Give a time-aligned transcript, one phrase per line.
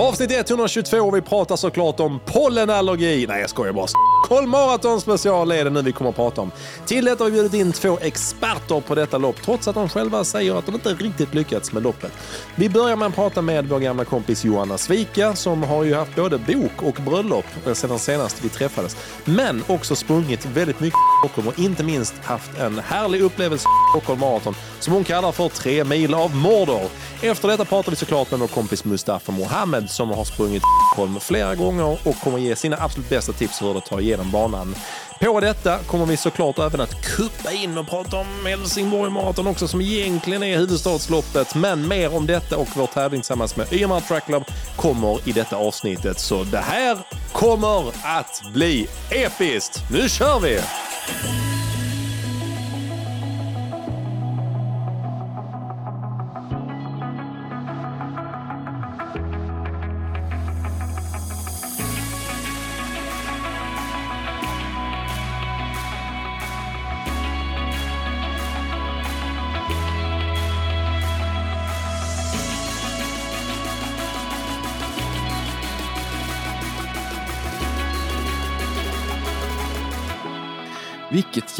[0.00, 3.26] Avsnitt 122 och vi pratar såklart om pollenallergi.
[3.28, 3.86] Nej, jag skojar bara.
[4.20, 6.50] Stockholm Marathon special är det nu vi kommer att prata om.
[6.86, 10.24] Till detta har vi bjudit in två experter på detta lopp, trots att de själva
[10.24, 12.12] säger att de inte riktigt lyckats med loppet.
[12.54, 16.16] Vi börjar med att prata med vår gamla kompis Johanna Svika som har ju haft
[16.16, 18.96] både bok och bröllop eh, sedan senast vi träffades.
[19.24, 23.98] Men också sprungit väldigt mycket i Stockholm och inte minst haft en härlig upplevelse i
[23.98, 26.82] Stockholm Marathon som hon kallar för tre mil av Mordor.
[27.22, 31.20] Efter detta pratar vi såklart med vår kompis Mustafa Mohammed som har sprungit i Stockholm
[31.20, 34.74] flera gånger och kommer ge sina absolut bästa tips hur det tar igenom banan.
[35.20, 39.68] På detta kommer vi såklart även att kuppa in och prata om Helsingborg Marathon också
[39.68, 41.54] som egentligen är huvudstadsloppet.
[41.54, 44.44] Men mer om detta och vår tävling tillsammans med YMR Track Club
[44.76, 46.20] kommer i detta avsnittet.
[46.20, 46.98] Så det här
[47.32, 49.82] kommer att bli episkt.
[49.90, 50.60] Nu kör vi!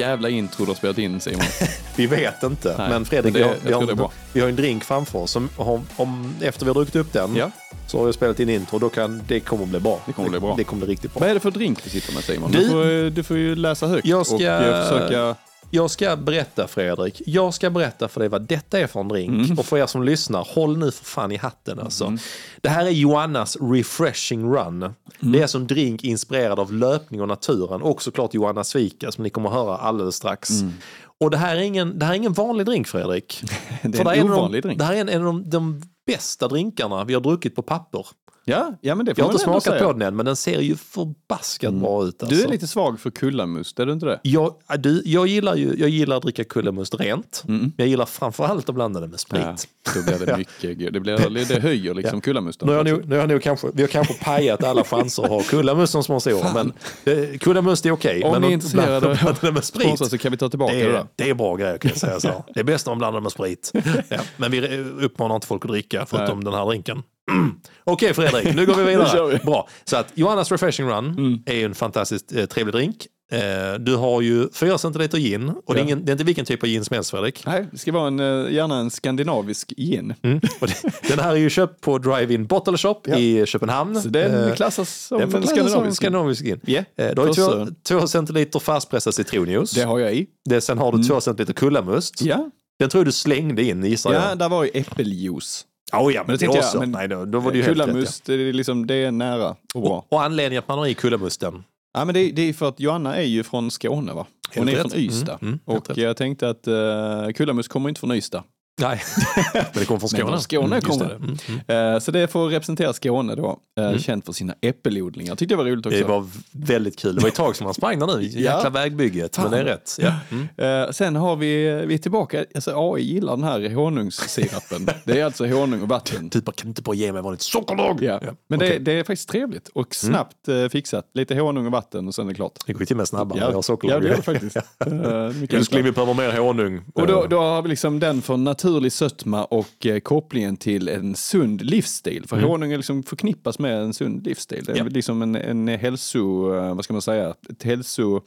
[0.01, 1.43] Jävla intro du har spelat in Simon.
[1.97, 4.57] Vi vet inte, Nej, men Fredrik, men det- vi, har, vi, har, vi har en
[4.57, 5.37] drink framför oss.
[5.37, 5.49] Om,
[5.97, 7.51] om, efter vi har druckit upp den Ja.
[7.87, 8.79] så har vi spelat in intro.
[8.79, 10.01] Då kan, det kommer bli bra.
[10.07, 10.55] Det kommer bli bra.
[10.57, 11.21] Det kommer bli riktigt bra.
[11.21, 12.51] Vad är det för drink du sitter med Simon?
[12.51, 15.37] Du- Du, får, du får ju läsa högt Jag ska- och eh, försöka...
[15.73, 19.47] Jag ska berätta Fredrik, jag ska berätta för dig vad detta är för en drink.
[19.47, 19.59] Mm.
[19.59, 22.17] Och för er som lyssnar, håll nu för fan i hatten alltså.
[22.61, 24.83] Det här är Joannas Refreshing Run.
[24.83, 24.95] Mm.
[25.19, 27.83] Det är en drink inspirerad av löpning och naturen.
[27.83, 30.51] Och såklart Joanna Svika som ni kommer att höra alldeles strax.
[30.51, 30.73] Mm.
[31.21, 33.43] Och det här, är ingen, det här är ingen vanlig drink Fredrik.
[33.83, 34.79] Det För är en av de- ovanlig drink.
[34.79, 38.07] Det här är en, en av de, de bästa drinkarna vi har druckit på papper.
[38.45, 39.77] Ja, ja, men det får Jag har man inte ändå smakat säga.
[39.77, 39.87] Mm.
[39.87, 42.23] på den än, men den ser ju förbaskat bra ut.
[42.23, 42.37] Alltså.
[42.37, 44.21] Du är lite svag för kullamust, är du inte det?
[44.23, 47.43] Jag, du, jag, gillar ju, jag gillar att dricka kullermust rent.
[47.47, 49.41] Men jag gillar framförallt att blanda det med sprit.
[49.43, 49.57] Mm.
[49.85, 50.93] Ja, då blir det mycket.
[50.93, 52.69] Det, blir, det höjer liksom kullamusten.
[52.69, 55.29] Nu har, jag nog, nu har jag kanske, vi har kanske pajat alla chanser att
[55.29, 56.55] ha kullermust som sponsor.
[56.55, 56.73] Men
[57.05, 58.23] eh, kullermust är okej.
[58.25, 59.99] Om men ni är att intresserade blanda- blanda det med av sprit.
[60.11, 61.07] så kan vi ta tillbaka Det det, är, där.
[61.17, 62.45] det är bra grejer kan jag säga så.
[62.55, 63.73] Det är bäst om man blandar med sprit.
[64.09, 67.03] Ja, men vi uppmanar inte folk att dricka förutom den här drinken.
[67.31, 67.55] Mm.
[67.85, 69.29] Okej Fredrik, nu går vi vidare.
[69.33, 69.39] vi.
[69.39, 69.69] Bra.
[69.85, 73.07] Så att Johannas Refreshing Run är ju en fantastiskt eh, trevlig drink.
[73.33, 75.85] Eh, du har ju 4 centiliter gin och det, är Ja.
[75.85, 77.43] ingen, det är inte vilken typ av gin som helst Fredrik.
[77.47, 80.15] Nej, det ska vara en, eh, gärna en skandinavisk gin.
[80.23, 80.41] Mm.
[80.61, 83.17] Det, den här är ju köpt på Drive-In Bottle Shop Ja.
[83.17, 84.01] i Köpenhamn.
[84.03, 85.97] Så den Eh, klassas som den en som skandinavisk.
[85.97, 86.61] skandinavisk gin.
[86.67, 87.69] Ja, Eh, Du har ju två, förstår.
[88.01, 89.71] två centiliter färskpressad citronjuice.
[89.71, 90.27] Det har jag i.
[90.49, 92.23] Det, sen har du två centiliter kullamust.
[92.23, 94.39] Ja, Den tror jag du slängde in gissar ja jag.
[94.39, 95.65] där var ju äppeljuice.
[95.93, 97.87] Oh, ja, Men det jag, men Nej, då, då var det ju helt rätt.
[97.87, 100.05] Kullamust, det, är liksom, det är nära och bra.
[100.11, 100.17] Ja.
[100.17, 101.65] Och anledningen att man har i kullamusten.
[101.95, 104.27] Ja, men det, det är för att Joanna är ju från Skåne va?
[104.55, 104.93] Hon Helt är rätt.
[104.93, 105.39] från Ystad.
[105.43, 108.43] Mm, mm, och jag tänkte att uh, Kullamust kommer inte från Ystad.
[108.81, 109.03] Nej,
[109.55, 110.31] men det kommer från Men Skåne.
[110.31, 111.15] från Skåne Mm, kommer det.
[111.15, 111.37] Mm,
[111.69, 111.95] mm.
[111.95, 113.59] Eh, så det får representera Skåne då.
[113.81, 115.35] Uh, Känt för sina äppelodlingar.
[115.37, 115.99] Tyckte det var roligt också.
[115.99, 117.15] Det var väldigt kul.
[117.15, 118.23] Det var ett tag som man sprang där nu.
[118.23, 118.71] Jäkla Ja.
[118.71, 119.39] vägbygget.
[119.39, 119.97] Men det är rätt.
[120.01, 120.13] Ja.
[120.31, 120.85] Mm.
[120.85, 124.89] Eh, sen har vi, vi är tillbaka, alltså AI gillar den här honungssirapen.
[125.05, 126.31] det är alltså honung och vatten.
[126.31, 128.03] Typ, kan du inte bara ge mig vanligt sockerlag?
[128.03, 128.21] Ja.
[128.49, 128.71] Men okej.
[128.71, 131.11] det, det är faktiskt trevligt och snabbt eh, fixat.
[131.15, 132.53] Lite honung och vatten och sen är det klart.
[132.67, 133.39] Det går ju till och med snabbare.
[133.39, 134.03] Jag har ja, sockerlag.
[134.03, 134.57] det gör det faktiskt.
[134.87, 135.83] Eh, Älskling, enklare.
[135.83, 136.81] vi behöver mer honung.
[136.95, 138.37] Och då, då har vi liksom den för
[138.71, 142.25] naturlig sötma och eh, kopplingen till en sund livsstil.
[142.29, 144.65] För honung är liksom förknippas med en sund livsstil.
[144.65, 144.85] Det är Ja.
[144.85, 148.21] liksom en, en hälso, eh, vad ska man säga, ett hälso,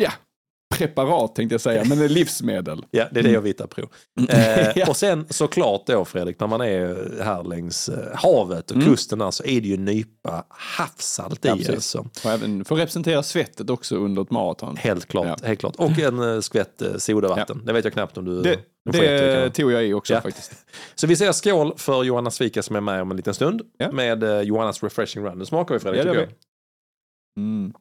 [0.00, 0.12] ja,
[0.78, 2.84] preparat tänkte jag säga, men ett livsmedel.
[2.90, 3.80] Ja, det är det jag vill hitta på.
[4.28, 4.86] Eh, Ja.
[4.88, 8.88] Och sen såklart då Fredrik, när man är här längs eh, havet och Mm.
[8.88, 11.48] kusten här, så är det ju nypa havssalt i.
[11.48, 11.98] Ja, alltså.
[12.24, 14.76] Och även får representera svettet också under ett maraton.
[14.76, 15.46] Helt klart, Ja.
[15.46, 15.76] helt klart.
[15.76, 17.62] Och en eh, skvätt eh, sodavatten.
[17.64, 18.58] Det vet jag knappt om du Det,
[18.92, 20.20] det tog jag i också Ja.
[20.20, 20.52] faktiskt.
[20.94, 23.62] Så vi säger skål för Johanna Svika som är med om en liten stund.
[23.78, 23.92] Ja.
[23.92, 25.38] Med eh, Johannas Refreshing Run.
[25.38, 26.32] Nu smakar vi Fredrik, Ja, det tycker
[27.36, 27.44] jag.
[27.44, 27.72] Mm.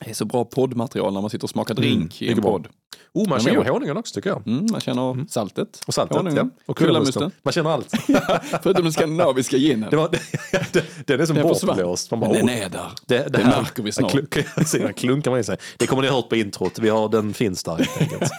[0.00, 2.50] Det är så bra poddmaterial när man sitter och smakar drink i en bra.
[2.50, 2.68] podd.
[3.12, 4.46] Oh, man känner honungen också tycker jag.
[4.46, 5.80] Mm, man känner saltet.
[5.86, 6.62] Och saltet, honungen, ja.
[6.66, 7.30] Och kullamusten.
[7.42, 7.90] Man känner allt.
[8.62, 9.90] Förutom den skandinaviska ginen.
[9.90, 10.08] Det var,
[10.72, 12.10] det, den är som bortblåst.
[12.10, 12.90] Man bara, den oh, är där.
[13.06, 14.10] Det, Det märker vi snart.
[14.10, 15.56] Klunk, klunkar man i sig.
[15.76, 16.78] Det kommer ni ha hört på introt.
[16.78, 18.32] Vi har, den finns där helt enkelt.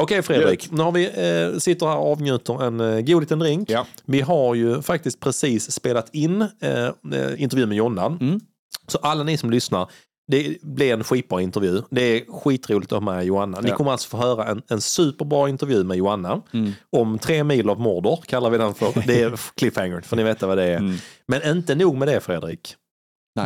[0.00, 3.70] Okej Fredrik, nu har vi, eh, sitter här och avnjuter en eh, god liten drink.
[3.70, 3.86] Ja.
[4.04, 6.92] Vi har ju faktiskt precis spelat in eh, eh,
[7.42, 8.06] intervjun med Jonna.
[8.06, 8.40] Mm.
[8.88, 9.90] Så alla ni som lyssnar,
[10.28, 11.82] Det blir en skitbra intervju.
[11.90, 13.60] Det är skitroligt att ha med Johanna.
[13.60, 13.76] Ni Ja.
[13.76, 16.42] kommer alltså få höra en, en superbra intervju med Johanna.
[16.90, 19.02] Om tre mil av Mordor kallar vi den för.
[19.06, 20.98] Det är cliffhanger, för ni vet vad det är.
[21.28, 22.74] Men inte nog med det Fredrik.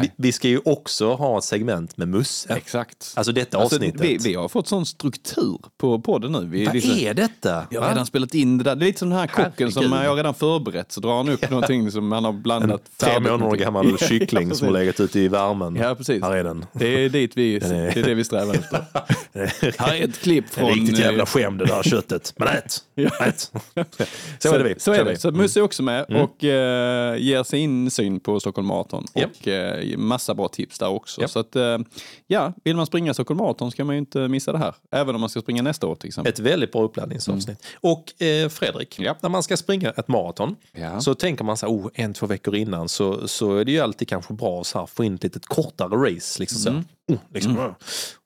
[0.03, 2.55] Vi, vi ska ju också ha ett segment med Musse.
[2.55, 3.13] Exakt.
[3.17, 4.01] Alltså detta Alltså, avsnittet.
[4.01, 6.45] vi, vi har fått sån struktur på podden nu.
[6.45, 7.67] Vi, Vad liksom, är detta?
[7.71, 8.77] jag har redan spelat in det där.
[8.77, 10.93] Det är lite som den här kocken som jag redan förberett.
[10.93, 12.83] Så drar han upp någonting som han har blandat.
[12.97, 15.77] Tre färdigt månader gammal kyckling Ja, som har legat ute i värmen.
[15.77, 16.23] Ja, precis.
[16.23, 16.67] Här är den.
[16.73, 17.61] Det är dit vi, är-
[17.95, 18.85] det är det vi strävar efter.
[19.79, 20.71] Här är ett klipp En från...
[20.71, 22.35] riktigt eh, jävla skäm det där köttet.
[22.37, 22.79] Men ät!
[23.21, 23.53] Ät.
[24.39, 24.75] Så är det vi.
[24.81, 25.11] Så är Kör det.
[25.11, 25.17] vi.
[25.17, 29.05] Så Musse är också med och eh, ger sin insyn på Stockholm Marathon.
[29.15, 31.21] Och eh, massa bra tips där också.
[31.21, 31.31] Japp.
[31.31, 31.79] Så att, eh,
[32.27, 34.75] ja, vill man springa Stockholm Marathon ska man ju inte missa det här.
[34.91, 36.33] Även om man ska springa nästa år till exempel.
[36.33, 37.67] Ett väldigt bra uppladdningsavsnitt.
[37.81, 39.17] Och eh, Fredrik, Ja.
[39.21, 41.01] när man ska springa ett maraton Ja.
[41.01, 43.81] så tänker man så här, oh, en, två veckor innan så, så är det ju
[43.81, 46.41] alltid kanske bra att få in ett litet kortare race.
[46.41, 46.71] Liksom så.
[47.15, 47.73] Oh, liksom, oh.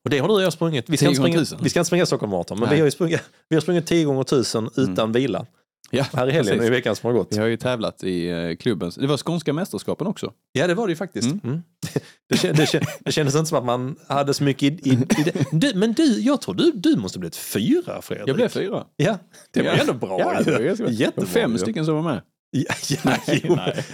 [0.04, 0.88] Och det har du och jag sprungit.
[0.88, 1.58] Vi ska, 10 inte springa, 1000.
[1.62, 2.76] vi ska inte springa Stockholm Marathon, men Nej.
[2.76, 5.46] vi har sprungit, vi har sprungit 10 gånger 1000 utan vila.
[5.90, 6.66] Ja, Här i helgen, precis.
[6.66, 7.28] i veckan som har gått.
[7.32, 8.90] Vi har ju tävlat i eh, klubben.
[8.96, 10.32] Det var skånska mästerskapen också.
[10.52, 11.44] Ja, det var det ju faktiskt.
[11.44, 11.62] Mm.
[12.28, 15.22] Det, kän- det, det kändes inte som att man hade så mycket i, i, i
[15.24, 15.44] det.
[15.52, 18.28] Du, men du, jag tror du, du måste blivit fyra, Fredrik.
[18.28, 18.84] Jag blev fyra.
[18.96, 19.18] Ja,
[19.50, 19.76] det var Ja.
[19.80, 20.18] ändå bra.
[20.20, 21.26] Ja, det var Jättebra.
[21.26, 21.58] fem ju.
[21.58, 22.22] stycken som var med.
[22.50, 23.54] Ja, ja, jo.
[23.56, 23.84] nej.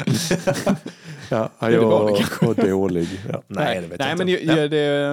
[1.31, 3.09] ja, det var det jag var dålig.
[3.29, 4.45] Ja, nej, det vet nej, jag men inte.
[4.45, 4.69] det, ja.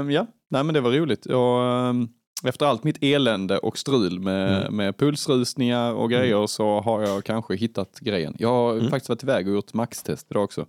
[0.05, 0.27] Det, ja.
[0.49, 1.25] nej, men det var roligt.
[1.25, 2.07] Och, ehm,
[2.43, 4.75] efter allt mitt elände och strul med, Mm.
[4.75, 8.35] med pulsrusningar och grejer så har jag kanske hittat grejen.
[8.39, 8.89] Jag har Mm.
[8.89, 10.65] faktiskt varit iväg och gjort maxtest idag också.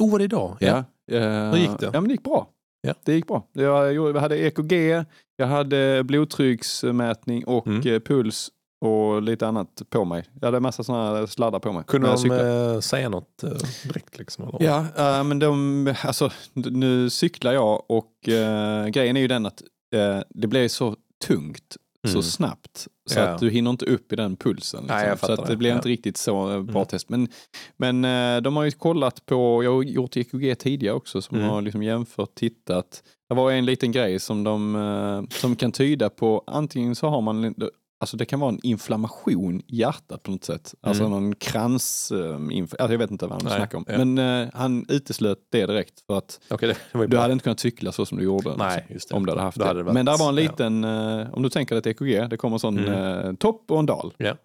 [0.00, 0.56] Oh, var det idag?
[0.60, 0.84] Ja.
[1.12, 1.20] Eh,
[1.50, 1.90] Hur gick det?
[1.92, 2.48] Ja, men det gick bra.
[2.80, 2.94] Ja.
[3.04, 3.46] Det gick bra.
[3.52, 5.04] Jag, jag hade EKG,
[5.36, 7.86] jag hade blodtrycksmätning och Mm.
[7.94, 8.48] eh, puls
[8.80, 10.24] och lite annat på mig.
[10.40, 11.84] Jag hade en massa sådana sladdar på mig.
[11.86, 13.44] Kunde de eh, säga något
[13.84, 14.18] direkt?
[14.18, 14.62] Liksom, eller?
[14.64, 14.84] Ja,
[15.18, 19.62] eh, men de, alltså, nu cyklar jag och eh, grejen är ju den att
[19.94, 21.76] eh, det blir så tungt
[22.06, 22.22] så Mm.
[22.22, 23.24] snabbt så Ja.
[23.28, 24.80] att du hinner inte upp i den pulsen.
[24.80, 24.96] Liksom.
[24.96, 25.56] Nej, så att det det.
[25.56, 25.76] blir Ja.
[25.76, 26.32] inte riktigt så
[26.62, 26.86] bra Mm.
[26.86, 27.08] test.
[27.08, 27.28] Men,
[27.76, 31.48] men eh, de har ju kollat på, jag har gjort EKG tidigare också, som Mm.
[31.50, 33.02] har liksom jämfört, tittat.
[33.28, 37.20] Det var en liten grej som de eh, som kan tyda på, antingen så har
[37.20, 37.54] man
[38.00, 40.74] Alltså det kan vara en inflammation i hjärtat på något sätt.
[40.80, 41.12] Alltså Mm.
[41.22, 42.12] någon krans...
[42.12, 43.84] eh, inf- alltså jag vet inte vad Nej, snackar om.
[43.88, 44.04] ja.
[44.04, 47.20] Men eh, han uteslöt det direkt för att det, det ju du bra.
[47.20, 48.56] hade inte kunnat cykla så som du gjorde.
[48.56, 49.14] Nej, liksom, just det.
[49.14, 49.64] Om du hade haft det.
[49.64, 50.40] hade det varit- Men där var en ja.
[50.42, 53.26] liten, eh, om du tänker dig ett EKG, det kommer en sån Mm.
[53.28, 54.14] eh, topp och en dal.
[54.16, 54.36] Ja.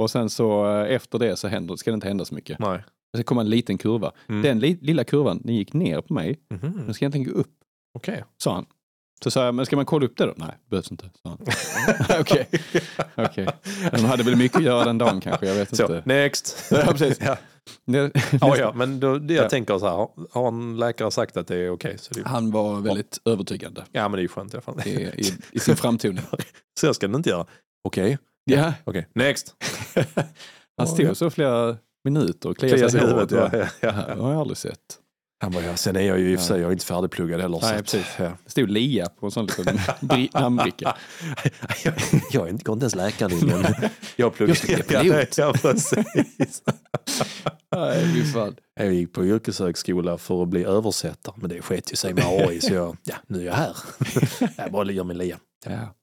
[0.00, 2.58] Och sen så efter det så händer, ska det inte hända så mycket.
[2.58, 2.84] Nej.
[3.16, 4.12] Sen kommer en liten kurva.
[4.28, 4.42] Mm.
[4.42, 6.38] Den li, lilla kurvan, den gick ner på mig.
[6.50, 6.72] Mhm.
[6.84, 7.54] Den ska egentligen gå upp,
[7.94, 8.24] Okej.
[8.42, 8.66] sa han.
[9.24, 10.32] Så sa jag, men ska man kolla upp det då?
[10.36, 11.10] Nej, behövs inte.
[12.20, 12.48] Okej,
[13.16, 13.48] okej.
[13.92, 16.02] De hade väl mycket att göra den dagen kanske, jag vet Så, inte.
[16.04, 16.64] next.
[16.70, 17.18] Ja, precis.
[17.20, 17.36] ja.
[17.86, 18.10] Det-
[18.40, 19.48] Ja, ja, men då, det jag Ja.
[19.48, 20.08] tänker så här,
[20.40, 24.02] har- en läkare sagt att det är okej så det, Han var väldigt övertygande ja
[24.08, 24.80] men det är ju skönt i alla fall.
[24.86, 26.20] i, i, i sin framtoning.
[26.80, 27.46] Så jag ska den inte göra.
[27.84, 29.54] Okej, Ja, okej, next.
[30.76, 33.30] han stod så flera minuter och kliade Klia sig i huvudet.
[33.30, 33.92] Ja, ja, Det ja.
[34.22, 34.78] har jag aldrig sett.
[35.40, 37.40] Han bara, ja, sen är jag ju i och för sig jag är inte färdigpluggad
[37.40, 37.58] heller.
[37.58, 38.06] så Nej, att, precis.
[38.18, 38.32] Ja.
[38.44, 39.64] Det stod LIA på en sån liten
[40.00, 40.96] bri- namnbricka.
[41.84, 41.94] jag,
[42.32, 43.64] jag är inte, går inte ens läkarlinjen.
[44.16, 44.54] Jag pluggar.
[44.68, 45.38] Jag ska bli pilot.
[45.38, 46.62] Ja, precis.
[47.76, 48.56] Nej, fy fan.
[48.80, 52.60] Jag gick på yrkeshögskola för att bli översättare, men det sket ju sig med AI
[52.60, 53.76] så jag, ja, nu är jag här.
[54.56, 55.38] jag bara gör min lia.
[55.66, 55.94] Ja.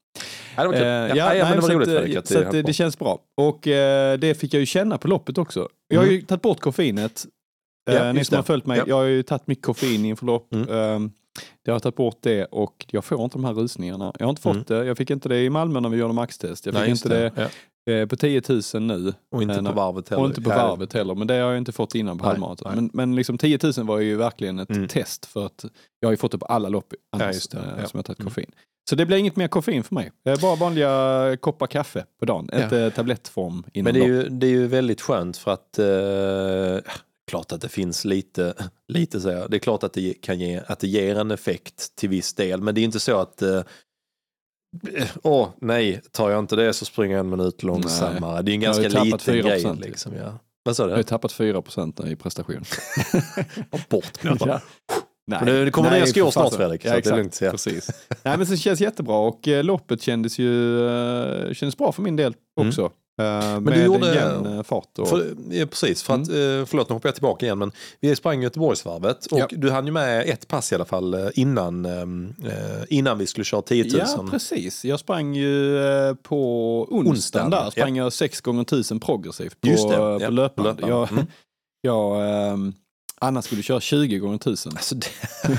[0.56, 0.84] Ja, det var kul.
[0.84, 2.14] Eh, Ja, var så roligt att, Fredrik.
[2.16, 3.20] eh, att så att höll det, det känns bra.
[3.38, 5.70] Och eh, det fick jag ju känna på loppet också.
[5.88, 7.26] Jag har ju tagit bort koffeinet.
[7.86, 8.48] Eh, Ja, ni just som har det.
[8.48, 8.84] följt mig, Ja.
[8.88, 10.54] jag har ju tagit mycket koffein inför lopp.
[10.54, 10.70] Mm.
[10.70, 11.10] Eh,
[11.64, 14.14] jag har tagit bort det och jag får inte de här rusningarna.
[14.20, 14.86] Jag har inte fått det.
[14.86, 16.66] Jag fick inte det i Malmö när vi gjorde maxtest.
[16.66, 16.84] Jag fick Mm.
[16.84, 17.50] Nej, inte det,
[17.86, 17.94] Ja.
[17.94, 18.42] eh, på 10
[18.74, 19.14] 000 nu.
[19.32, 20.22] Och inte Eh, på varvet heller.
[20.24, 22.72] Och inte på Ja, varvet heller, men det har jag inte fått innan på halvmaraton.
[22.76, 24.88] Men, men liksom 10 000 var ju verkligen ett Mm.
[24.88, 25.66] test för att
[26.00, 27.88] jag har ju fått det på alla lopp annars det, eh, ja.
[27.88, 28.30] som jag tagit Mm.
[28.30, 28.52] koffein.
[28.90, 30.12] Så det blir inget mer koffein för mig.
[30.24, 32.64] Det är bara vanliga koppar kaffe på dagen, Ja.
[32.64, 36.92] inte tablettform innan Men det är, ju, det är ju väldigt skönt för att eh,
[37.28, 38.54] klart att det finns lite,
[38.88, 41.96] lite så här, det är klart att det kan ge, att det ger en effekt
[41.96, 43.62] till viss del, men det är inte så att eh,
[45.24, 48.42] Åh nej, tar jag inte det så springer jag en minut långsammare.
[48.42, 49.76] Det är en ganska liten 4% grej.
[49.90, 50.40] Liksom, ja.
[50.64, 51.04] Vad sa Jag har du?
[51.04, 52.64] tappat 4 procent i prestation.
[53.90, 54.38] Bort med.
[54.40, 54.62] Ja.
[55.28, 56.54] Nej, Men det kommer nej, nya skor snart.
[56.54, 57.52] Fredrik, så Ja, att det är exakt, lugnt, ja.
[57.52, 57.90] Precis.
[58.24, 62.16] Nej, men det känns jättebra och eh, loppet kändes ju eh, kändes bra för min
[62.16, 62.82] del också.
[62.82, 62.98] Eh, Mm.
[63.18, 65.00] Du med gjorde- en jämn eh, fart.
[65.00, 68.16] Och, För, ja, precis, för att, eh, förlåt nu hoppar jag tillbaka igen men vi
[68.16, 69.48] sprang Göteborgsvarvet och Ja.
[69.52, 73.46] du hann ju med ett pass i alla fall eh, innan, eh, innan vi skulle
[73.46, 73.92] köra 10 000.
[74.18, 74.86] Ja, precis.
[74.86, 79.68] Jag sprang ju eh, på onsdagen Onsdagen, där, sprang jag 6 gånger 1000 progressivt på,
[79.68, 80.76] Just det, på ja, löpande.
[80.88, 81.26] Jag, Mm.
[81.82, 82.74] jag, ehm,
[83.26, 85.08] Annars skulle du köra 20 gånger 1000 Alltså, det,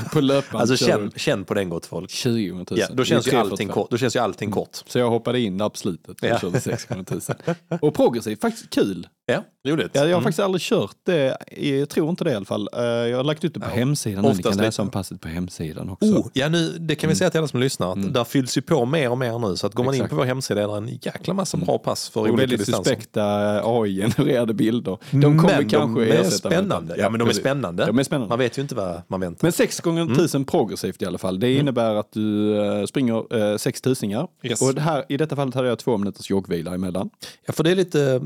[0.12, 0.60] på löpband.
[0.60, 2.10] alltså känn, känn på den gott folk.
[2.10, 2.86] 20 gånger 1000.
[2.88, 3.74] Ja, då, känns ju allting 345.
[3.74, 4.82] kort, då känns ju allting kort.
[4.86, 6.38] Så jag hoppade in där på slutet och Ja.
[6.38, 7.34] körde 6 gånger 1000
[7.80, 9.06] Och progressivt, faktiskt kul.
[9.28, 9.90] Ja, roligt.
[9.92, 10.22] Ja, jag har Mm.
[10.22, 12.68] faktiskt aldrig kört det, jag tror inte det i alla fall.
[12.76, 15.28] Eh, Jag har lagt ut det på hemsidan nu, ni kan läsa om passet på
[15.28, 16.06] hemsidan också.
[16.06, 17.16] Oh, ja, nu, det kan vi Mm.
[17.16, 19.56] säga till alla som lyssnar, att där fylls ju på mer och mer nu.
[19.56, 20.10] Så att går man in Exakt.
[20.10, 22.90] på vår hemsida är det en jäkla massa bra pass för och olika väldigt distanser.
[22.90, 23.22] suspekta
[23.64, 24.98] AI-genererade bilder.
[25.10, 26.94] De kommer men kanske de är spännande.
[26.98, 27.86] Ja, men de är spännande.
[27.86, 28.28] De är spännande.
[28.28, 29.38] Man vet ju inte vad man väntar.
[29.46, 30.14] Men 6 gånger Mm.
[30.14, 31.40] 1000 progressivt i alla fall.
[31.40, 34.28] Det innebär att du eh, springer eh, 6 tusingar.
[34.42, 34.62] Yes.
[34.62, 37.10] Och här, i detta fallet hade jag två minuters joggvila emellan.
[37.46, 38.20] Ja, för det är lite,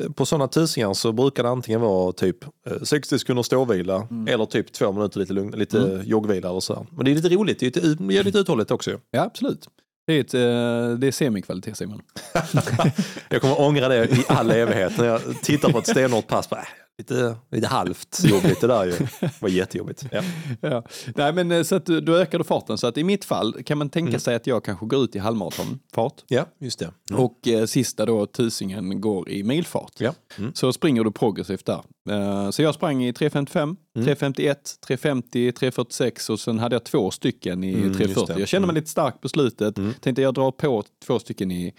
[0.00, 4.28] eh, på sådana tusingar så brukar det antingen vara typ eh, 60 sekunder ståvila Mm.
[4.34, 6.74] eller typ två minuter lite, lugn, lite joggvila eller så.
[6.74, 6.86] här.
[6.90, 8.90] Men det är lite roligt, det är lite, uthålligt också.
[9.10, 9.68] Ja, absolut.
[10.06, 12.00] Det är, ett, eh, det är semikvalitet Simon.
[13.28, 16.50] Jag kommer ångra det i all evighet när jag tittar på ett stenhårt pass.
[16.50, 16.66] Bara, äh,
[16.98, 18.90] lite, lite halvt jobbigt det där ju.
[19.20, 20.04] Det var jättejobbigt.
[20.12, 20.22] Ja.
[20.60, 20.84] Ja.
[21.14, 22.78] Nej, men eh, så att du, du ökade farten.
[22.78, 24.20] Så att i mitt fall kan man tänka Mm.
[24.20, 26.24] sig att jag kanske går ut i halvmaratonfart.
[26.28, 26.90] ja, just det.
[27.14, 29.92] Och eh, sista då, tusingen, går i milfart.
[29.98, 30.14] Ja.
[30.38, 30.54] Mm.
[30.54, 31.82] Så springer du progressivt där.
[32.10, 34.08] Eh, så jag sprang i 3.55, Mm.
[34.08, 34.54] 3.51,
[34.88, 38.26] 3.50, 3.46 och sen hade jag två stycken i Mm, just 3.40.
[38.34, 38.40] det.
[38.40, 38.80] Jag kände mig Mm.
[38.80, 39.78] lite stark på slutet.
[39.78, 39.92] Mm.
[40.00, 41.72] Tänkte jag drar på två stycken i,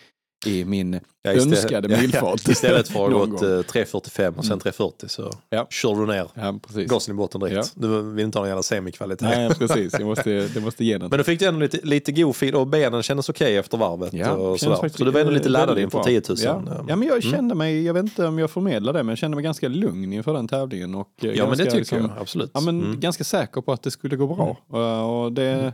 [0.45, 2.41] i min Ja, istället- önskade ja, milfart.
[2.45, 3.49] Ja, istället för att ha gått gång.
[3.49, 5.67] eh, 3.45 och sen 3.40 så Ja.
[5.69, 6.89] kör du ner Ja, precis.
[6.91, 7.71] gasen i botten direkt.
[7.75, 9.27] Du vill inte ha någon jävla semikvalitet.
[9.29, 9.93] Nej, precis.
[9.93, 11.09] Jag måste, det måste ge den.
[11.09, 14.13] Men du fick du ändå lite, lite god feed och benen kändes okej efter varvet.
[14.13, 14.75] och kändes sådär.
[14.75, 16.03] faktiskt Så du var ändå lite laddad inför bra.
[16.05, 16.37] 10 000.
[16.43, 16.61] Ja.
[16.87, 19.35] ja, men jag kände mig, jag vet inte om jag förmedlar det, men jag kände
[19.35, 20.95] mig ganska lugn inför den tävlingen.
[20.95, 22.51] Och eh, Ja, men det ganska, tycker jag absolut.
[22.53, 22.99] Ja, men Mm.
[22.99, 24.57] ganska säker på att det skulle gå bra.
[24.73, 25.73] Uh, Och det,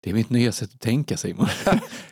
[0.00, 1.46] det är mitt nya sätt att tänka Simon.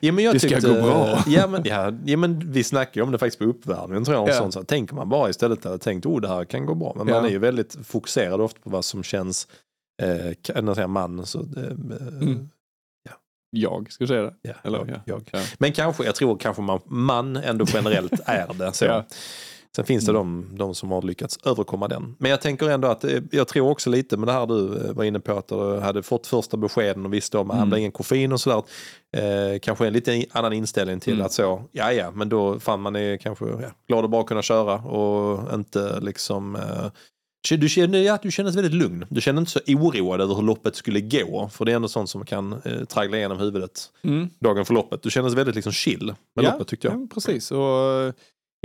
[0.01, 1.23] Ja, men jag Det ska tyckte, gå bra.
[1.27, 4.23] Ja men, ja, ja, men vi snackade om det faktiskt på uppvärmningen tror jag.
[4.23, 4.35] och Ja.
[4.35, 6.93] Sånt, så här, tänker man bara istället hade tänkt oh det här kan gå bra.
[6.97, 7.15] Men Ja.
[7.15, 9.49] man är ju väldigt fokuserad ofta på vad som känns,
[10.03, 11.47] eh, kan jag säga man, så, eh,
[12.23, 12.49] Mm.
[13.51, 14.35] jag, ska säga det?
[14.43, 15.01] ja, Eller, jag, ja.
[15.05, 15.23] jag.
[15.33, 15.41] Ja.
[15.59, 18.73] Men kanske, jag tror kanske man, man ändå generellt är det.
[18.73, 18.85] Så.
[18.85, 19.05] Ja.
[19.77, 22.17] Sen finns det de, de som har lyckats överkomma den.
[22.19, 24.93] Men jag tänker ändå att, eh, jag tror också lite med det här du eh,
[24.93, 27.71] var inne på att du hade fått första beskeden och visste om att Mm.
[27.71, 28.63] det ingen koffein och sådär.
[29.17, 31.27] Eh, kanske en lite annan inställning till Mm.
[31.27, 34.43] att så, ja ja, men då fan man är kanske ja, glad att bara kunna
[34.43, 36.91] köra och inte liksom eh,
[37.59, 39.07] du känner, ja, du kändes väldigt lugn.
[39.09, 41.49] Du kände inte så oroad över hur loppet skulle gå.
[41.53, 44.29] För det är ändå sånt som kan eh, traggla igenom huvudet Mm.
[44.39, 45.03] dagen för loppet.
[45.03, 46.07] Du kändes väldigt liksom chill
[46.37, 46.97] med Ja, loppet tyckte jag.
[47.03, 47.51] Ja, precis.
[47.51, 48.13] Och eh,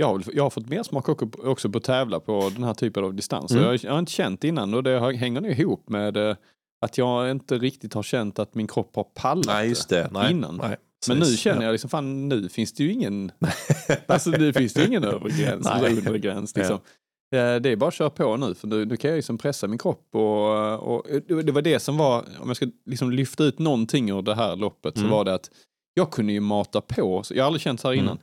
[0.02, 1.08] jag, jag har fått mer smak
[1.44, 3.56] också, på att tävla på den här typen av distanser.
[3.56, 3.68] Mm.
[3.68, 6.36] Jag, jag har inte känt innan och det hänger nog ihop med eh,
[6.84, 10.08] att jag inte riktigt har känt att min kropp har pallat Nej, det.
[10.12, 10.56] Nej, innan.
[10.56, 10.76] Nej,
[11.08, 13.32] Men nu känner jag liksom, fan nu finns det ju ingen,
[14.06, 16.56] alltså nu finns det ju ingen övre gräns undre gräns.
[16.56, 16.74] Liksom.
[17.34, 19.66] Eh, Det är bara att köra på nu för nu, nu kan jag liksom pressa
[19.66, 21.06] min kropp och, och
[21.44, 24.56] det var det som var, om jag ska liksom lyfta ut någonting ur det här
[24.56, 25.08] loppet Mm.
[25.10, 25.50] så var det att
[25.94, 28.18] jag kunde ju mata på, jag har aldrig känt så här Mm.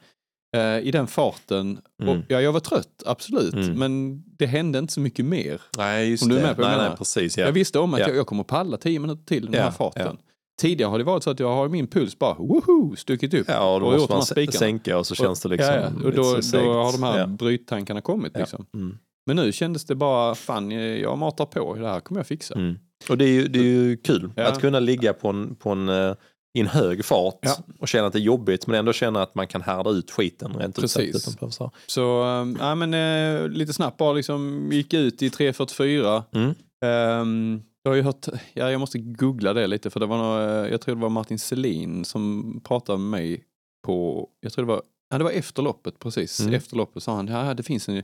[0.57, 1.79] Eh, i den farten.
[2.03, 2.17] Mm.
[2.17, 3.79] Och, ja, jag var trött, absolut, Mm.
[3.79, 5.61] men det hände inte så mycket mer.
[5.77, 6.47] Nej, just Om du är det.
[6.47, 7.37] med på nej, jag nej, precis.
[7.37, 7.45] Ja.
[7.45, 8.07] Jag visste om att Ja.
[8.07, 10.17] jag, jag kommer palla tio minuter till den Ja, här farten.
[10.61, 13.45] Tidigare har det varit så att jag har min puls bara woho, stuckit upp.
[13.47, 14.51] Ja, och då och måste man spikarna.
[14.59, 15.87] sänka och så känns det liksom ja.
[16.05, 17.27] Och då, då har de här Ja.
[17.27, 18.37] bryttankarna kommit.
[18.37, 18.65] Liksom.
[18.73, 18.97] Mm.
[19.25, 22.53] Men nu kändes det bara, fan jag matar på, det här kommer jag fixa.
[22.55, 22.75] Mm.
[23.09, 25.89] Och det är ju, det är ju kul att kunna ligga på en, på en,
[25.89, 26.13] eh,
[26.57, 27.57] i en hög fart Ja.
[27.79, 30.53] och känna att det är jobbigt men ändå känna att man kan härda ut skiten
[30.53, 30.81] rent ut.
[30.81, 31.27] Precis.
[31.35, 31.71] utan så.
[31.87, 36.23] Så ähm, ja, men, eh, lite snabbt bara liksom gick ut i 3.44.
[36.31, 36.53] Mm.
[36.85, 40.49] Ehm, jag har ju hört, ja, jag måste googla det lite för det var nog,
[40.65, 43.43] eh, jag tror det var Martin Selin som pratade med mig
[43.87, 46.39] på, jag tror det var, ja, det var efter loppet precis.
[46.39, 46.53] Mm.
[46.53, 48.03] Efter loppet sa han, ja det finns en,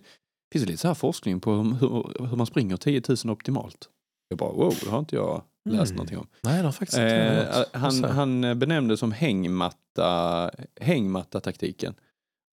[0.54, 3.90] finns lite så här forskning på hur, hur man springer 10 000 optimalt.
[4.30, 5.96] Jag bara wow, det har inte jag läst Mm.
[5.96, 6.28] någonting om.
[6.42, 10.52] Nej, det faktiskt Eh, han, han benämnde som hängmatta,
[10.82, 11.94] hängmatta-taktiken.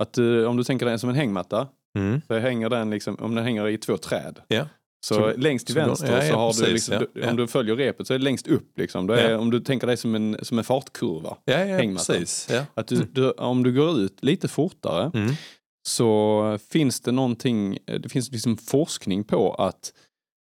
[0.03, 2.21] Att eh, om du tänker dig som en hängmatta, Mm.
[2.29, 4.39] så hänger den liksom, om den hänger i två träd.
[4.49, 4.67] Ja.
[5.07, 7.31] Så, Så- längst till så vänster ja, ja, så har du, liksom, ja, du, ja.
[7.31, 9.11] om du följer repet så är det längst upp liksom.
[9.11, 9.39] Är.
[9.39, 11.37] Om du tänker dig som en, som en fartkurva.
[11.45, 12.17] Ja, hängmattan.
[12.17, 12.51] precis.
[12.75, 15.35] Att du, du, om du går ut lite fortare Mm.
[15.89, 19.93] så finns det någonting, det finns liksom forskning på att,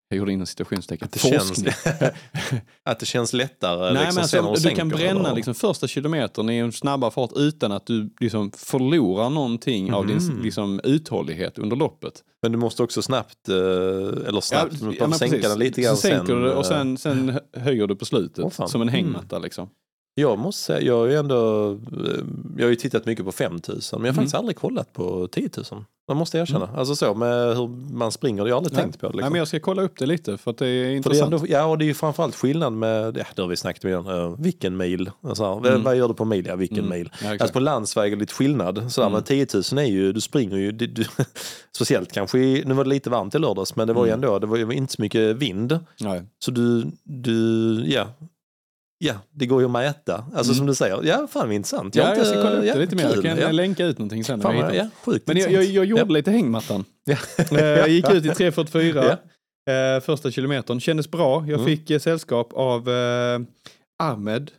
[0.09, 1.73] jag gjorde inom citationstecken, Att det, känns, forskning.
[2.83, 5.35] att det känns lättare Nej, liksom, men sen alltså, du kan bränna eller?
[5.35, 10.17] liksom, första kilometern i en snabbare fart utan att du liksom, förlorar någonting av din
[10.17, 10.41] Mhm.
[10.43, 12.13] liksom, uthållighet under loppet.
[12.41, 15.49] Men du måste också snabbt, eh, eller snabbt, måste men sänka precis.
[15.49, 16.41] den lite grann så sänker sen.
[16.41, 18.69] du eh, och sen, sen hö- höjer du på slutet fan.
[18.69, 19.03] som en Mm.
[19.03, 19.39] hängmatta.
[19.39, 19.69] Liksom.
[20.19, 22.23] Jag måste säga, jag har ju ändå, eh,
[22.57, 24.15] jag har ju tittat mycket på 5000 men jag har Mm.
[24.15, 25.83] faktiskt aldrig kollat på 10 000.
[26.07, 26.69] Man måste erkänna.
[26.75, 28.83] Alltså så med hur man springer, det har jag aldrig Nej.
[28.83, 29.07] tänkt på.
[29.07, 29.31] Nej, Liksom.
[29.31, 31.33] men jag ska kolla upp det lite för att det är För det är intressant.
[31.33, 34.07] ändå, ja, och det är ju framförallt skillnad med, ja, det har vi snackat om,
[34.07, 35.11] uh, vilken mil?
[35.23, 35.83] Alltså, Mm.
[35.83, 36.45] Vad gör du på mil?
[36.45, 36.89] Ja, vilken Mm.
[36.89, 37.09] mil?
[37.23, 37.29] Ja.
[37.31, 38.91] Alltså på landsväg är det lite skillnad.
[38.91, 39.13] Sådär, Mm.
[39.13, 41.05] Men 10 000 är ju, du springer ju, du, du,
[41.75, 44.23] speciellt kanske, nu var det lite varmt i lördags, men det var ju Mm.
[44.23, 45.79] ändå, det var ju inte så mycket vind.
[45.99, 46.23] Nej.
[46.39, 48.07] Så du, du ja,
[48.99, 50.15] ja, det går ju att mäta.
[50.15, 50.55] Alltså Mm.
[50.55, 51.95] som du säger, ja fan vad intressant.
[51.95, 53.03] Ja, har jag inte- ska kolla upp ja, det lite mer.
[53.03, 53.51] Jag kan ja.
[53.51, 54.41] länka ut någonting sen.
[54.41, 56.85] Fan, jag ja, sjukt Men jag, jag, jag gjorde lite hängmattan.
[57.05, 57.17] Ja.
[57.51, 59.17] Eh, Jag gick ut i 3.44
[59.95, 60.79] eh, första kilometern.
[60.79, 61.45] Kändes bra.
[61.47, 61.65] Jag Mm.
[61.65, 63.39] fick eh, sällskap av eh,
[64.03, 64.51] Ahmed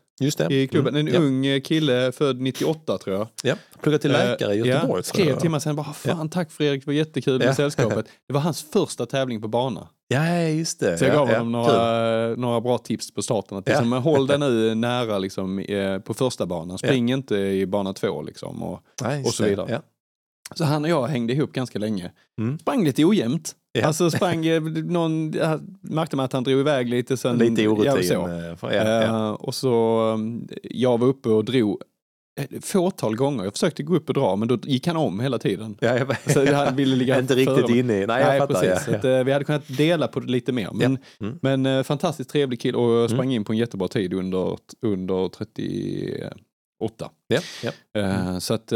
[0.50, 0.94] i klubben.
[0.96, 1.14] En Mm.
[1.14, 1.20] ja.
[1.54, 3.26] ung kille född 98 tror jag.
[3.42, 3.54] Ja.
[3.82, 4.98] Pluggar till läkare i Göteborg.
[4.98, 5.40] Ja, skrev jag.
[5.40, 7.54] till mig sen bara, fan tack Fredrik, det var jättekul med Ja.
[7.54, 8.06] sällskapet.
[8.28, 9.88] Det var hans första tävling på bana.
[10.12, 10.98] Ja, just det.
[10.98, 11.72] Så jag ja, gav ja, honom kul.
[11.74, 13.58] några, några bra tips på starten.
[13.58, 13.72] Att Ja.
[13.80, 16.78] liksom, håll dig nu nära liksom, eh, på första banan.
[16.78, 18.22] Spring inte i bana två.
[18.22, 18.80] Liksom, och,
[19.16, 19.66] just och så vidare.
[19.70, 19.78] Ja.
[20.54, 22.10] så han och jag hängde ihop ganska länge.
[22.40, 22.58] Mm.
[22.58, 23.54] Sprang lite ojämnt.
[23.72, 23.86] Ja.
[23.86, 25.30] Alltså sprang, eh, någon,
[25.80, 27.16] märkte man att han drog iväg lite.
[27.16, 28.08] Sen, Lite ja, orutin.
[28.08, 28.28] så.
[28.28, 29.02] eh, för- Ja, ja.
[29.02, 31.82] Eh, och så, um, jag var uppe och drog
[32.62, 33.44] fåtal gånger.
[33.44, 35.76] Jag försökte gå upp och dra men då gick han om hela tiden.
[35.80, 38.06] Ja, jag, Så han ville ligga inte riktigt inne i...
[38.06, 38.54] Nej, jag fattar.
[38.60, 38.88] precis.
[38.88, 40.68] Ja, Att, eh, vi hade kunnat dela på det lite mer.
[40.72, 41.26] Men, Ja.
[41.26, 41.38] Mm.
[41.42, 45.28] men eh, fantastiskt trevlig kille och jag sprang in på en jättebra tid under, under
[45.28, 47.10] 38.
[47.28, 47.40] ja.
[47.62, 48.00] Ja.
[48.00, 48.72] Eh, Så att,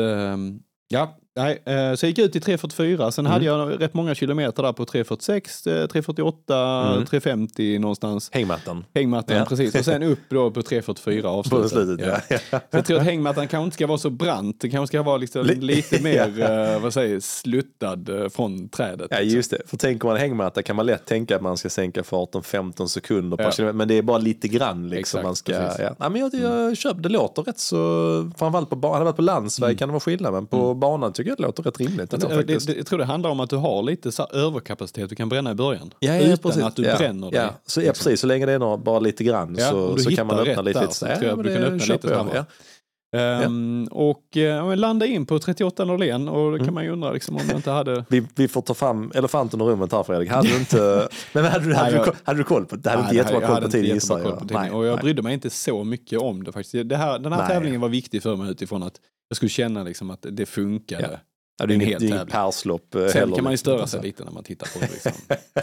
[0.89, 3.11] ja, nej, eh, så jag gick ut i 3.44.
[3.11, 3.33] Sen Mm.
[3.33, 7.05] hade jag rätt många kilometer där på 3.46, eh, 3.48, Mm.
[7.07, 8.31] 3.50 någonstans.
[8.33, 8.85] Hängmattan.
[8.95, 9.45] Hängmattan, Ja.
[9.45, 9.75] precis.
[9.75, 11.71] Och sen upp då på 3.44 På avslutet.
[11.71, 12.37] slutet, ja.
[12.51, 12.61] ja.
[12.71, 14.61] Så jag tror att hängmattan kanske inte ska vara så brant.
[14.61, 16.41] Det kanske ska vara liksom Li- lite mer,
[16.75, 19.07] eh, vad säger sluttad eh, från trädet.
[19.11, 19.37] Ja, liksom.
[19.37, 19.59] just det.
[19.67, 23.37] För tänker man hängmatta kan man lätt tänka att man ska sänka farten 15 sekunder
[23.37, 23.77] per kilometer.
[23.77, 25.53] Men det är bara lite grann liksom Exakt, man ska...
[25.53, 25.87] precis.
[25.99, 26.09] Ja.
[26.09, 28.31] Men jag, jag köper, det låter rätt så...
[28.39, 28.93] Framförallt på.
[28.93, 30.33] Hade varit på landsväg kan det vara skillnad.
[30.33, 32.13] Men på banan tycker jag det låter rätt rimligt.
[32.13, 32.67] Jag, tror- det, faktiskt.
[32.67, 35.51] det, jag tror det handlar om att du har lite så överkapacitet du kan bränna
[35.51, 35.95] i början.
[36.01, 36.63] Ja, ja, utan precis.
[36.63, 37.41] att du ja, bränner dig.
[37.41, 38.21] Ja, så, ja, precis.
[38.21, 40.79] Så länge det är några, bara lite grann så, så kan man öppna lite.
[40.79, 42.45] där lite så ja, men du kan det öppna lite jag.
[43.19, 43.37] Snabbare.
[43.41, 43.43] Ja.
[43.47, 46.75] Ehm, Och eh, men landa in på 38 Norlén och då kan Mm.
[46.75, 48.05] man ju undra liksom, om du inte hade...
[48.09, 50.31] Vi, vi får ta fram elefanten i rummet här Fredrik.
[50.31, 51.09] Hade du inte...
[51.33, 52.91] Men hade du, hade, Nej, du, jag- ko- hade du koll på det?
[52.91, 54.51] Hade du inte Nej, jättebra koll på tiden gissar på jag.
[54.53, 55.03] Nej, Och jag nej.
[55.03, 56.89] brydde mig inte så mycket om det faktiskt.
[56.89, 57.49] Det här, den här Nej.
[57.49, 58.95] tävlingen var viktig för mig utifrån att
[59.29, 61.09] jag skulle känna liksom att det funkade.
[61.13, 61.19] Ja.
[61.59, 62.27] Ja, det är en hel tävling.
[62.27, 64.93] perslopp eh, Sen heller, kan man ju störa sig lite när man tittar på det
[64.93, 65.13] liksom,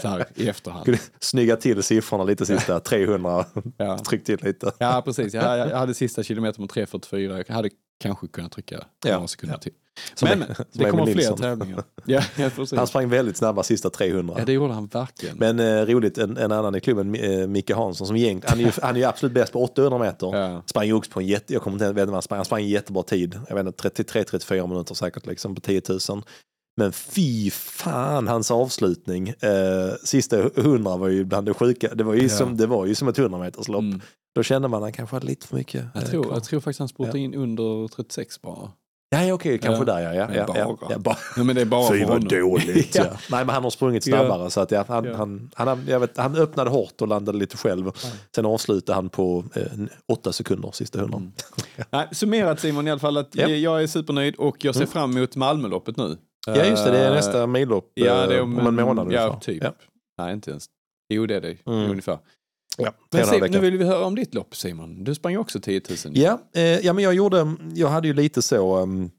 [0.02, 0.96] så här, i efterhand.
[1.20, 3.44] Snygga till siffrorna lite sista 300.
[3.76, 3.98] Ja.
[3.98, 4.72] Tryck till lite.
[4.78, 5.34] Ja, precis.
[5.34, 7.44] Jag, jag hade sista kilometern på 3.44.
[7.48, 9.14] Jag hade kanske kunnat trycka Ja.
[9.14, 9.72] några sekunder till.
[10.14, 11.82] Som Men är- det kommer fler tävlingar.
[12.04, 12.78] Ja, ja, precis.
[12.78, 14.34] Han sprang väldigt snabba sista 300.
[14.38, 15.36] ja, det gjorde han verkligen.
[15.36, 18.64] Men eh, roligt, en, en annan i klubben, eh, Micke Hansson, som egent, han, är
[18.64, 20.36] ju, han är ju absolut bäst på 800 meter.
[20.36, 20.62] Ja.
[20.66, 22.68] Sprang ju också på en jätte, jag kommer inte ihåg han sprang, han sprang en
[22.68, 23.40] jättebra tid.
[23.48, 26.22] Jag vet inte, 33-34 minuter säkert liksom på 10 000.
[26.76, 29.28] Men fy fan hans avslutning.
[29.28, 31.94] Eh, sista 100 var ju bland det sjuka.
[31.94, 32.28] Det var ju, Ja.
[32.28, 33.80] som, det var ju som ett 100 meterslopp.
[33.82, 34.00] Mm.
[34.34, 35.84] Då kände man att han kanske hade lite för mycket.
[35.94, 38.70] Jag, eh, tror, jag tror faktiskt han spurtade in under 36 bara.
[39.12, 39.84] Ja, ja okej, kanske Ja.
[39.98, 40.14] där ja.
[40.14, 40.58] ja, ja, bara.
[40.58, 41.16] ja, ja, bara.
[41.36, 42.94] Ja, men det är bara Fy för vad dåligt.
[42.94, 43.04] Ja.
[43.10, 43.16] ja.
[43.30, 45.16] Nej men han har sprungit snabbare så att ja, han, Ja.
[45.16, 47.90] Han, han, jag vet, han öppnade hårt och landade lite själv.
[48.34, 49.62] Sen avslutade han på eh,
[50.12, 51.16] åtta sekunder sista hundra.
[51.18, 51.32] Mm.
[51.90, 53.48] Nej, summerat Simon i alla fall att Ja.
[53.48, 54.92] jag är supernöjd och jag ser Mm.
[54.92, 56.16] fram emot Malmöloppet nu.
[56.46, 58.84] Ja just det, det är Eh, nästa millopp Ja, det är eh, om, om en
[58.84, 59.40] månad Ja, ungefär.
[59.40, 59.62] typ.
[59.64, 59.72] Ja.
[60.18, 60.64] Nej, inte ens.
[61.14, 61.90] Jo, det är det Mm.
[61.90, 62.18] ungefär.
[62.78, 65.04] Ja, Men Simon, nu vill vi höra om ditt lopp Simon.
[65.04, 66.16] Du sprang ju också 10 000.
[66.16, 69.10] Ja, eh, ja, men jag gjorde, jag hade ju lite så um,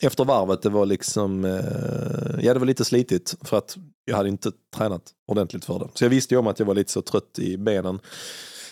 [0.00, 4.28] efter varvet, det var liksom, eh, ja det var lite slitigt för att jag hade
[4.28, 5.88] inte tränat ordentligt för det.
[5.94, 7.98] Så jag visste ju om att jag var lite så trött i benen.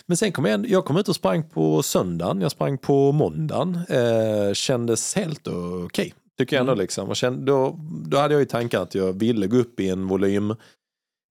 [0.07, 3.79] Men sen kom jag, jag kom ut och sprang på söndagen, jag sprang på måndagen,
[3.89, 5.47] eh, kändes helt
[5.85, 6.13] okej.
[6.37, 6.81] Tycker jag ändå Mm.
[6.81, 7.09] liksom.
[7.09, 10.07] Och kände, då, då hade jag ju tanken att jag ville gå upp i en
[10.07, 10.55] volym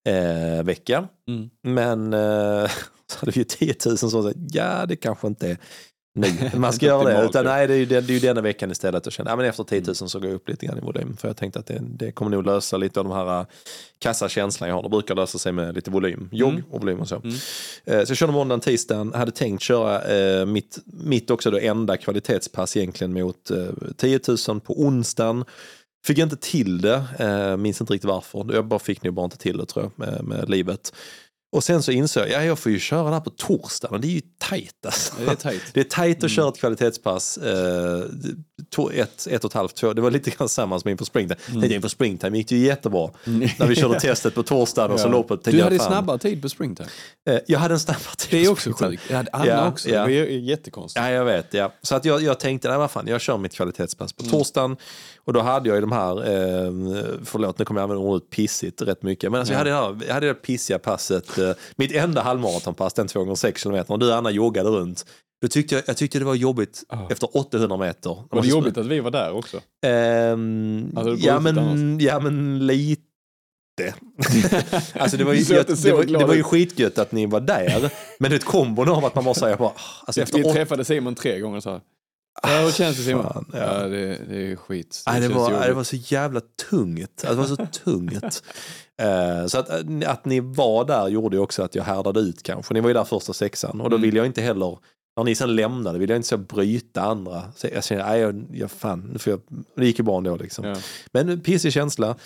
[0.04, 1.08] eh, vecka.
[1.28, 1.50] Mm.
[1.62, 2.70] Men eh,
[3.10, 5.58] så hade vi ju 10 000 som sa ja det kanske inte är
[6.14, 7.24] nu man ska göra det.
[7.24, 9.06] Utan nej, det är ju, det är ju denna veckan istället.
[9.06, 11.16] Och kände, ja, men efter 10 000 så går jag upp lite grann i volym.
[11.16, 13.46] För jag tänkte att det, det kommer nog lösa lite av de här uh,
[13.98, 14.82] kassakänslan jag har.
[14.82, 16.28] Det brukar lösa sig med lite volym.
[16.32, 16.64] Jogg Mm.
[16.70, 17.16] och volym och så.
[17.16, 17.28] Mm.
[17.84, 19.12] Eh, så jag körde måndagen, tisdagen.
[19.14, 24.60] Hade tänkt köra eh, mitt, mitt också då enda kvalitetspass egentligen mot eh, 10 000
[24.60, 25.44] på onsdagen.
[26.04, 28.54] Fick inte till det, eh, minns inte riktigt varför.
[28.54, 30.92] Jag bara fick nog bara inte till det tror jag med, med livet.
[31.52, 34.00] Och sen så insåg jag, ja jag får ju köra det här på torsdagen och
[34.00, 35.12] det är ju tajt alltså.
[35.18, 35.62] Det är tajt.
[35.74, 36.28] Det är tajt att Mm.
[36.30, 38.04] köra ett kvalitetspass eh,
[38.70, 39.92] to, ett, ett och ett halvt, två.
[39.92, 41.40] Det var lite grann samma som inför springtime.
[41.48, 41.58] Mm.
[41.62, 41.72] Mm.
[41.72, 43.10] Inför springtime gick det ju jättebra.
[43.58, 45.28] När vi körde testet på torsdagen och så loppet.
[45.42, 46.88] tänkte Du hade fan, snabbare tid på springtime.
[47.30, 48.30] eh, Jag hade en snabbare tid.
[48.40, 49.02] Det är också sjukt.
[49.10, 49.88] Jag hade Anna Ja, också.
[49.88, 50.06] ja.
[50.06, 51.04] Det ju jättekonstigt.
[51.06, 51.54] Ja, jag vet.
[51.54, 51.72] Ja.
[51.82, 54.76] Så att jag, jag tänkte, nej vad fan, jag kör mitt kvalitetspass på torsdagen.
[55.26, 56.72] Och då hade jag ju de här, eh,
[57.24, 59.30] förlåt nu kommer jag använda ordet pissigt rätt mycket.
[59.30, 62.92] Men alltså jag, hade det här, jag hade det pissiga passet, eh, mitt enda halvmaratonpass,
[62.94, 63.84] den 2 gånger 6 km.
[63.88, 65.06] Och du Anna joggade runt.
[65.44, 66.98] Då tyckte jag, jag tyckte det var jobbigt Ah.
[67.10, 68.24] efter 800 meter.
[68.30, 69.56] Var det jobbigt att vi var där också?
[70.96, 73.02] Hade du ja, men, ja men lite.
[74.98, 77.92] alltså det var, ju, jag, det, var, det var ju skitgött att ni var där.
[78.18, 81.14] Men det kombon av att man måste säga bara, ah, alltså efter vi träffade Simon
[81.14, 81.80] tre gånger så här.
[82.42, 83.22] Ja, hur känns det Simon?
[83.22, 83.58] fan, ja.
[83.58, 83.88] ja.
[83.88, 85.02] det, det är skit.
[85.06, 87.24] Det, känns var, nej, det var så jävla tungt.
[87.26, 88.42] Alltså, det var så tungt.
[89.02, 89.70] Eh, så att,
[90.06, 92.74] att ni var där gjorde ju också att jag härdade ut kanske.
[92.74, 94.02] Ni var ju där första sexan och då Mm.
[94.02, 94.78] ville jag inte heller,
[95.16, 97.52] när ni sen lämnade, ville jag inte så bryta andra.
[97.56, 99.40] Så jag kände, nej, jag, jag fan, nu får jag,
[99.76, 100.64] det gick ju bra ändå liksom.
[100.64, 100.76] Ja.
[101.12, 102.16] Men pissig känsla.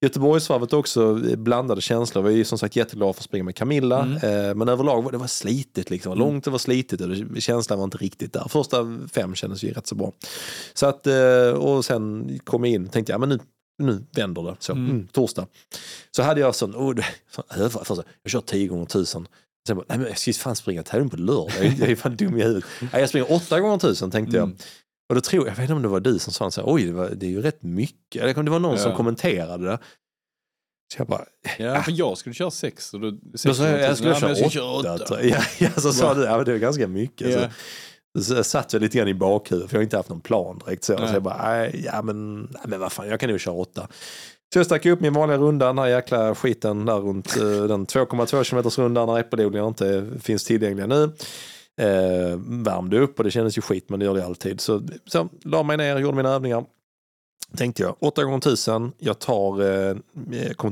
[0.00, 2.24] Göteborgsvarvet också eh, blandade känslor.
[2.24, 4.02] Jag var ju som sagt jätteglad för att springa med Camilla.
[4.02, 4.16] Mm.
[4.48, 5.90] Eh, men överlag var det var slitigt.
[5.90, 6.10] Liksom.
[6.10, 8.46] Var långt, det var slitigt och känslan var inte riktigt där.
[8.48, 10.12] Första fem kändes ju rätt så bra.
[10.74, 13.38] Så att, eh, och sen kom jag in och tänkte, ja men nu,
[13.78, 14.56] nu vänder det.
[14.58, 14.90] Så, Mm.
[14.90, 15.08] mm.
[15.12, 15.46] torsdag.
[16.10, 17.04] Så hade jag sån, oh,
[18.22, 19.28] jag kör 10 gånger 1000.
[19.66, 21.52] Sen bara, nej men jag ska ju fan springa tävling på lördag.
[21.58, 22.64] Jag är, är fan dum i huvudet.
[22.80, 24.44] Nej, jag springer 8 gånger 1000 tänkte jag.
[24.44, 24.56] Mm.
[25.08, 26.72] Och då tror jag, jag vet inte om det var du som sa så här,
[26.72, 28.22] oj det, var, det är ju rätt mycket.
[28.22, 28.96] Eller det var någon som Ja.
[28.96, 29.78] kommenterade det.
[30.94, 31.24] Så jag bara,
[31.58, 32.94] Ja, för jag skulle köra sex.
[32.94, 34.98] Och då, då sa jag, jag skulle köra åtta.
[34.98, 35.28] tror jag.
[35.30, 37.30] Ja, ja, så sa du, ja det var ganska mycket.
[37.30, 37.50] Ja.
[38.18, 40.20] Så, så jag satt jag lite grann i bakhuvudet för jag har inte haft någon
[40.20, 40.84] plan direkt.
[40.84, 43.88] Så, så jag bara, ja men, nej, men vad fan, jag kan nog köra åtta.
[44.52, 47.86] Så jag stack upp min vanliga runda, den här jäkla skiten där runt eh, den
[47.86, 51.02] 2,2 km rundan när äppelodlingar inte finns tillgängliga nu.
[51.80, 54.60] Eh, värmde upp och det kändes ju skit men det gör det alltid.
[54.60, 56.64] Så, så la mig ner, gjorde mina övningar.
[57.56, 59.96] Tänkte jag, 8 gånger 1000 jag tar, eh,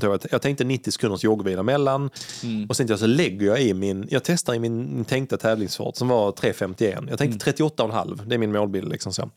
[0.01, 2.11] jag, jag tänkte 90 sekunders joggvila mellan.
[2.43, 2.67] Mm.
[2.69, 5.97] Och sen jag så lägger jag i min, jag testar i min, min tänkta tävlingsfart
[5.97, 7.07] som var 3.51.
[7.11, 8.89] Jag tänkte 38,5, det är min målbild.
[8.89, 9.31] Liksom så.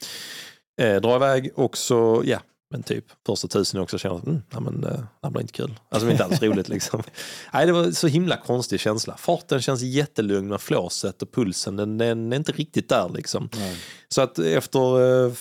[0.81, 4.59] Eh, dra iväg och så, ja, men typ första tusen också känner jag, mm, ja,
[4.59, 5.79] men, eh, det här blir inte kul.
[5.89, 7.03] Alltså det är inte alls roligt liksom.
[7.53, 9.17] Nej, det var så himla konstig känsla.
[9.17, 13.49] Farten känns jättelugn men flåset och pulsen den, den är inte riktigt där liksom.
[13.57, 13.77] Nej.
[14.09, 15.33] Så att efter eh,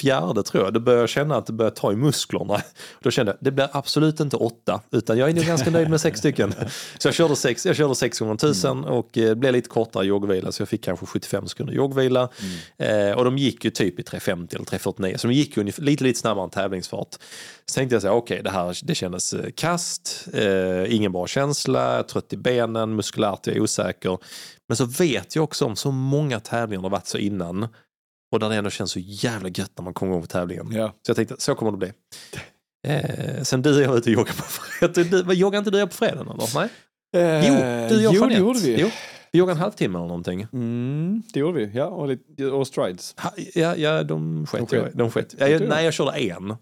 [0.00, 2.62] fjärde tror jag, då började jag känna att det började ta i musklerna.
[3.02, 6.00] Då kände jag, det blir absolut inte åtta, utan jag är nog ganska nöjd med
[6.00, 6.54] sex stycken.
[6.98, 10.06] Så jag körde sex, jag körde sex gånger tusen och eh, det blev lite kortare
[10.06, 12.28] joggvila, så jag fick kanske 75 sekunder joggvila.
[12.78, 15.82] Eh, och de gick ju typ i 3.50 eller 3.49, så de gick ju lite,
[15.82, 17.16] lite snabbare än tävlingsfart.
[17.66, 21.26] Så tänkte jag så här, okej, det här det kändes eh, kast, eh, ingen bra
[21.26, 24.18] känsla, trött i benen, muskulärt, jag är osäker.
[24.68, 27.68] Men så vet jag också om så många tävlingar det har varit så innan.
[28.32, 30.72] Och där det ändå känns så jävla gött när man kommer igång på tävlingen.
[30.72, 30.88] Ja.
[30.88, 31.92] Så jag tänkte, så kommer det bli.
[32.86, 35.32] Eh, sen du och jag ute och joggar på fredag.
[35.32, 36.48] Joggar inte du på fredagen eller?
[36.54, 36.68] Nej?
[37.12, 37.54] Jo,
[37.88, 38.80] du och jag Eh, jo, det gjorde vi.
[38.80, 38.90] Jo,
[39.32, 40.46] vi joggade en halvtimme eller någonting.
[40.52, 41.84] Mm, det gjorde vi, ja.
[41.86, 43.14] Och, lite, och strides.
[43.18, 44.68] Ha, ja, ja, de sket.
[44.68, 44.98] De De sket.
[44.98, 45.34] de sket.
[45.38, 46.54] Ja, jag, nej, jag körde en.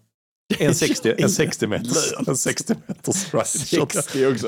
[0.57, 3.45] En 60, en 60 meters, en 60 meters stride.
[3.45, 3.97] 60 också.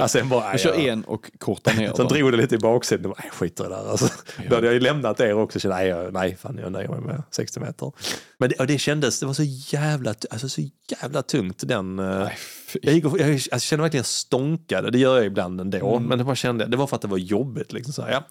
[0.01, 0.79] Alltså, sen bara, jag kör ja.
[0.91, 1.93] en och kortar ner.
[1.95, 3.89] Sen drog det lite i bara, Nej, skit i det där.
[3.91, 4.07] Alltså,
[4.49, 5.59] Då hade jag ju lämnat er också.
[5.59, 7.91] Kände, nej, jag- nej, fan, jag nöjer mig med 60 meter.
[8.39, 10.61] Men det, och det kändes, det var så jävla, alltså, så
[11.01, 11.99] jävla tungt den.
[11.99, 12.37] eh, Nej,
[12.81, 15.95] jag, gick och, jag, alltså, jag kände verkligen stånkade, det gör jag ibland ändå.
[15.95, 16.09] Mm.
[16.09, 17.73] Men det, bara kände, det var för att det var jobbigt.
[17.73, 18.27] Liksom, så här, ja.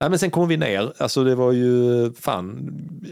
[0.00, 2.70] Nej, men sen kom vi ner, alltså det var ju fan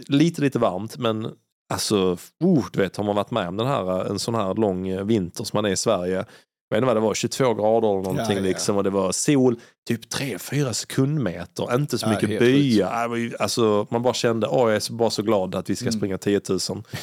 [0.08, 1.28] lite lite varmt men
[1.72, 4.88] alltså, oh, du vet har man varit med om den här, en sån här lång
[4.88, 6.24] eh, vinter som man är i Sverige,
[6.68, 8.40] jag vet inte vad det var, 22 grader eller någonting Ja, ja.
[8.40, 9.56] liksom och det var sol,
[9.88, 12.90] typ 3-4 sekundmeter, inte så Ja, mycket helt bya.
[12.90, 15.54] Nej, det var ju- Alltså, man bara kände, åh jag är så, bara så glad
[15.54, 15.92] att vi ska Mm.
[15.98, 16.58] springa 10 000.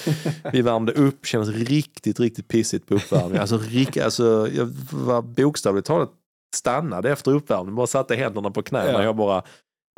[0.54, 3.38] Vi värmde upp, kändes riktigt, riktigt pissigt på uppvärmning.
[3.38, 6.10] Alltså, rik, alltså, jag var bokstavligt talat
[6.56, 8.92] stannade efter uppvärmningen, bara satte händerna på knäna.
[8.92, 9.04] Ja.
[9.04, 9.44] Jag bara,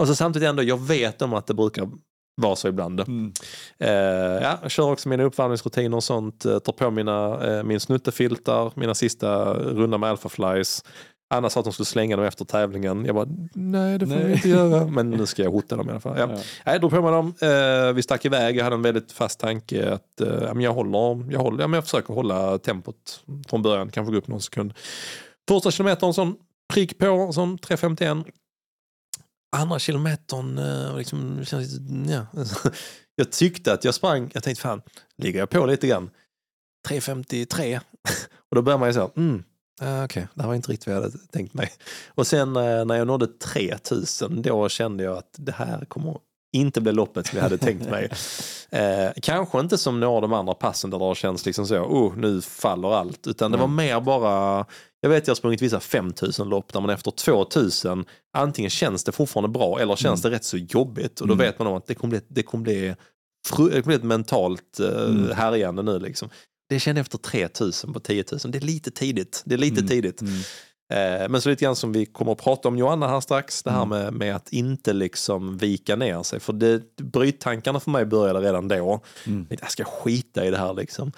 [0.01, 1.89] och så samtidigt ändå, jag vet om att det brukar
[2.35, 2.99] vara så ibland.
[2.99, 3.31] Mm.
[3.79, 3.89] Eh,
[4.43, 6.45] ja, jag kör också mina uppvärmningsrutiner och sånt.
[6.45, 10.83] Eh, tar på mina, eh, min snuttefiltar, mina sista runda med Alpha Flies.
[11.29, 13.05] Anna sa att de skulle slänga dem efter tävlingen.
[13.05, 14.25] Jag bara, nej det får Nej.
[14.25, 14.85] vi inte göra.
[14.87, 16.17] Men nu ska jag hota dem i alla fall.
[16.17, 16.21] Ja.
[16.21, 16.27] Ja.
[16.27, 17.33] Nej, Jag drog på mig dem.
[17.41, 18.57] Eh, vi stack iväg.
[18.57, 21.83] Jag hade en väldigt fast tanke att eh, jag, håller, jag, håller, ja, men jag
[21.83, 23.89] försöker hålla tempot från början.
[23.89, 24.73] Kanske gå upp någon sekund.
[25.47, 26.35] Första kilometern, sån
[26.73, 28.23] prick på, sån 3.51.
[29.53, 32.25] Andra kilometern, eh, liksom, känns, lite- ja.
[33.15, 34.81] jag tyckte att jag sprang, jag tänkte fan,
[35.17, 36.09] ligger jag på lite grann?
[36.89, 37.79] 3.53.
[38.49, 39.43] Och då börjar man ju så, mm,
[39.81, 41.71] okej, okay, det här var inte riktigt vad jag hade tänkt mig.
[42.07, 46.17] Och sen eh, när jag nådde 3000, då kände jag att det här kommer
[46.53, 48.09] inte blev loppet som jag hade tänkt mig.
[48.73, 51.77] Eh, kanske inte som några av de andra passen där det har känts liksom så,
[51.77, 53.27] oh, nu faller allt.
[53.27, 54.65] Utan det var mer bara,
[55.01, 59.11] jag vet jag har sprungit vissa 5000 lopp där man efter 2000, antingen känns det
[59.11, 61.21] fortfarande bra eller känns det rätt så jobbigt.
[61.21, 62.95] Och då vet man om att det kommer bli, det kommer bli,
[63.49, 66.29] det kommer bli ett mentalt eh, härjande nu liksom.
[66.69, 68.39] Det kände jag efter 3000 på 10 000.
[68.51, 69.41] Det är lite tidigt.
[69.45, 70.21] Det är lite tidigt.
[70.93, 73.71] Eh, Men så lite grann som vi kommer att prata om Johanna här strax, det
[73.71, 76.39] här med, med att inte liksom vika ner sig.
[76.39, 78.75] För det, bryttankarna för mig började redan då.
[78.75, 81.11] Jag tänkte, jag ska skita i det här liksom.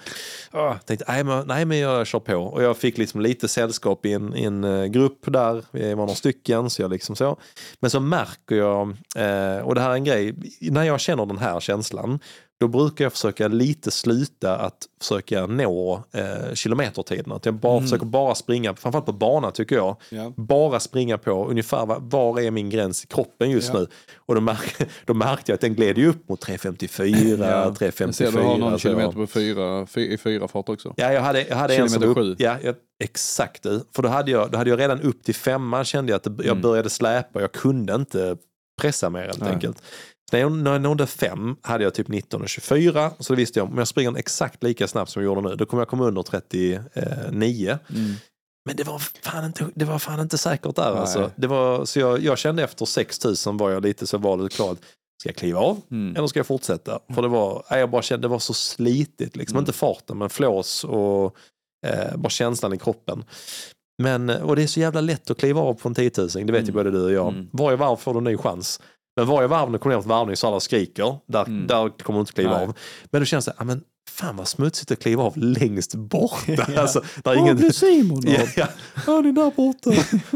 [0.50, 2.34] Ah, tänkte, nej men, nej men jag kör på.
[2.36, 5.96] Och jag fick liksom lite sällskap i en, i en eh, grupp där, vi var
[5.96, 6.70] några stycken.
[6.70, 7.36] Så jag liksom så.
[7.80, 11.38] Men så märker jag, eh, och det här är en grej, när jag känner den
[11.38, 12.18] här känslan,
[12.60, 17.32] då brukar jag försöka lite sluta att försöka nå eh, kilometertiden.
[17.32, 20.32] Att jag bara försöker bara springa, framförallt på bana tycker jag, Ja.
[20.36, 23.78] bara springa på ungefär var, var är min gräns i kroppen just Ja.
[23.80, 23.86] nu.
[24.16, 27.06] Och då, märk, då märkte jag att den gled ju upp mot 3.54,
[27.74, 28.02] 3.54.
[28.06, 30.94] Jag ser du har någon så- kilometer på fyra, fy, i fyra fart också.
[30.96, 33.62] Ja, jag hade, jag hade en som Kilometer upp, ja, jag, exakt.
[33.96, 36.30] För då hade, jag, då hade jag redan upp till femman kände jag att det,
[36.44, 36.60] jag Mm.
[36.62, 37.40] började släpa.
[37.40, 38.36] Jag kunde inte
[38.80, 39.50] pressa mer helt Nej.
[39.52, 39.82] enkelt.
[40.30, 43.10] Så när jag, nådde fem hade jag typ 19.24.
[43.18, 45.66] Så då visste jag om jag springer exakt lika snabbt som jag gjorde nu, då
[45.66, 47.78] kommer jag komma under 39.
[47.90, 48.14] Mm.
[48.66, 51.00] Men det var fan inte, det var fan inte säkert där Nej.
[51.00, 51.30] alltså.
[51.36, 54.78] Det var, så jag, jag kände efter 6000 var jag lite så valet klart.
[55.20, 56.16] Ska jag kliva av Mm.
[56.16, 56.98] eller ska jag fortsätta?
[57.14, 59.36] För det var, jag bara kände det var så slitigt.
[59.36, 59.54] Liksom.
[59.56, 59.62] Mm.
[59.62, 61.36] Inte farten men flås och
[61.86, 63.24] eh, bara känslan i kroppen.
[64.02, 66.38] Men, och det är så jävla lätt att kliva av på en 10 000, det
[66.38, 66.74] vet ju Mm.
[66.74, 67.28] både du och jag.
[67.32, 67.48] Mm.
[67.52, 68.80] Varje varv får du en ny chans.
[69.16, 71.66] Men varje varv när kommer ner på varvning så alla skriker, där, Mm.
[71.66, 72.72] där kommer du inte kliva av.
[73.10, 76.32] Men då känns det, ja, men fan vad smutsigt att kliva av längst bort.
[76.46, 76.80] Ja.
[76.80, 77.72] alltså, där är ingen...
[77.72, 78.66] Simon Ja, ja.
[78.94, 79.90] Han är där borta.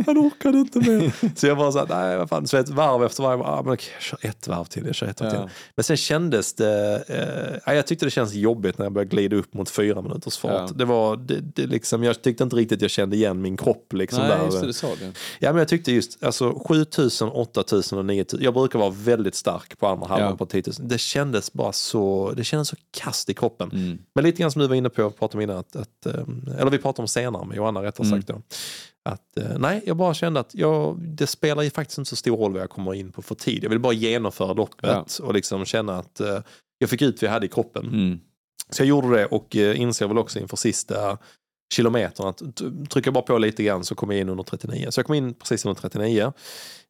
[0.06, 1.12] Han orkade inte mer.
[1.36, 2.46] Så jag bara så här, nej vad fan.
[2.46, 4.86] Så ett varv efter varv, ah, men okej, jag kör ett varv till.
[4.86, 5.48] Jag kör ett varv till.
[5.74, 9.36] Men sen kändes det, eh, ja, jag tyckte det känns jobbigt när jag började glida
[9.36, 10.70] upp mot fyra minuters fart.
[10.78, 13.92] Det var, det, det liksom, jag tyckte inte riktigt jag kände igen min kropp.
[13.92, 14.44] Liksom, Nej, där.
[14.44, 15.12] just det, det sa du.
[15.38, 18.44] Ja men jag tyckte just, alltså 7000, 8000 och 9000.
[18.44, 20.88] Jag brukar vara väldigt stark på andra halvan på 10 000.
[20.88, 23.59] Det kändes bara så, det kändes så kast i kroppen.
[23.64, 23.98] Mm.
[24.14, 26.70] Men lite grann som du var inne på, pratade om innan, att, att, eh, eller
[26.70, 28.18] vi pratade om senare med Johanna rättare Mm.
[28.22, 28.42] sagt då.
[29.04, 32.36] Att, eh, nej, jag bara kände att jag, det spelar ju faktiskt inte så stor
[32.36, 33.64] roll vad jag kommer in på för tid.
[33.64, 36.38] Jag vill bara genomföra loppet och liksom känna att eh,
[36.78, 37.86] jag fick ut vad jag hade i kroppen.
[37.88, 38.20] Mm.
[38.70, 41.18] Så jag gjorde det och eh, inser väl också inför sista
[41.74, 44.86] kilometern att t- trycker jag bara på lite grann så kommer jag in under 39.
[44.90, 46.32] Så jag kom in precis under 39.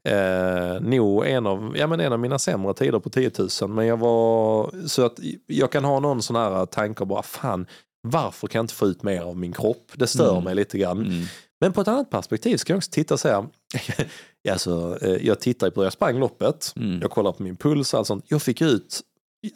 [0.09, 3.31] Eh, nog en av, ja, men en av mina sämre tider på 10
[3.63, 3.71] 000.
[3.71, 7.67] Men jag var, så att jag kan ha någon sån här tanke bara, fan,
[8.09, 9.93] varför kan jag inte få ut mer av min kropp?
[9.95, 10.45] Det stör Mm.
[10.45, 10.99] mig lite grann.
[11.07, 11.25] Mm.
[11.61, 13.47] Men på ett annat perspektiv ska jag också titta och säga,
[14.51, 16.99] alltså, eh, jag tittar på hur jag sprang loppet, Mm.
[17.03, 18.25] jag kollar på min puls och allt sånt.
[18.29, 19.01] Jag fick ut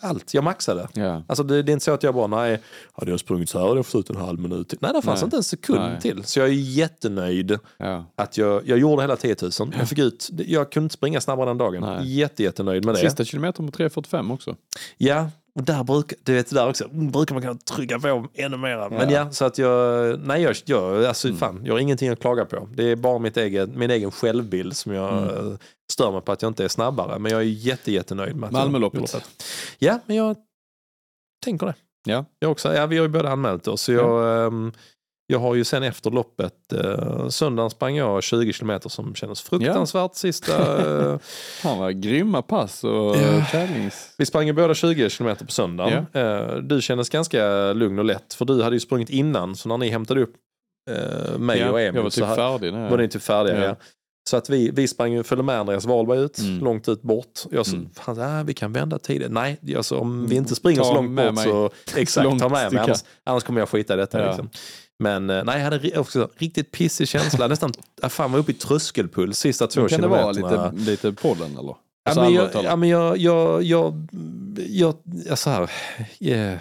[0.01, 0.89] allt, jag maxade.
[0.95, 1.23] Ja.
[1.27, 2.61] Alltså det, det är inte så att jag bara, nej,
[2.93, 4.79] hade jag sprungit så här hade jag fått ut en halv minut till.
[4.81, 5.25] Nej, det fanns Nej.
[5.27, 6.01] inte en sekund Nej.
[6.01, 6.25] till.
[6.25, 8.05] Så jag är jättenöjd Ja.
[8.17, 9.51] att jag, jag gjorde hela 10 000.
[9.79, 11.81] Jag fick ut, jag kunde inte springa snabbare den dagen.
[11.83, 12.15] Nej.
[12.19, 12.99] Jätte, jättenöjd med det.
[13.01, 14.57] Sista kilometern på 3.45 också.
[14.97, 18.57] Ja, och där brukar, du vet, där också, mm, brukar man kunna trycka på ännu
[18.57, 18.91] mer.
[18.91, 19.31] Men Ja.
[19.31, 21.39] så att jag, nej jag, jag, alltså, Mm.
[21.39, 22.69] fan, jag har ingenting att klaga på.
[22.75, 25.59] Det är bara mitt eget, min egen självbild som jag Mm.
[25.93, 27.19] Stör mig på att jag inte är snabbare.
[27.19, 29.31] Men jag är jätte, jättenöjd med att Malmöloppet.
[29.79, 30.37] Ja, men jag
[31.45, 31.75] tänker det.
[32.07, 32.25] Ja.
[32.39, 33.81] Jag också, ja, vi har ju båda anmält oss.
[33.83, 34.73] Så jag, ehm,
[35.27, 40.15] jag har ju sen efter loppet, eh, söndagen sprang jag 20 kilometer som kändes fruktansvärt
[40.15, 40.57] sista.
[41.13, 41.19] eh,
[41.63, 43.47] Fan vad grymma pass och Ja.
[43.51, 44.15] tävlings...
[44.19, 46.07] vi sprang ju båda 20 kilometer på söndagen.
[46.13, 49.79] Eh, du kändes ganska lugn och lätt för du hade ju sprungit innan så när
[49.79, 50.35] ni hämtade upp
[51.39, 53.77] mig Ja, och Emil jag var så typ ha- färdig var ni typ färdiga.
[54.25, 54.31] Ja.
[54.31, 54.31] Ja.
[54.31, 56.59] Så att vi, vi sprang ju, följde med Andreas Wahlberg ut, Mm.
[56.65, 57.41] långt ut bort.
[57.51, 57.89] Jag sa, Mm.
[57.95, 59.33] fan, ah, vi kan vända tiden.
[59.33, 61.45] Nej, alltså, om vi inte springer Ta så långt med bort mig.
[61.45, 62.83] så exakt, långt ta med mig.
[62.83, 64.21] Annars, annars kommer jag skita i detta.
[64.21, 64.27] Ja.
[64.29, 64.49] Liksom.
[64.99, 67.47] Men eh, nej, jag hade också riktigt pissig känsla.
[67.49, 67.73] Nästan,
[68.09, 70.71] fan var uppe i tröskelpuls sista två Men kan det vara kilometerna.
[70.71, 71.63] lite, lite pollen eller?
[71.63, 71.79] Ja,
[72.11, 73.95] Alltså men jag, ja, men jag, jag, jag,
[74.69, 74.95] jag,
[75.27, 75.71] jag, så här,
[76.21, 76.59] yeah.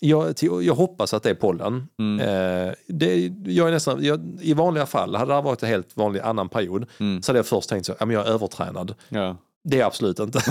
[0.00, 1.88] Jag, jag hoppas att det är pollen.
[1.98, 2.20] Mm.
[2.68, 6.20] Eh, det, jag är nästan, jag, I vanliga fall, hade det varit en helt vanlig
[6.20, 7.22] annan period, Mm.
[7.22, 8.94] så hade jag först tänkt så, ja, men jag är övertränad.
[9.08, 9.36] Ja.
[9.68, 10.38] Det är jag absolut inte.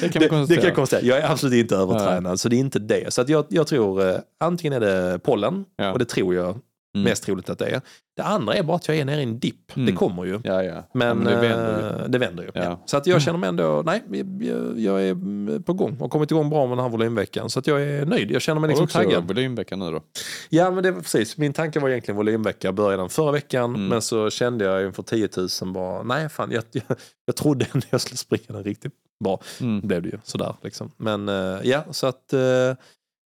[0.00, 1.06] Det kan det, det kan jag konstatera.
[1.06, 3.12] Jag är absolut inte övertränad, så det är inte det.
[3.14, 5.92] Så att jag, jag tror eh, antingen är det pollen, Ja.
[5.92, 6.58] och det tror jag
[6.94, 7.04] Mm.
[7.04, 7.80] Mest troligt att det är.
[8.16, 9.76] Det andra är bara att jag är nere i en dipp.
[9.76, 9.86] Mm.
[9.86, 10.40] Det kommer ju.
[10.44, 10.82] Ja, ja.
[10.94, 12.02] Men, men det vänder ju.
[12.02, 12.76] eh, det vänder ju.
[12.86, 14.02] Så att jag känner mig ändå, nej,
[14.40, 17.50] jag, jag är på gång och kommit igång bra med den här volymveckan.
[17.50, 18.30] Så att jag är nöjd.
[18.30, 19.28] Jag känner mig Har du liksom också taggad.
[19.28, 20.02] volymvecka nu då?
[20.48, 21.36] Ja, men det precis.
[21.36, 22.72] Min tanke var egentligen volymvecka.
[22.72, 23.86] Började den förra veckan, Mm.
[23.88, 25.28] men så kände jag inför 10
[25.62, 26.84] 000 bara, nej fan, jag, jag,
[27.26, 28.92] jag trodde ändå jag skulle springa den riktigt
[29.24, 29.40] bra.
[29.60, 29.80] Mm.
[29.80, 30.90] Det blev det ju sådär liksom.
[30.96, 32.40] Men eh, ja, så att eh,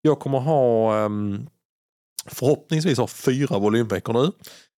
[0.03, 1.47] jag kommer ha ehm,
[2.27, 4.33] förhoppningsvis ha fyra volymveckor nu,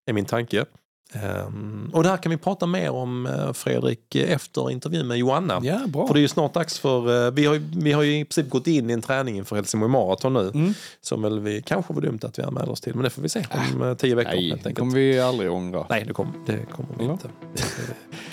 [0.07, 0.65] är min tanke.
[1.13, 5.61] Ehm, och det här kan vi prata mer om eh, Fredrik efter intervjun med Joanna.
[5.63, 6.07] Ja, bra.
[6.07, 8.25] För det är ju snart dags för, eh, vi har, ju, vi har ju i
[8.25, 10.51] princip gått in i en träning inför Helsingborg Marathon nu.
[10.55, 10.75] Mm.
[11.01, 13.29] Som väl vi kanske var dumt att vi anmäler oss till, men det får vi
[13.29, 14.31] se om eh, tio veckor.
[14.33, 15.87] Nej, det kommer vi aldrig ångra.
[15.91, 17.13] Nej, det kommer, det kommer vi Ja.
[17.13, 17.29] inte.
[17.55, 17.67] Det är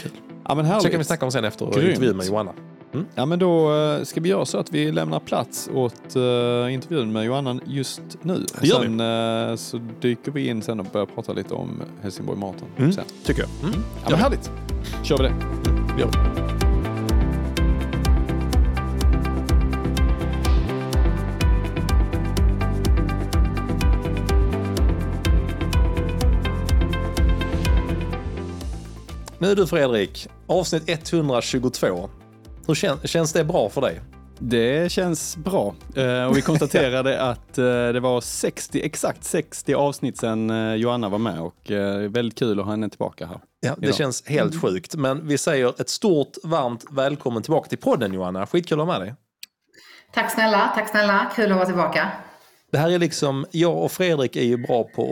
[0.02, 0.12] kul.
[0.48, 1.90] Ja, men Så kan vi snacka om sen efter Grymt.
[1.90, 2.54] intervjun med Joanna.
[3.16, 7.12] Ja, men då eh, ska vi göra så att vi lämnar plats åt uh, intervjun
[7.12, 8.46] med Johanna just nu.
[8.62, 8.86] Det gör vi.
[8.86, 9.00] sen
[9.50, 12.68] eh, så dyker vi in sen och börjar prata lite om Helsingborg Marathon.
[12.78, 13.04] Mm, Sen.
[13.24, 13.70] tycker jag.
[13.70, 13.84] Mm.
[14.04, 14.52] Ja, men härligt.
[15.04, 15.34] Kör vi det.
[15.96, 16.46] det gör vi.
[29.40, 32.10] Nu du Fredrik, avsnitt 122.
[32.68, 34.02] Hur kän, känns det bra för dig?
[34.40, 35.76] Det känns bra.
[35.96, 41.10] Eh, och vi konstaterade att eh, det var 60, exakt 60 avsnitt sedan eh, Johanna
[41.10, 41.72] var med och
[42.10, 43.40] väldigt kul att ha henne tillbaka här.
[43.60, 43.96] Ja, det Idag.
[43.96, 44.96] känns helt sjukt.
[44.96, 48.48] Men vi säger ett stort, varmt välkommen tillbaka till podden Johanna.
[48.48, 49.16] Skitkul att ha med dig.
[50.14, 51.32] Tack snälla, tack snälla.
[51.36, 52.12] Kul att vara tillbaka.
[52.76, 55.04] Det här är liksom, jag och Fredrik är ju bra på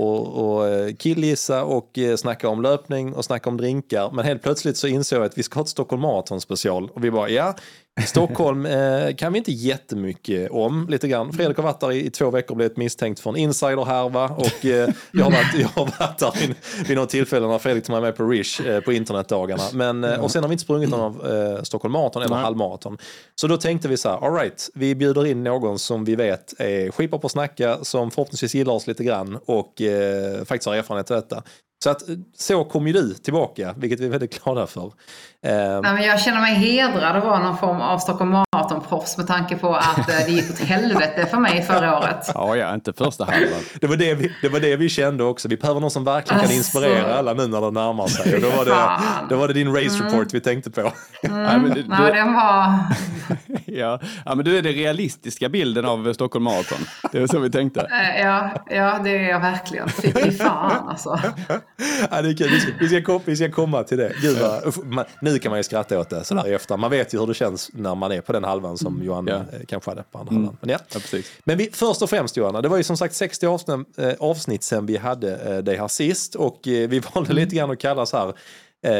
[0.61, 4.11] att, eh, killgissa och eh, snacka om löpning och snacka om drinkar.
[4.11, 6.89] Men helt plötsligt så insåg jag att vi ska ha ett Stockholm Marathon special.
[6.89, 7.55] Och vi bara, ja,
[8.01, 10.87] Stockholm eh, kan vi inte jättemycket om.
[10.89, 11.33] Lite grann.
[11.33, 14.29] Fredrik har varit där i, i två veckor och blivit misstänkt för en insiderhärva.
[14.29, 16.55] Och eh, jag, har varit, jag har varit där vid,
[16.87, 19.63] vid något tillfälle när Fredrik tog mig med på Rish eh, på internetdagarna.
[19.73, 22.43] Men, eh, och sen har vi inte sprungit någon av eh, Stockholm Marathon eller Nej.
[22.43, 22.97] halvmaraton.
[23.35, 26.53] Så då tänkte vi så här, all right, vi bjuder in någon som vi vet
[26.59, 30.75] är skipar på att snacka, som förhoppningsvis gillar oss lite grann och eh, faktiskt har
[30.75, 31.43] erfarenhet av detta.
[31.83, 34.83] Så att eh, så kom ju du tillbaka, vilket vi är väldigt glada för.
[34.85, 39.27] Eh, Nej, men jag känner mig hedrad att vara någon form av Stockholm Marathon-proffs med
[39.27, 42.31] tanke på att eh, det gick åt helvete för mig förra året.
[42.33, 43.59] Ja, ja, inte första halvan.
[43.81, 45.47] det, var det, vi, det var det vi kände också.
[45.47, 46.57] Vi behöver någon som verkligen kan Alltså.
[46.57, 48.35] inspirera alla nu när det närmar sig.
[48.35, 50.81] Och då, var det, då var det din race report vi tänkte på.
[51.23, 52.79] Nej, men du, Nej, den var...
[53.65, 53.99] ja.
[54.25, 56.77] ja, men du är den realistiska bilden av Stockholm Marathon.
[57.11, 57.81] Det var så vi tänkte.
[57.81, 59.89] eh, Ja, ja, det är jag verkligen.
[59.89, 61.19] Fy fan alltså.
[62.11, 62.49] ja, det är kul.
[62.49, 64.13] Vi, ska, vi, ska komma, vi ska komma till det.
[64.21, 66.81] Gud vad, uff, man, nu kan man ju skratta åt det sådär i efterhand.
[66.81, 69.57] Man vet ju hur det känns när man är på den halvan som Johanna Ja.
[69.57, 70.57] eh, kanske hade på andra halvan.
[70.61, 70.77] Men, ja.
[71.11, 71.19] Ja.
[71.43, 74.63] Men vi, först och främst Johanna, det var ju som sagt 60 avsnitt, eh, avsnitt
[74.63, 78.05] sedan vi hade eh, dig här sist och eh, vi valde lite grann att kalla
[78.05, 78.33] så här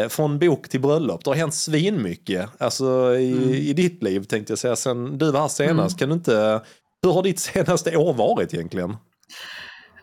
[0.03, 1.23] eh, från bok till bröllop.
[1.23, 5.39] Det har hänt svinmycket alltså, i, i ditt liv tänkte jag säga sen du var
[5.41, 5.99] här senast.
[5.99, 6.61] Kan du inte,
[7.03, 8.95] hur har ditt senaste år varit egentligen?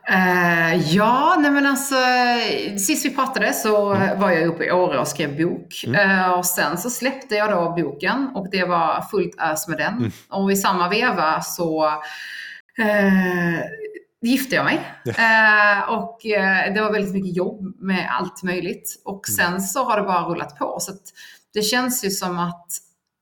[0.09, 1.95] Eh, ja, nej men alltså,
[2.79, 5.85] sist vi pratade så var jag uppe i Åre och skrev bok.
[5.95, 10.13] Eh, och sen så släppte jag då boken och det var fullt ös med den.
[10.29, 11.87] Och i samma veva så
[12.79, 13.61] eh,
[14.23, 14.81] gifte jag mig.
[15.07, 19.03] Eh, och eh, det var väldigt mycket jobb med allt möjligt.
[19.05, 20.77] Och sen så har det bara rullat på.
[20.81, 20.93] Så
[21.55, 22.67] det känns ju som att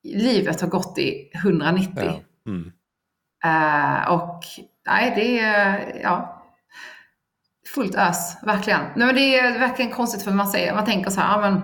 [0.04, 2.22] livet har gått i 190.
[2.46, 2.72] Mm.
[3.44, 4.40] Eh, och
[4.86, 6.37] nej, det är ja,
[7.74, 8.80] fullt ös, verkligen.
[8.96, 11.62] Nej, men det är verkligen konstigt för man, säger, man tänker så här, ja, men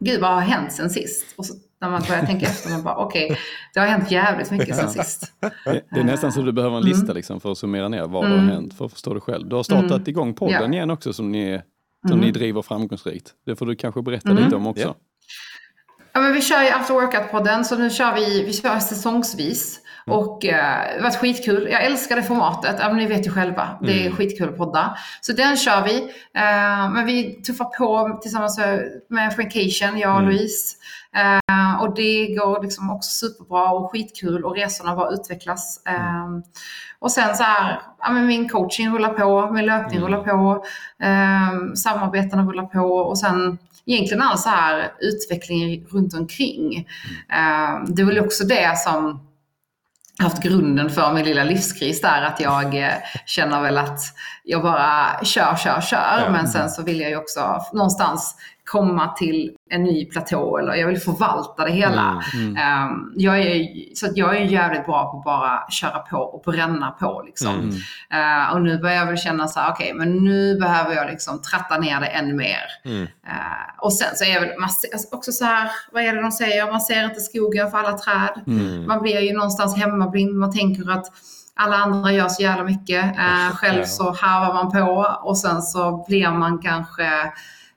[0.00, 1.34] gud vad har hänt sen sist?
[1.36, 3.38] Och så, när man börjar tänka efter, man bara okej,
[3.74, 5.32] det har hänt jävligt mycket sen sist.
[5.64, 8.36] Det, är nästan så du behöver en lista liksom, för att summera ner vad det
[8.36, 9.48] har hänt för att förstå det själv.
[9.48, 10.72] Du har startat igång podden Ja.
[10.72, 11.60] igen också som ni,
[12.08, 13.32] som ni driver framgångsrikt.
[13.46, 14.82] Det får du kanske berätta lite om också.
[14.82, 14.94] Ja.
[16.12, 19.80] Ja, men vi kör ju After Workout-podden, så nu kör vi, vi kör säsongsvis.
[20.06, 21.68] Och eh, det har varit skitkul.
[21.70, 22.76] Jag älskar det formatet.
[22.80, 23.68] Ja, men ni vet ju själva.
[23.80, 24.96] Det är skitkul att podda.
[25.20, 25.96] Så den kör vi.
[26.34, 28.58] Eh, men vi tuffar på tillsammans
[29.08, 30.76] med- Frankation, jag och Louise.
[31.16, 35.80] Eh, och det går liksom också superbra och skitkul och resorna bara utvecklas.
[36.98, 40.64] Och sen så här, ja, men min coaching rullar på, min löpning rullar på,
[41.76, 46.88] samarbetena rullar på och sen egentligen all så här utveckling runt omkring.
[47.88, 49.20] Det är väl också det som
[50.18, 52.94] haft grunden för min lilla livskris där, att jag eh,
[53.26, 54.00] känner väl att
[54.44, 56.22] jag bara kör, kör, kör.
[56.24, 56.30] Ja.
[56.30, 60.88] Men sen så vill jag ju också någonstans komma till en ny platå eller jag
[60.88, 62.22] vill förvalta det hela.
[62.34, 62.48] Mm.
[62.90, 66.42] Um, jag är, så att jag är jävligt bra på att bara köra på och
[66.52, 67.22] bränna på.
[67.26, 67.54] Liksom.
[67.54, 67.68] Mm.
[67.70, 71.10] Uh, och nu börjar jag väl känna så här, okej, okay, men nu behöver jag
[71.10, 72.64] liksom tratta ner det ännu mer.
[72.84, 73.02] Mm.
[73.02, 73.08] Uh,
[73.78, 76.32] och sen så är jag väl man alltså också så här, vad är det de
[76.32, 76.70] säger?
[76.70, 78.40] Man ser inte skogen för alla träd.
[78.46, 78.86] Mm.
[78.86, 80.34] Man blir ju någonstans hemmablind.
[80.34, 81.06] Man tänker att
[81.56, 83.04] alla andra gör så jävla mycket.
[83.04, 87.32] Uh, själv så harvar man på och sen så blir man kanske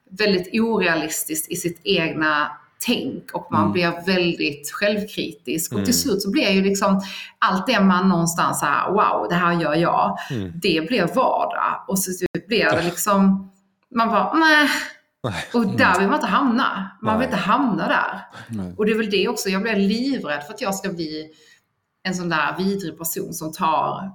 [0.09, 2.51] väldigt orealistisk i sitt egna
[2.85, 3.71] tänk och man Mm.
[3.73, 5.71] blir väldigt självkritisk.
[5.71, 5.85] Och Mm.
[5.85, 7.01] till slut så blir ju liksom
[7.39, 10.17] allt det man någonstans så här, wow, det här gör jag.
[10.31, 10.51] Mm.
[10.55, 11.83] Det blir vardag.
[11.87, 13.51] Och så typ blir det liksom,
[13.95, 14.69] man bara, nej.
[15.53, 16.91] Och där vill man inte hamna.
[17.01, 17.37] Man vill Nej.
[17.37, 18.21] inte hamna där.
[18.47, 18.73] Nej.
[18.77, 21.29] Och det är väl det också, jag blir livrädd för att jag ska bli
[22.03, 24.11] en sån där vidrig person som tar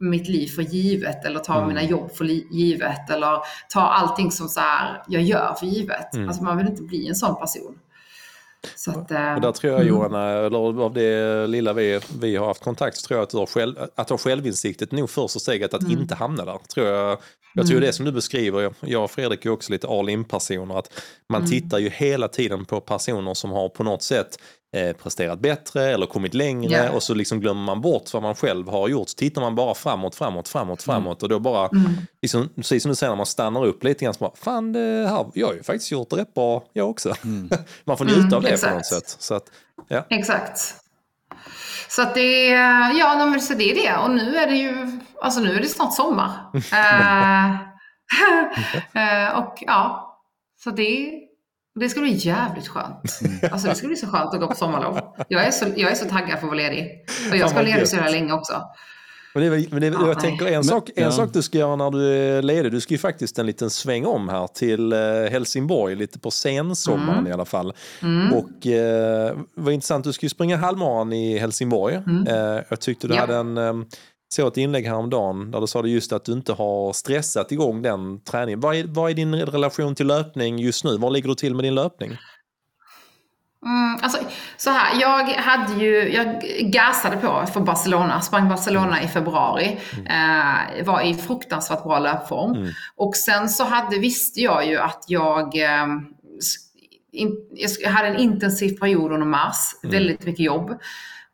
[0.00, 1.68] mitt liv för givet eller tar Mm.
[1.68, 3.38] mina jobb för givet eller
[3.68, 6.14] tar allting som så här jag gör för givet.
[6.14, 6.28] Mm.
[6.28, 7.78] Alltså man vill inte bli en sån person.
[8.76, 9.94] Så att, eh, Och där tror jag mm.
[9.94, 13.36] Johanna, eller av det lilla vi, vi har haft kontakt, så tror jag att du
[13.36, 16.58] har, själv, att ha självinsiktet nog första steget att inte hamna där.
[16.74, 17.18] Tror jag,
[17.54, 17.86] jag tror Mm.
[17.86, 20.90] det som du beskriver, jag och Fredrik är också lite all in-personer, att
[21.28, 21.50] man Mm.
[21.50, 24.38] tittar ju hela tiden på personer som har på något sätt
[24.76, 26.90] eh, presterat bättre eller kommit längre Ja.
[26.90, 29.08] och så liksom glömmer man bort vad man själv har gjort.
[29.08, 31.92] Så tittar man bara framåt, framåt, framåt, framåt och då bara, Mm.
[32.22, 35.08] liksom, precis som du säger när man stannar upp lite grann, så bara, fan det
[35.10, 37.14] här, jag har ju faktiskt gjort det rätt bra jag också.
[37.84, 38.74] man får njuta Mm, av det på exakt.
[38.74, 39.16] något sätt.
[39.18, 39.44] Så att,
[39.88, 40.04] ja.
[40.10, 40.74] Exakt.
[41.88, 43.96] Så att det är, ja men så det är det.
[44.04, 46.30] Och nu är det ju, alltså nu är det snart sommar.
[48.94, 50.04] Eh, och ja,
[50.64, 51.12] så det,
[51.78, 53.18] det ska bli jävligt skönt.
[53.52, 54.98] Alltså det ska bli så skönt att gå på sommarlov.
[55.28, 56.88] Jag är så, jag är så taggad för att vara ledig.
[57.30, 58.62] Och jag ska vara ledig så jävla länge också.
[59.34, 60.16] Men, det, men det, Ja, jag nej.
[60.16, 61.10] tänker en, sak, en ja.
[61.10, 64.06] sak du ska göra när du är ledig, du ska ju faktiskt en liten sväng
[64.06, 64.98] om här till eh,
[65.30, 67.72] Helsingborg, lite på sensommaren i alla fall.
[68.02, 68.32] Mm.
[68.34, 71.94] Och eh, vad intressant, du ska ju springa halvmaran i Helsingborg.
[72.28, 73.30] Eh, jag tyckte du Mm.
[73.30, 73.36] Ja.
[73.36, 73.86] hade en, eh,
[74.28, 77.82] såg ett inlägg häromdagen där du sa det just att du inte har stressat igång
[77.82, 78.60] den träningen.
[78.60, 80.96] Vad är, vad är din relation till löpning just nu?
[80.96, 82.16] Var ligger du till med din löpning?
[83.66, 84.18] Mm, alltså,
[84.56, 89.78] så här, jag hade ju, jag gasade på för Barcelona, sprang Barcelona i februari.
[90.06, 92.52] Eh, var i fruktansvärt bra löpform.
[92.52, 92.68] Mm.
[92.96, 95.86] Och sen så hade, visste jag ju att jag, eh,
[97.12, 97.36] in,
[97.80, 100.78] jag hade en intensiv period under mars, väldigt mycket jobb.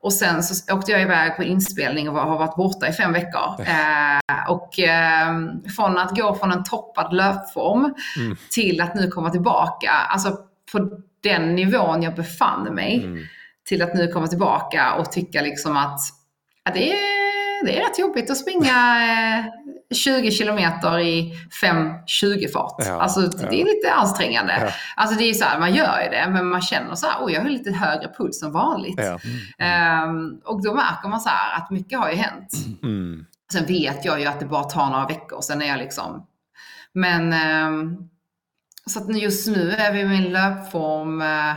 [0.05, 3.55] Och sen så åkte jag iväg på inspelning och har varit borta i fem veckor.
[3.61, 5.33] Eh, och eh,
[5.77, 8.37] från att gå från en toppad löpform Mm.
[8.51, 10.37] till att nu komma tillbaka, alltså
[10.73, 10.91] på
[11.23, 13.23] den nivån jag befann mig, Mm.
[13.69, 16.01] till att nu komma tillbaka och tycka liksom att
[16.65, 17.14] ja, det, är,
[17.65, 18.97] det är rätt jobbigt att springa
[19.41, 19.45] eh,
[19.95, 22.75] 20 kilometer i 5.20-fart.
[22.79, 23.53] Ja, alltså det ja.
[23.53, 24.59] är lite ansträngande.
[24.61, 24.71] Ja.
[24.97, 27.33] Alltså det är så här, man gör ju det, men man känner så här, oj
[27.33, 29.01] jag har lite högre puls än vanligt.
[29.01, 29.19] Ja.
[29.59, 32.53] Ehm, och då märker man så här att mycket har ju hänt.
[32.83, 33.27] Mm.
[33.53, 36.27] Sen vet jag ju att det bara tar några veckor, sen är jag liksom...
[36.93, 37.33] Men...
[37.33, 37.97] ehm,
[38.87, 41.23] så att just nu är vi i min löpform.
[41.23, 41.57] eh,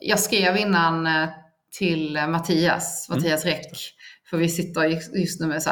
[0.00, 1.28] jag skrev innan eh,
[1.78, 3.94] till eh, Mattias, Mattias Räck,
[4.30, 5.70] för vi sitter just- nu med så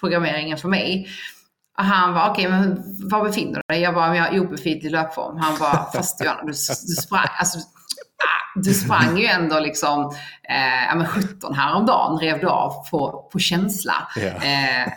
[0.00, 1.08] programmeringen för mig.
[1.78, 3.82] Och han var okej men var befinner du dig?
[3.82, 5.36] Jag bara, men jag har obefintlig löpform.
[5.36, 6.46] Han bara, fast Johanna, du,
[6.86, 10.04] du sprang, alltså, ah, du sprang ju ändå liksom
[10.48, 13.94] eh, ja, men 17 häromdagen, rev du av på, på känsla.
[14.16, 14.22] Ja.
[14.22, 14.92] Eh,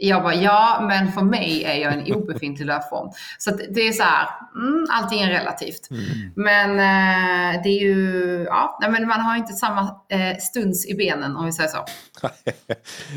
[0.00, 3.10] jag bara, ja, men för mig är jag en obefintlig löpform.
[3.38, 5.88] Så det är så här, mm, allting är relativt.
[6.34, 10.94] Men eh, det är ju, ja, nej, men man har inte samma eh, stuns i
[10.94, 11.84] benen om vi säger så.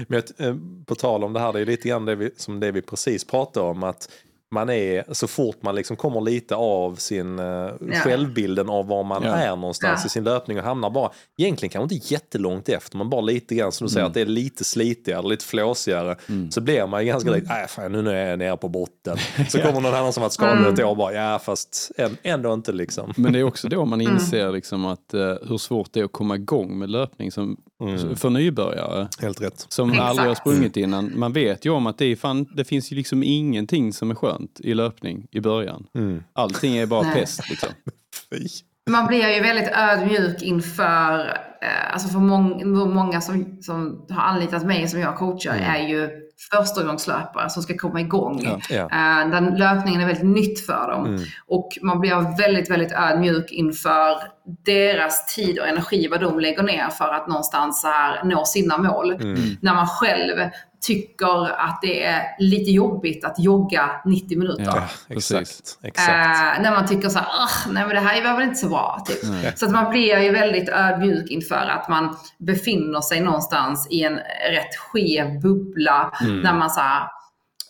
[0.08, 0.56] Men eh,
[0.86, 3.28] på tal om det här, det är lite grann det vi, som det vi precis
[3.28, 3.84] pratade om.
[3.84, 4.10] att
[4.54, 7.72] man är, så fort man liksom kommer lite av sin uh,
[8.04, 9.36] självbilden av var man Ja.
[9.36, 10.06] är någonstans Ja.
[10.06, 13.72] i sin löpning och hamnar bara, egentligen kanske inte jättelångt efter, men bara lite grann
[13.72, 13.94] som du Mm.
[13.94, 16.16] säger, att det är lite slitigare, lite flåsigare.
[16.50, 17.40] Så blir man ju ganska Mm.
[17.40, 19.18] direkt, nej fan nu är jag nere på botten.
[19.50, 20.74] Så kommer någon annan som varit skadad Mm.
[20.74, 23.14] ett år och bara, ja fast än- ändå inte liksom.
[23.18, 24.14] Men det är också då man Mm.
[24.14, 28.16] inser liksom att, eh, hur svårt det är att komma igång med löpning som, Mm.
[28.16, 29.08] för nybörjare.
[29.22, 29.66] Helt rätt.
[29.70, 30.10] Som Exakt.
[30.10, 31.20] aldrig har sprungit innan.
[31.20, 34.16] Man vet ju om att det, är fan, det finns ju liksom ingenting som är
[34.16, 35.86] skönt i löpning i början.
[35.96, 36.24] Mm.
[36.34, 37.70] Allting är bara pest liksom.
[38.90, 41.20] Man blir ju väldigt ödmjuk inför,
[41.62, 46.10] eh, alltså för mång, många som, som har anlitat mig som jag coachar är ju
[46.52, 48.42] förstagångslöpare som ska komma igång.
[48.44, 48.60] Ja.
[48.70, 48.84] Ja.
[48.84, 51.06] Eh, där löpningen är väldigt nytt för dem.
[51.06, 51.22] Mm.
[51.48, 54.18] Och man blir väldigt, väldigt ödmjuk inför
[54.66, 58.78] deras tid och energi, vad de lägger ner för att någonstans så här, nå sina
[58.78, 59.12] mål.
[59.12, 59.58] Mm.
[59.62, 60.50] När man själv
[60.82, 64.64] tycker att det är lite jobbigt att jogga 90 minuter.
[64.64, 64.88] Ja.
[65.10, 65.78] Exakt.
[65.84, 66.10] exakt.
[66.10, 68.70] Eh, när man tycker så här, "Ugh, nej men det här var väl inte så
[68.70, 69.04] bra.
[69.08, 69.58] Typ.
[69.58, 74.16] Så att man blir ju väldigt ödmjuk inför att man befinner sig någonstans i en
[74.52, 76.12] rätt skev bubbla.
[76.22, 76.40] Mm.
[76.40, 77.08] När man så här,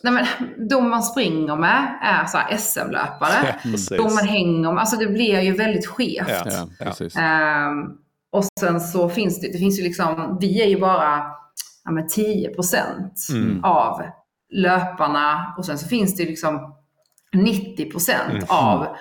[0.04, 3.32] nej men, de man springer med är så här SM-löpare.
[3.44, 3.88] Ja, precis.
[3.88, 6.28] de man hänger med, alltså det blir ju väldigt skevt.
[6.28, 6.68] Ja.
[7.14, 7.20] Ja.
[7.22, 7.82] Ehm,
[8.32, 11.22] och sen så finns det, det finns ju liksom, vi är ju bara
[11.84, 13.64] ja, men 10 procent Mm.
[13.64, 14.02] av
[14.52, 16.74] löparna och sen så finns det liksom
[17.36, 18.44] 90 procent Mm.
[18.48, 18.96] av de-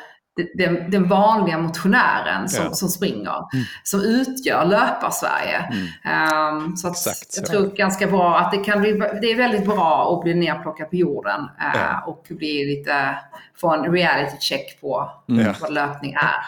[0.58, 2.72] den, den vanliga motionären som, Ja.
[2.74, 3.36] som springer,
[3.84, 5.58] som utgör löpar-Sverige.
[6.04, 7.48] Ehm, så att Exakt, jag ja.
[7.66, 10.96] tror ganska bra att det kan bli, det är väldigt bra att bli nerplockad på
[10.96, 12.04] jorden eh, Ja.
[12.08, 13.16] och bli lite,
[13.62, 15.54] få en reality check på Ja.
[15.62, 16.46] vad löpning är.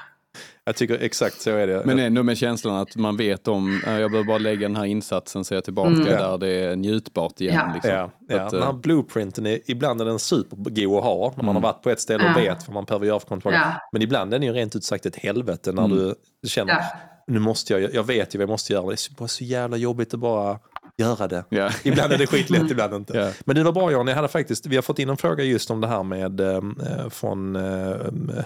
[0.68, 1.82] Jag tycker exakt så är det.
[1.86, 4.86] Men ändå med känslan att man vet om, eh, jag behöver bara lägga den här
[4.86, 7.56] insatsen så är jag tillbaka där det är njutbart igen.
[7.56, 7.74] Ja.
[7.74, 7.92] Liksom.
[7.92, 8.42] Ja, ja.
[8.42, 11.62] Att, den eh, här blueprinten, är, ibland är den supergod att ha när man har
[11.62, 12.54] varit på ett ställe och Ja.
[12.54, 13.54] vet vad man behöver göra för kontroll.
[13.54, 13.72] Ja.
[13.92, 16.16] Men ibland är den ju rent ut sagt ett helvete när du
[16.48, 16.82] känner, Ja.
[17.28, 19.78] nu måste jag, jag vet ju vad jag måste göra, det är bara så jävla
[19.78, 20.60] jobbigt att bara
[20.98, 21.46] göra det.
[21.50, 21.70] Ja.
[21.84, 23.18] Ibland är det skitlätt, ibland inte.
[23.18, 23.32] Ja.
[23.46, 25.72] Men det var bra Jan, jag hade faktiskt, vi har fått in en fråga just
[25.72, 26.62] om det här med eh,
[27.10, 27.96] från eh,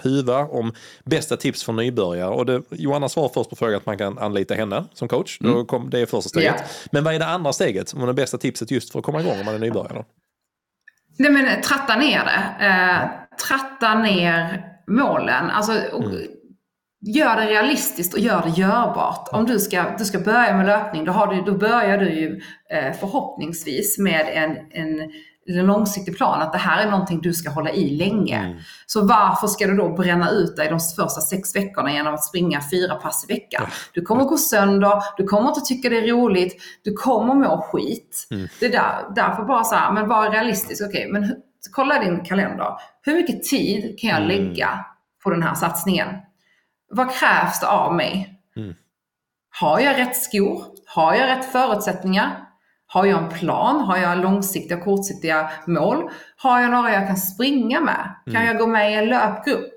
[0.02, 0.72] Huva om
[1.04, 2.30] bästa tips för nybörjare.
[2.30, 5.38] Och det, Johanna svarar först på frågan att man kan anlita henne som coach.
[5.40, 6.54] Då kom, det är första steget.
[6.58, 6.64] Ja.
[6.92, 7.94] Men vad är det andra steget?
[7.94, 9.94] Vad är det bästa tipset just för att komma igång om man är nybörjare?
[9.94, 10.04] Då?
[11.18, 12.66] Nej men tratta ner det.
[12.66, 13.08] Eh,
[13.48, 15.50] tratta ner målen.
[15.50, 16.04] Alltså, och,
[17.02, 19.28] Gör det realistiskt och gör det görbart.
[19.32, 22.40] Om du ska, du ska börja med löpning, då, har du, då börjar du ju
[22.70, 25.10] eh, förhoppningsvis med en, en,
[25.46, 26.42] en långsiktig plan.
[26.42, 28.36] Att det här är någonting du ska hålla i länge.
[28.86, 32.60] Så varför ska du då bränna ut dig de första sex veckorna genom att springa
[32.70, 33.62] fyra pass i veckan?
[33.94, 38.26] Du kommer gå sönder, du kommer inte tycka det är roligt, du kommer må skit.
[38.60, 40.82] Det är där, därför bara så här, men var realistisk.
[40.88, 41.36] Okej, men hu-
[41.72, 42.68] kolla din kalender.
[43.02, 44.84] Hur mycket tid kan jag lägga
[45.24, 46.08] på den här satsningen?
[46.90, 48.40] Vad krävs det av mig?
[49.60, 50.64] Har jag rätt skor?
[50.86, 52.44] Har jag rätt förutsättningar?
[52.86, 53.80] Har jag en plan?
[53.80, 56.10] Har jag långsiktiga och kortsiktiga mål?
[56.36, 58.14] Har jag några jag kan springa med?
[58.32, 59.70] Kan jag gå med i en löpgrupp?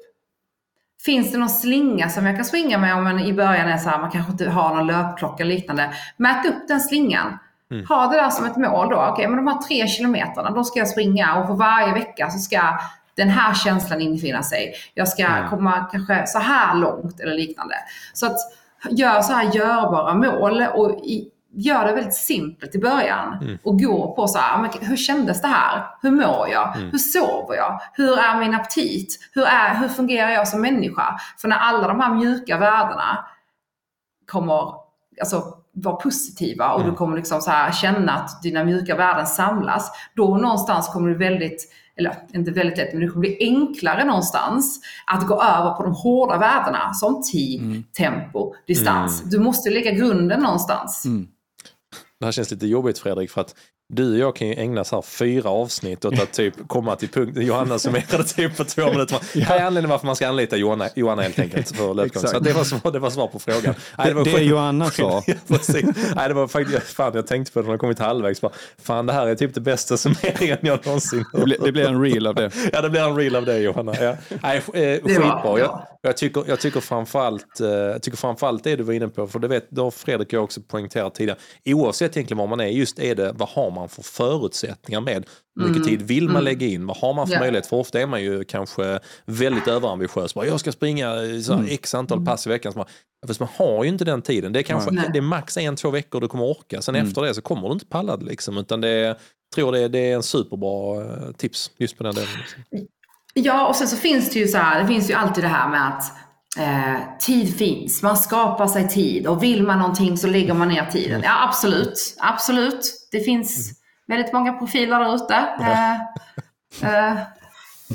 [1.06, 3.90] Finns det någon slinga som jag kan springa med om man i början är så
[3.90, 5.94] här, man kanske inte har någon löpklocka eller liknande.
[6.18, 7.40] Mät upp den slingan.
[7.90, 9.08] Ha det där som ett mål då.
[9.12, 12.40] Okej, men de här tre kilometrarna, då ska jag springa och för varje vecka så
[12.40, 12.80] ska
[13.16, 14.74] den här känslan infinna sig.
[14.94, 17.76] Jag ska komma kanske så här långt eller liknande.
[18.14, 18.38] Så att
[18.90, 23.58] gör så här görbara mål och i, gör det väldigt simpelt i början.
[23.64, 25.86] Och gå på så här, men hur kändes det här?
[26.02, 26.68] Hur mår jag?
[26.68, 27.80] Hur sover jag?
[27.94, 29.30] Hur är min aptit?
[29.34, 31.20] Hur, är, hur fungerar jag som människa?
[31.38, 33.26] För när alla de här mjuka värdena
[34.32, 34.74] kommer
[35.20, 35.44] alltså,
[35.74, 40.38] vara positiva och du kommer liksom så här känna att dina mjuka värden samlas, då
[40.38, 45.28] någonstans kommer du väldigt, eller inte väldigt lätt, men det kommer bli enklare någonstans att
[45.28, 49.22] gå över på de hårda värdena som tid, tempo, distans.
[49.24, 51.04] Du måste lägga grunden någonstans.
[52.20, 53.56] Det här känns lite jobbigt Fredrik för att
[53.96, 57.10] du och jag kan ju ägna så här fyra avsnitt åt att typ komma till
[57.10, 57.38] punkt.
[57.42, 59.18] Johanna summerade typ på två minuter.
[59.34, 62.24] Det här är anledningen varför man ska anlita Johanna, Johanna helt enkelt för löpgång.
[62.28, 63.76] Så att det, var svar, det var svar på frågan.
[63.98, 65.24] Nej, Det, var det skit- Johanna sa.
[65.28, 65.34] Ja.
[66.16, 68.42] Nej, det var faktiskt, fan jag tänkte på det när jag kommit halvvägs.
[68.42, 68.52] Bara,
[68.84, 72.02] fan det här är typ det bästa summeringen jag någonsin Det blir, det blir en
[72.04, 72.52] reel av det.
[72.74, 73.94] Ja, det blir en reel av det Johanna.
[74.02, 74.16] Ja.
[74.44, 75.60] Nej, eh, skitbra.
[75.60, 79.28] Jag, jag, tycker, jag tycker framförallt, eh, jag tycker framförallt det du var inne på,
[79.28, 81.38] för det vet det har Fredrik och jag också poängterat tidigare.
[81.66, 85.26] Oavsett egentligen var man är, just är det vad har man för förutsättningar med?
[85.60, 86.86] Hur mycket tid vill man lägga in?
[86.88, 87.40] Vad har man för Ja.
[87.40, 87.68] möjlighet?
[87.68, 90.34] För ofta är man ju kanske väldigt överambitiös.
[90.34, 92.74] Bara, jag ska springa eh, så här, x antal pass i veckan.
[92.76, 92.86] Man,
[93.28, 94.54] fast man har ju inte den tiden.
[94.54, 95.10] Det är kanske Nej.
[95.14, 96.82] det är max en, två veckor du kommer orka.
[96.82, 98.58] Sen efter det så kommer du inte palla det liksom.
[98.58, 99.18] Utan det är,
[99.56, 102.30] tror det, det är en superbra eh, tips just på den delen.
[102.38, 102.88] Liksom.
[103.34, 105.70] Ja, och sen så finns det ju så här, det finns ju alltid det här
[105.70, 106.04] med att
[106.60, 110.86] eh, tid finns, man skapar sig tid och vill man någonting så lägger man ner
[110.86, 111.22] tiden.
[111.24, 113.08] Ja, absolut, absolut.
[113.12, 113.72] Det finns
[114.08, 115.36] väldigt många profiler där ute.
[115.62, 115.94] Eh,
[117.10, 117.18] eh,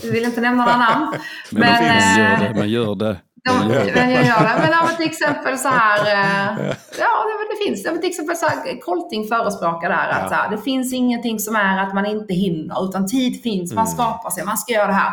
[0.03, 1.13] jag vill inte nämna några namn.
[1.51, 3.17] Men, Men, man eh, gör det, man gör det.
[3.45, 3.93] Det.
[3.95, 4.55] men jag gör det.
[4.63, 5.99] Men ja, men till exempel så här.
[6.01, 6.57] eh,
[6.99, 7.85] Ja, det, det finns.
[7.85, 11.39] Ja, men till exempel så här, Kolting förespråkar där att så här, det finns ingenting
[11.39, 14.87] som är att man inte hinner, utan tid finns, man skapar sig, man ska göra
[14.87, 15.13] det här.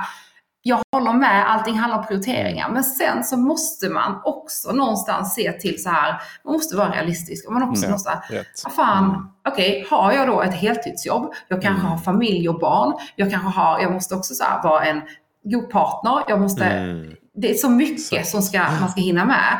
[0.67, 2.69] Jag håller med, allting handlar om prioriteringar.
[2.69, 7.47] Men sen så måste man också någonstans se till så här, man måste vara realistisk.
[7.47, 8.21] Och man också Ja, måste,
[8.63, 13.31] vad fan, okej, har jag då ett heltidsjobb, jag kanske har familj och barn, jag
[13.31, 15.01] kanske har, jag måste också så här, vara en
[15.43, 17.13] god partner, jag måste Mm.
[17.35, 19.59] det är så mycket som ska, man ska hinna med.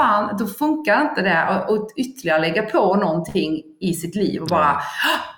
[0.00, 4.80] Fan, då funkar inte det att ytterligare lägga på någonting i sitt liv och bara,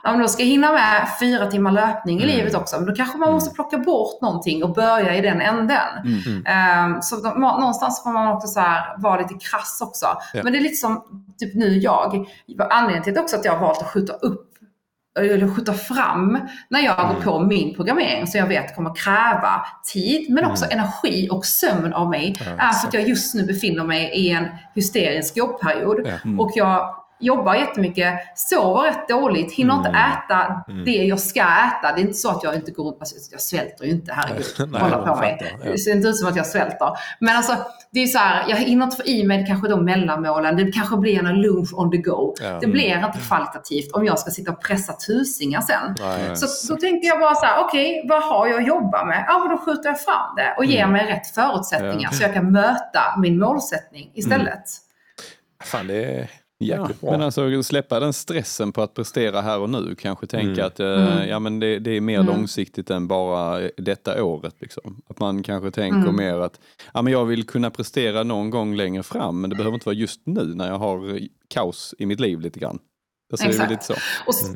[0.02, 2.76] ja men då ska jag hinna med fyra timmar löpning i livet också.
[2.76, 5.78] Men då kanske man måste plocka bort någonting och börja i den änden.
[6.46, 10.06] Ehm, så då, någonstans får man också så här, vara lite krass också.
[10.34, 10.40] Ja.
[10.44, 11.02] Men det är lite som
[11.38, 12.26] typ nu jag,
[12.70, 14.51] anledningen till också att jag har valt att skjuta upp
[15.18, 16.38] eller skjuta fram
[16.68, 21.28] när jag går på min programmering som jag vet kommer kräva tid men också energi
[21.30, 22.34] och sömn av mig.
[22.58, 26.00] är för att jag just nu befinner mig i en hysterisk jobbperiod.
[26.04, 26.44] Ja.
[26.44, 31.92] Och jag jobbar jättemycket, sover rätt dåligt, hinner inte äta det jag ska äta.
[31.94, 34.44] Det är inte så att jag inte går alltså, jag svälter ju inte, herregud.
[34.72, 35.58] Nej, på mig.
[35.64, 35.70] ja.
[35.70, 36.88] Det ser inte ut som att jag svälter.
[37.18, 37.56] Men alltså,
[37.90, 40.56] det är så här, jag hinner inte få i mig kanske de mellanmålen.
[40.56, 42.34] Det kanske blir en lunch on the go.
[42.42, 42.58] Ja.
[42.60, 45.94] Det blir inte kvalitativt om jag ska sitta och pressa tusingar sen.
[46.00, 46.36] Nej.
[46.36, 49.24] Så då tänkte jag bara så här, okej, vad har jag att jobba med?
[49.28, 52.52] Ja, men då skjuter jag fram det och ger mig rätt förutsättningar så jag kan
[52.52, 54.64] möta min målsättning istället.
[55.64, 56.30] Fan, det är
[56.66, 57.10] Ja, bra.
[57.10, 59.94] men alltså släppa den stressen på att prestera här och nu.
[59.94, 60.66] Kanske tänka Mm.
[60.66, 60.86] att eh,
[61.16, 61.28] Mm.
[61.28, 64.54] ja, men det, det är mer långsiktigt än bara detta året.
[64.60, 65.02] Liksom.
[65.10, 66.16] Att man kanske tänker Mm.
[66.16, 66.60] mer att
[66.94, 69.96] ja, men jag vill kunna prestera någon gång längre fram men det behöver inte vara
[69.96, 72.78] just nu när jag har eh, kaos i mitt liv lite grann.
[73.32, 73.70] Alltså, Exakt.
[73.70, 73.92] lite så.
[74.26, 74.50] Och, s-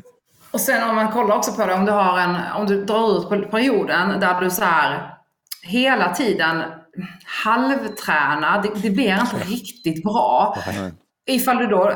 [0.51, 3.17] och sen om man kollar också på det, om du, har en, om du drar
[3.17, 5.13] ut på perioden där du så här
[5.63, 6.63] hela tiden
[7.43, 10.57] halvtränar, det, det blir inte riktigt bra.
[11.27, 11.93] Ifall du då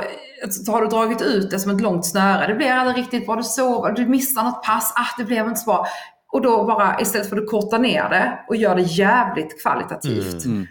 [0.49, 3.35] så har du dragit ut det som ett långt snöre, det blir aldrig riktigt bra,
[3.35, 5.87] du sover, du missar något pass, ah, det blev inte så bra.
[6.31, 10.45] Och då bara istället för att korta ner det och göra det jävligt kvalitativt.
[10.45, 10.67] Mm.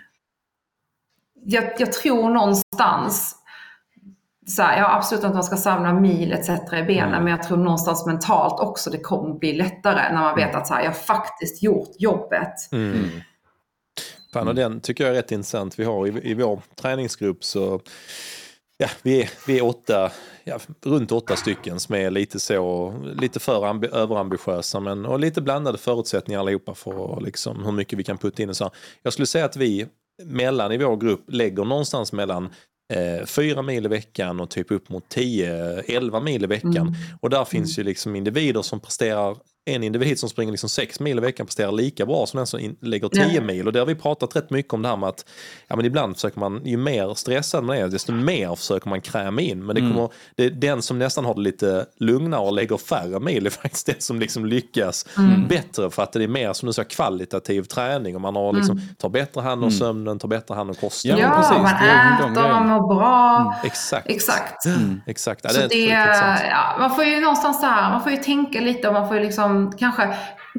[1.44, 3.36] Jag, jag tror någonstans,
[4.46, 6.48] så här, ja absolut att man ska samla mil etc.
[6.48, 10.54] i benen, men jag tror någonstans mentalt också det kommer bli lättare när man vet
[10.54, 12.54] att så här, jag faktiskt gjort jobbet.
[12.72, 13.10] Mm.
[14.32, 15.78] Fan, och den tycker jag är rätt intressant.
[15.78, 17.80] Vi har i, i vår träningsgrupp så
[18.80, 20.12] ja, vi, är, vi är åtta,
[20.44, 25.40] ja, runt åtta stycken som är lite så, lite för ambi, överambitiösa men, och lite
[25.40, 28.70] blandade förutsättningar allihopa för liksom, hur mycket vi kan putta in och så.
[29.02, 29.86] Jag skulle säga att vi
[30.24, 32.48] mellan i vår grupp lägger någonstans mellan
[32.92, 36.94] eh, fyra mil i veckan och typ upp mot 10-11 mil i veckan.
[37.20, 39.36] Och där finns ju liksom individer som presterar
[39.74, 42.60] en individ som springer liksom sex mil i veckan presterar lika bra som den som
[42.60, 43.40] in, lägger 10 Ja.
[43.40, 43.66] mil.
[43.66, 45.24] Och det har vi pratat rätt mycket om det här med att
[45.68, 49.40] ja, men ibland försöker man, ju mer stressad man är, desto mer försöker man kräma
[49.40, 49.66] in.
[49.66, 53.46] Men det kommer, det, den som nästan har det lite lugnare och lägger färre mil
[53.46, 55.06] är faktiskt den som liksom lyckas
[55.48, 58.80] bättre för att det är mer som du sa kvalitativ träning och man har liksom,
[58.98, 61.18] tar bättre hand om sömnen, tar bättre hand om kosten.
[61.18, 63.54] Ja, precis, man äter, man mår bra.
[63.64, 64.06] Exakt.
[64.10, 64.64] Exakt.
[65.06, 65.40] Exakt.
[65.44, 68.60] Ja, Så det det, ja, man får ju någonstans så här, man får ju tänka
[68.60, 70.14] lite och man får ju liksom kanske,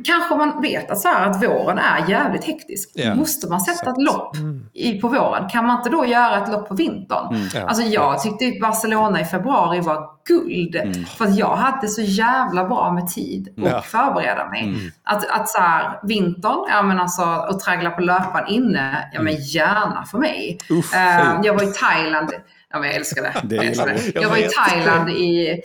[0.05, 2.91] kanske man vet att, så här, att våren är jävligt hektisk.
[2.95, 4.35] Ja, Måste man sätta ett lopp
[4.73, 5.49] i, på våren?
[5.49, 7.49] Kan man inte då göra ett lopp på vintern?
[7.53, 7.67] Ja.
[7.67, 11.07] Alltså jag tyckte Barcelona i februari var guld.
[11.17, 13.81] För att jag hade så jävla bra med tid att Ja.
[13.81, 14.73] förbereda mig.
[15.03, 19.35] Att, att så här, vintern, ja men alltså att traggla på löpan inne, ja men
[19.35, 20.57] gärna för mig.
[20.69, 20.97] Uff, fy.
[21.47, 22.29] jag var i Thailand,
[22.69, 23.33] ja men jag älskar det.
[23.43, 24.11] Det jag, älskar det.
[24.15, 24.23] jag.
[24.23, 24.47] jag var i.
[24.49, 25.61] Thailand i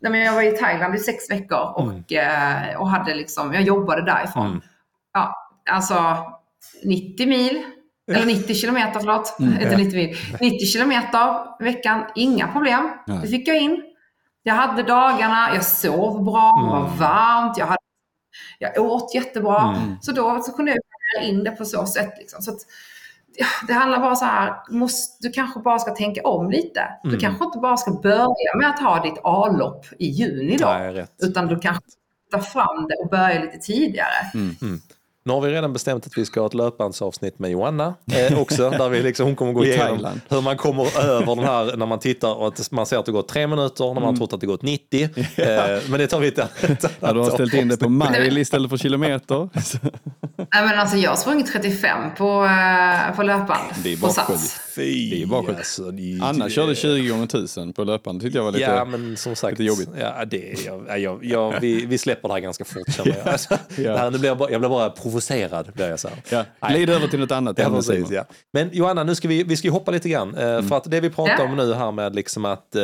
[0.00, 3.62] Nej, men jag var i Thailand i sex veckor och, eh, och hade liksom, jag
[3.62, 4.46] jobbade därifrån.
[4.46, 4.60] Mm.
[5.12, 6.16] Ja, alltså
[6.84, 7.62] 90 mil,
[8.10, 9.36] eller 90 kilometer, förlåt.
[9.40, 10.16] Inte 90 mil.
[10.40, 12.90] 90 kilometer veckan, inga problem.
[13.06, 13.18] Nej.
[13.22, 13.82] Det fick jag in.
[14.42, 17.78] Jag hade dagarna, jag sov bra, det var varmt, jag, hade,
[18.58, 19.76] jag åt jättebra.
[20.00, 20.76] Så då så kunde
[21.16, 22.12] jag in det på så sätt.
[22.18, 22.42] Liksom.
[22.42, 22.58] Så att,
[23.66, 26.80] det handlar bara så här, måste, du kanske bara ska tänka om lite.
[27.02, 30.66] Du kanske inte bara ska börja med att ha ditt A-lopp i juni då.
[30.66, 31.06] Nej.
[31.22, 31.82] Utan du kanske
[32.30, 34.32] ta fram det och börja lite tidigare.
[35.28, 38.70] Nu har vi redan bestämt att vi ska ha ett löpbandsavsnitt med Johanna eh, också.
[38.78, 40.20] där vi liksom, hon kommer gå I igenom Thailand.
[40.28, 43.12] hur man kommer över den här när man tittar och att man ser att det
[43.12, 45.08] gått tre minuter när man har trott att det gått 90.
[45.36, 46.48] Eh, men det tar vi inte.
[47.00, 49.48] Ja, du har ställt in det på mile istället för kilometer.
[50.36, 53.68] Nej, men alltså, jag har sprungit 35 på, eh, på löpband.
[53.82, 54.60] Det är på bara Sats.
[54.78, 58.18] Fy, Det är bara alltså, det Anna körde 20 gånger 1000 på löparen.
[58.18, 58.64] Det tyckte jag var lite...
[58.64, 59.50] Ja, men som sagt.
[59.58, 59.88] lite jobbigt.
[60.00, 63.28] Ja, det, jag, jag, jag, vi, vi släpper det här ganska fort känner jag.
[63.32, 63.92] Alltså, Ja.
[63.92, 65.72] det här, nu blir jag, bara, jag blir bara provocerad.
[65.74, 66.44] Blir jag så här.
[66.60, 68.24] Ja, glid över till något annat Ja, precis, ja.
[68.52, 70.34] Men Johanna, nu ska vi, vi ska ju hoppa lite grann.
[70.34, 71.44] Eh, För att det vi pratar Ja.
[71.44, 72.82] om nu här med liksom att eh,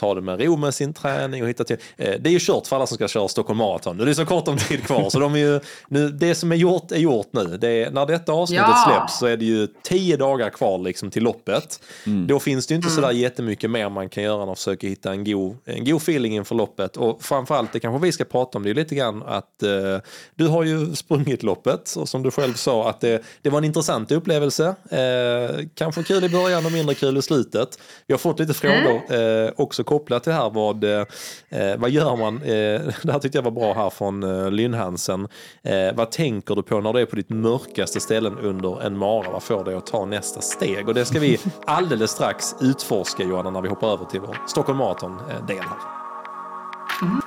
[0.00, 1.76] ta det med ro med sin träning och hitta till.
[1.96, 3.96] Eh, det är ju kört för alla som ska köra Stockholm Marathon.
[3.96, 5.10] Nu är det så kort om tid kvar.
[5.10, 7.44] så de är ju, nu, det som är gjort är gjort nu.
[7.44, 8.84] Det är, när detta avsnittet Ja.
[8.88, 11.80] släpps så är det ju tio dagar kvar liksom till loppet.
[12.26, 15.12] Då finns det ju inte sådär jättemycket mer man kan göra än att försöka hitta
[15.12, 16.96] en god, en god feeling inför loppet.
[16.96, 19.98] Och framförallt, det kanske vi ska prata om, det är lite grann att eh,
[20.34, 23.64] du har ju sprungit loppet och som du själv sa att det, det var en
[23.64, 24.74] intressant upplevelse.
[24.90, 27.78] Eh, kanske kul i början och mindre kul i slutet.
[28.06, 30.50] Vi har fått lite frågor eh, också kopplat till det här.
[30.50, 32.42] Vad, eh, vad gör man?
[32.42, 32.50] Eh,
[33.02, 35.28] det här tyckte jag var bra här från eh, Lynn-Hansen.
[35.62, 39.30] Eh, vad tänker du på när du är på ditt mörkaste ställen under en mara?
[39.30, 40.88] Vad får dig att ta nästa steg?
[40.88, 44.78] Och det ska vi alldeles strax utforska Johanna när vi hoppar över till vår Stockholm
[44.78, 45.64] Marathon-del eh,
[47.02, 47.20] Mm.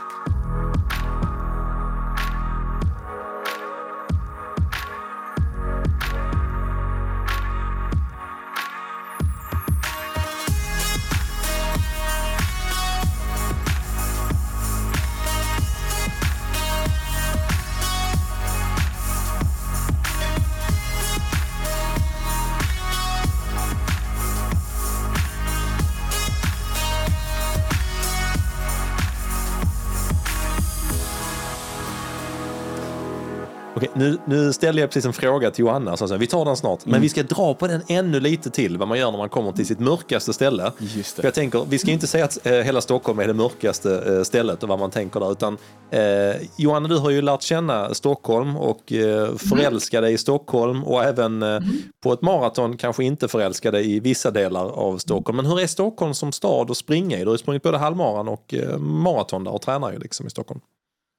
[33.76, 36.86] Okej, nu, nu ställde jag precis en fråga till Johanna, så vi tar den snart.
[36.86, 39.52] Men vi ska dra på den ännu lite till, vad man gör när man kommer
[39.52, 40.72] till sitt mörkaste ställe.
[40.80, 41.22] Just det.
[41.22, 44.24] För jag tänker, vi ska inte säga att eh, hela Stockholm är det mörkaste eh,
[44.24, 45.58] stället och vad man tänker där, utan
[45.92, 51.04] eh, Johanna, du har ju lärt känna Stockholm och eh, förälskade dig i Stockholm och
[51.04, 51.60] även eh,
[52.04, 55.36] på ett maraton kanske inte förälskade dig i vissa delar av Stockholm.
[55.36, 57.20] Men hur är Stockholm som stad att springa i?
[57.20, 60.30] Du har ju sprungit både halvmaran och eh, maraton där och tränar ju liksom i
[60.30, 60.62] Stockholm.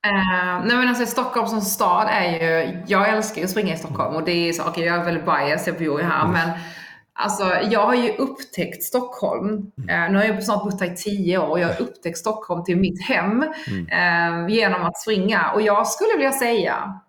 [0.06, 3.78] Uh, nej men alltså Stockholm som stad är ju, jag älskar ju att springa i
[3.78, 6.50] Stockholm och det är saker, jag är väldigt biased, jag bor ju här men
[7.16, 9.72] Alltså, jag har ju upptäckt Stockholm.
[9.88, 12.64] Eh, nu har jag snart bott här i tio år och jag har upptäckt Stockholm
[12.64, 13.42] till mitt hem
[13.90, 15.50] eh, genom att springa.
[15.50, 17.00] Och jag skulle vilja säga,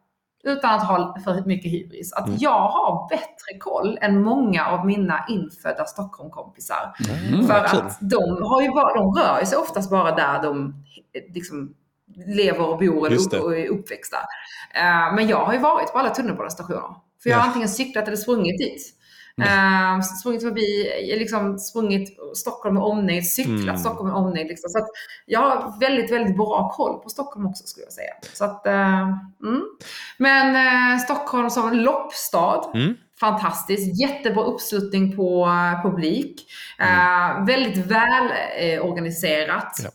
[0.43, 5.26] utan att ha för mycket hybris, att jag har bättre koll än många av mina
[5.30, 6.93] infödda Stockholmkompisar.
[7.48, 7.80] För kul.
[7.80, 10.84] att de, har ju bara, de rör sig oftast bara där de
[11.34, 11.74] liksom,
[12.28, 14.18] lever och bor eller upp, och är uppväxta.
[14.76, 16.95] Eh, men jag har ju varit på alla tunnelbanestationer.
[17.24, 17.47] För jag har Ja.
[17.47, 18.91] antingen cyklat eller sprungit dit.
[19.41, 23.78] Uh, sprungit förbi, liksom sprungit Stockholm med omnejd, cyklat Mm.
[23.78, 24.47] Stockholm med omnejd.
[24.47, 24.70] Liksom.
[24.70, 24.88] Så
[25.26, 28.14] jag har väldigt, väldigt bra koll på Stockholm också skulle jag säga.
[28.34, 29.01] Så att, eh,
[29.43, 29.62] mm.
[30.18, 32.93] Men eh, Stockholm som loppstad, Mm.
[33.20, 34.01] fantastiskt.
[34.01, 36.45] Jättebra uppslutning på eh, publik.
[36.80, 39.78] Eh, väldigt väl eh, organiserat.
[39.84, 39.89] Ja.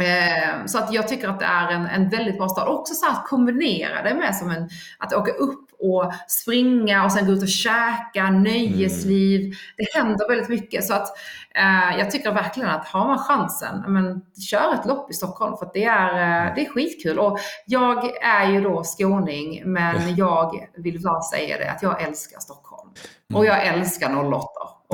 [0.00, 2.68] Eh, så att jag tycker att det är en, en väldigt bra stad.
[2.68, 4.68] Också så att kombinera det med som en,
[4.98, 9.54] att åka upp och springa och sen gå ut och käka, nöjesliv.
[9.76, 10.84] Det händer väldigt mycket.
[10.84, 11.08] Så att
[11.54, 15.70] eh, jag tycker verkligen att har man chansen, men kör ett lopp i Stockholm för
[15.74, 17.18] det är, eh, det är skitkul.
[17.18, 22.40] Och jag är ju då skåning, men jag vill bara säga det att jag älskar
[22.40, 22.90] Stockholm.
[23.34, 24.44] Och jag älskar 08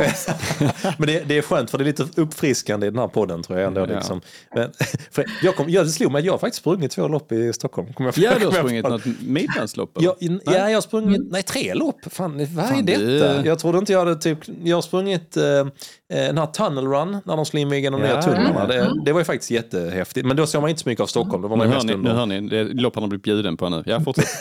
[0.09, 0.33] också.
[0.99, 3.59] Men det, det är skönt för det är lite uppfriskande i den här podden tror
[3.59, 3.81] jag ändå.
[3.81, 3.87] Ja.
[3.87, 4.21] Liksom.
[4.55, 4.71] Men,
[5.43, 7.93] jag, kom, jag, det slog mig att jag har faktiskt sprungit två lopp i Stockholm.
[7.93, 9.91] Kommer jag, Ja, du har sprungit något midnattslopp?
[9.95, 11.97] Ja, jag har sprungit, nej tre lopp.
[12.11, 13.01] Fan, vad är detta?
[13.03, 15.43] det- Jag trodde inte jag hade typ, jag har sprungit eh,
[16.17, 18.23] den här Tunnel Run, när de skulle inviga de nya Ja.
[18.23, 18.67] tunnlarna.
[18.67, 20.27] Det, det var ju faktiskt jättehäftigt.
[20.27, 21.43] Men då såg man inte så mycket av Stockholm.
[21.43, 23.25] Det var Nu man hör, mest ni, nu hör ni, det lopp han har blivit
[23.25, 23.83] bjuden på nu.
[23.87, 24.27] Ja, fortsätt.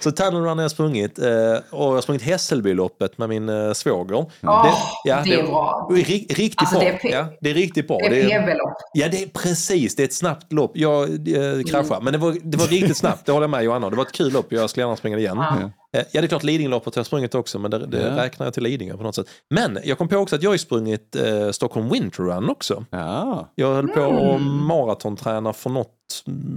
[0.00, 1.18] så Tunnel Run har jag sprungit.
[1.18, 1.26] Eh,
[1.70, 4.16] och jag har sprungit Hässelbyloppet med min eh, svåger.
[4.42, 4.66] Åh,
[5.04, 5.88] det är bra.
[5.92, 6.88] Ri, riktigt Alltså, bra.
[7.02, 7.98] det är ja, det är riktigt bra.
[7.98, 8.76] Det Det är PB-lopp.
[8.94, 9.96] Ja, det är precis.
[9.96, 10.72] Det är ett snabbt lopp.
[10.74, 13.26] Jag eh, kraschade, men det var, det var riktigt snabbt.
[13.26, 13.90] Det håller jag med Johanna.
[13.90, 14.46] Det var ett kul lopp.
[14.48, 15.36] Jag skulle gärna springa det igen.
[15.38, 15.70] Ja.
[15.98, 18.24] Eh, Ja, det är klart Lidingöloppet har jag sprungit också, men det, det Ja.
[18.24, 19.26] räknar jag till Lidingö på något sätt.
[19.50, 22.84] Men jag kom på också att jag har sprungit eh, Stockholm Winter Run också.
[22.90, 24.34] Ja, Jag höll på Mm.
[24.34, 25.92] att maratonträna för något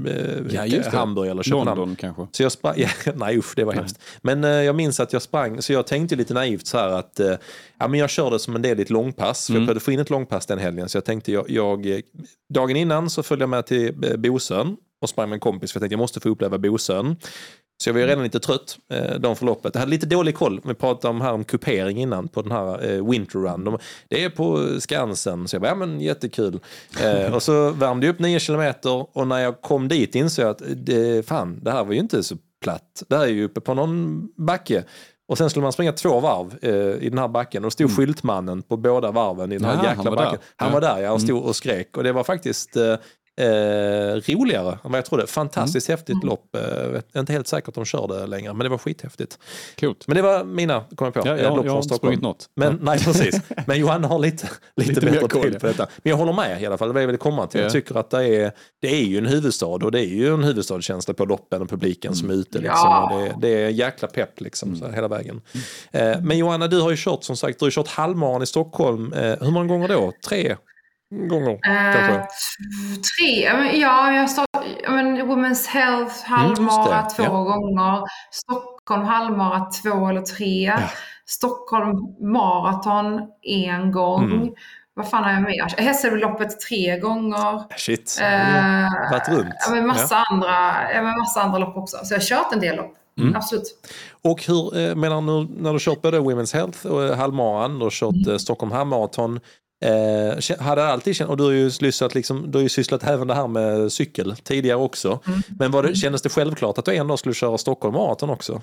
[0.08, 0.90] eh, ja.
[0.92, 1.80] Hamburg eller Köpenhamn.
[1.80, 2.28] London kanske.
[2.32, 4.02] Så jag sprang, ja, nej usch det var hemskt.
[4.22, 7.20] Men eh, jag minns att jag sprang, så jag tänkte lite naivt så här att
[7.20, 7.34] eh,
[7.80, 9.46] ja, men jag körde som en del i ett långpass.
[9.46, 9.62] För Mm.
[9.62, 10.90] Jag behövde få in ett långpass den helgen.
[10.90, 12.02] Så jag tänkte, jag, jag,
[12.54, 15.72] dagen innan så följde jag med till eh, Bosön och sprang med en kompis.
[15.72, 17.16] För jag tänkte jag måste få uppleva Bosön.
[17.84, 19.76] Så jag var ju redan lite trött eh, de förloppet.
[19.76, 20.62] Jag hade lite dålig koll.
[20.64, 23.64] Vi pratade om här om kupering innan på den här eh, Winter Run.
[23.64, 23.78] De,
[24.08, 25.48] det är på Skansen.
[25.48, 26.60] Så jag bara, ja men jättekul.
[27.04, 30.52] Eh, och så värmde jag upp 9 kilometer och när jag kom dit insåg jag
[30.52, 33.04] att det, fan, det här var ju inte så platt.
[33.08, 34.84] Det här är ju uppe på någon backe.
[35.28, 37.96] Och sen skulle man springa två varv eh, i den här backen och då stod
[37.98, 40.18] skyltmannen på båda varven i den här Ja, han jäkla där.
[40.18, 40.40] backen.
[40.56, 40.74] Han Ja.
[40.74, 41.98] var där ja, och stod och skrek.
[41.98, 42.96] Och det var faktiskt eh,
[43.40, 45.28] eh, roligare än vad jag trodde.
[45.28, 46.56] Fantastiskt häftigt lopp.
[46.56, 49.40] Eh, jag är inte helt säker att de kör det längre, men det var skithäftigt.
[49.80, 50.08] Coolt.
[50.08, 51.88] Men det var mina, kom jag på, Ja, eh, jag, lopp jag från har inte
[51.96, 52.20] Stockholm.
[52.22, 52.50] något.
[52.56, 53.42] Men, nej, precis.
[53.68, 55.60] Men Johan har lite, lite, Lite mer bättre koll, ja.
[55.60, 55.88] på detta.
[56.04, 57.60] Men jag håller med i alla fall, det var jag ville komma till.
[57.60, 57.64] Ja.
[57.66, 60.44] Jag tycker att det är, det är ju en huvudstad och det är ju en
[60.44, 62.58] huvudstadskänsla på loppen och publiken som är ute.
[62.58, 62.72] Liksom.
[62.74, 63.14] Ja.
[63.14, 65.42] Och det, det är jäkla pepp liksom, så här, hela vägen.
[65.92, 68.46] Eh, men Johanna, du har ju kört som sagt, du har ju kört halvmaran i
[68.46, 69.14] Stockholm.
[69.14, 70.12] Eh, hur många gånger då?
[70.28, 70.56] Tre
[71.12, 72.22] gånger Eh,
[73.18, 74.46] tre, ja, ja, jag sa,
[74.84, 77.44] ja, men Women's Health halvmara Mm, just det, två ja.
[77.44, 78.04] gånger.
[78.32, 80.74] Stockholm halvmara två eller tre.
[81.26, 81.98] Stockholm
[82.34, 84.24] maraton en gång.
[84.24, 84.50] Mm.
[84.94, 85.82] Vad fan har jag mer?
[85.82, 87.78] Hässelloppet tre gånger.
[87.78, 89.54] Shit, Eh, varit runt.
[89.68, 90.48] Ja, men massa, andra,
[90.94, 91.98] ja, men massa andra lopp också.
[92.04, 92.94] Så jag har kört en del lopp.
[93.20, 93.36] Mm.
[93.36, 93.64] Absolut.
[94.24, 97.86] Och hur, eh, menar nu, när du kört både Women's Health och eh, halvmaran, du
[97.86, 98.32] har kört Mm.
[98.32, 99.40] eh, Stockholm halvmaraton.
[99.82, 103.28] Eh, hade alltid känt, och du har ju sysslat, liksom, du har ju sysslat även
[103.28, 105.20] det här med cykel tidigare också.
[105.28, 105.42] Mm.
[105.60, 108.62] Men var det, kändes det självklart att du en dag skulle köra Stockholm maraton också?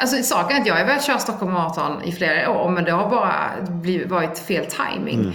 [0.00, 2.92] Alltså, saken är att jag har börjat köra Stockholm Marathon i flera år, men det
[2.92, 5.20] har bara blivit, varit fel timing.
[5.20, 5.34] Mm.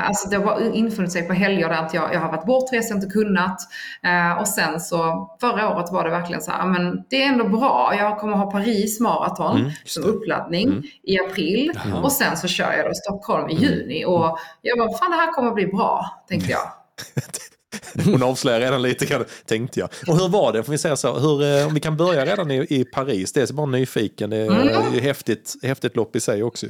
[0.00, 3.06] Eh, alltså det har infunnit sig på helger där jag, jag har varit bortrest, inte
[3.06, 3.56] kunnat.
[4.02, 7.44] Eh, och sen så förra året var det verkligen så här, men det är ändå
[7.48, 7.94] bra.
[7.98, 10.82] Jag kommer ha Paris Marathon Mm, som uppladdning Mm.
[11.02, 12.00] i april Jaha.
[12.02, 13.64] och sen så kör jag då Stockholm i Mm.
[13.64, 14.04] juni.
[14.04, 16.60] Och jag bara, fan det här kommer bli bra, tänkte jag.
[18.04, 19.88] Hon avslöjar redan lite grann, tänkte jag.
[20.06, 22.50] Och hur var det, får vi säga så, hur, eh, om vi kan börja redan
[22.50, 24.94] i, i Paris, det är bara nyfiken, det är Mm.
[24.94, 26.66] ju häftigt, häftigt lopp i sig också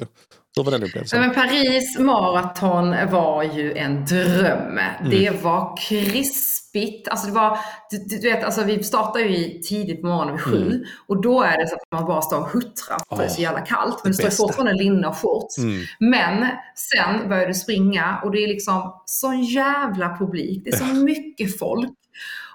[0.56, 1.20] Hur var den upplevelsen?
[1.20, 4.78] Men Paris maraton var ju en dröm.
[4.78, 5.10] Mm.
[5.10, 7.08] Det var krispigt.
[7.08, 7.58] Alltså det var,
[7.90, 10.66] du, du vet, alltså vi startar ju tidigt på morgonen vid sju.
[10.66, 10.84] Mm.
[11.06, 13.42] Och då är det så att man bara står och huttrar för det är så
[13.42, 14.00] jävla kallt.
[14.04, 15.58] Men det, står fortfarande linne och shorts.
[15.58, 15.82] Mm.
[15.98, 20.64] Men sen börjar du springa och det är liksom sån jävla publik.
[20.64, 21.90] Det är så mycket folk.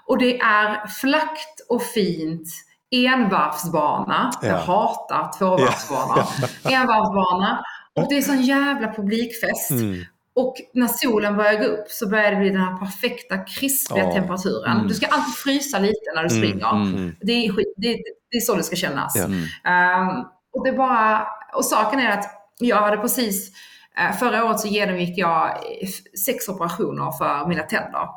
[0.06, 2.48] Och det är flackt och fint.
[2.90, 4.30] Envarvsbana.
[4.42, 4.56] Jag Ja.
[4.56, 6.26] hatar tvåvarvsbana.
[6.64, 7.64] Envarvsbana.
[7.94, 9.70] Och det är sån jävla publikfest.
[9.70, 10.04] Mm.
[10.36, 14.12] Och när solen börjar gå upp så börjar det bli den här perfekta krispiga Ja.
[14.12, 14.76] temperaturen.
[14.76, 14.88] Mm.
[14.88, 16.72] Du ska alltid frysa lite när du springer.
[16.72, 17.16] Mm.
[17.20, 17.98] Det, är skit, det,
[18.30, 19.16] det är så det ska kännas.
[19.16, 19.44] Mm.
[19.64, 23.52] Ehm, och, det bara, och saken är att jag hade precis,
[23.98, 25.58] eh, förra året så genomgick jag
[26.26, 28.08] sex operationer för mina tänder.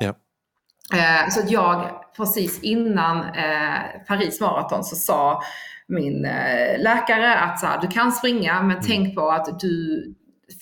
[0.94, 5.42] Eh, så att jag precis innan eh, Paris maraton så sa
[5.88, 8.66] min eh, läkare att så här, du kan springa Mm.
[8.68, 10.04] men tänk på att du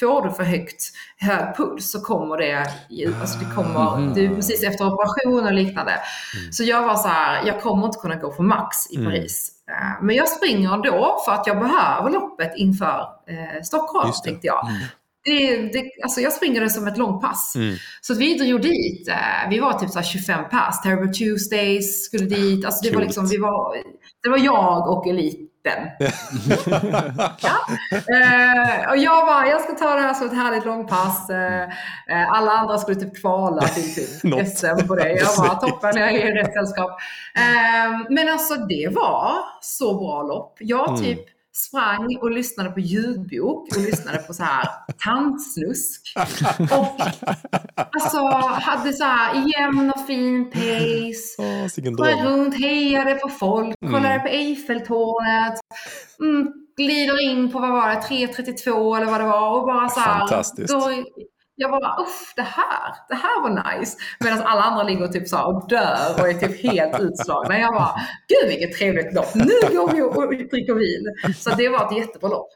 [0.01, 0.83] Får du för högt
[1.18, 2.66] hög puls så kommer det,
[3.20, 4.14] alltså det kommer, Mhm.
[4.14, 5.93] det är precis efter operation och liknande.
[6.53, 9.07] Så jag var så här, jag kommer inte kunna gå för max i Mm.
[9.11, 9.51] Paris.
[9.70, 14.68] Eh, Men jag springer ändå för att jag behöver loppet inför eh, Stockholm, tänkte jag.
[14.68, 14.81] Mm.
[15.27, 17.57] Det, det, alltså jag springer det som ett långpass.
[17.57, 17.77] Mm.
[18.01, 22.24] Så vi drog dit, eh, vi var typ så här 25 pass, Terrible Tuesdays skulle
[22.24, 22.66] dit.
[22.66, 23.77] Alltså det var liksom, vi var,
[24.22, 25.47] det var jag och eliten.
[27.41, 27.57] ja.
[27.93, 31.31] eh, och jag bara, jag ska ta det här som ett härligt långpass.
[31.31, 31.68] Eh,
[32.33, 34.49] alla andra skulle typ kvala till typ.
[34.57, 35.12] SM på det.
[35.12, 36.91] Jag bara, toppen, jag är i rätt sällskap.
[37.35, 40.57] Eh, men alltså det var så bra lopp.
[40.61, 41.18] Jag Mm.
[41.57, 44.69] Sprang och lyssnade på ljudbok och lyssnade på så här
[45.05, 46.03] tantsnusk.
[46.59, 47.01] Och
[47.93, 48.19] alltså
[48.61, 51.71] hade så här jämn och fin pace.
[51.77, 54.23] Vilken Sprang runt, hejade på folk, kollade Mm.
[54.23, 55.61] på Eiffeltornet.
[56.21, 60.01] Mm, glider in på, vad var det, 3.32 eller vad det var och bara så
[60.01, 60.19] här.
[60.19, 60.73] Fantastiskt.
[60.73, 60.91] Då,
[61.57, 63.97] jag bara, uff, det här, det här var nice.
[64.21, 67.59] Medan alla andra ligger typ så och dör och är typ helt utslagna.
[67.59, 69.35] Jag bara, gud vilket trevligt lopp.
[69.35, 69.45] Nu
[69.77, 71.35] går vi och och dricker vin.
[71.39, 72.49] Så det var ett jättebra lopp.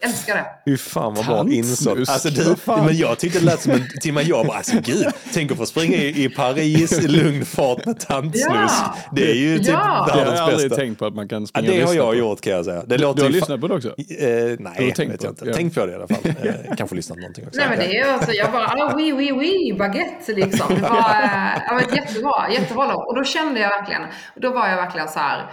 [0.00, 0.46] Älskar det.
[0.70, 1.98] Fy fan vad bra insåg.
[1.98, 5.50] Alltså du, men jag tyckte det lät som en timma jag bara, alltså gud, tänk
[5.52, 8.46] att få springa i, i Paris i lugn fart med tantsnusk.
[8.50, 8.94] Ja.
[9.12, 10.04] Det är ju typ Ja.
[10.06, 10.82] Det har jag världens aldrig bästa.
[10.82, 12.14] tänkt på att man kan Ja, springa det och har jag på.
[12.14, 12.82] gjort kan jag säga.
[12.86, 13.88] Det Du, låter du har lyssnat på det också?
[13.88, 15.44] Eh, nej, tänkt vet på jag inte.
[15.44, 15.56] det, ja.
[15.56, 16.18] Tänk på det i alla fall.
[16.42, 17.60] Eh, kanske lyssnat på någonting också.
[17.60, 20.74] Nej men det är alltså, jag bara, ah, oui, oui, oui, baguette liksom.
[20.74, 23.06] Det var, eh, det var ett jättebra, jättebra lopp.
[23.08, 24.02] Och då kände jag verkligen,
[24.36, 25.50] då var jag verkligen så här,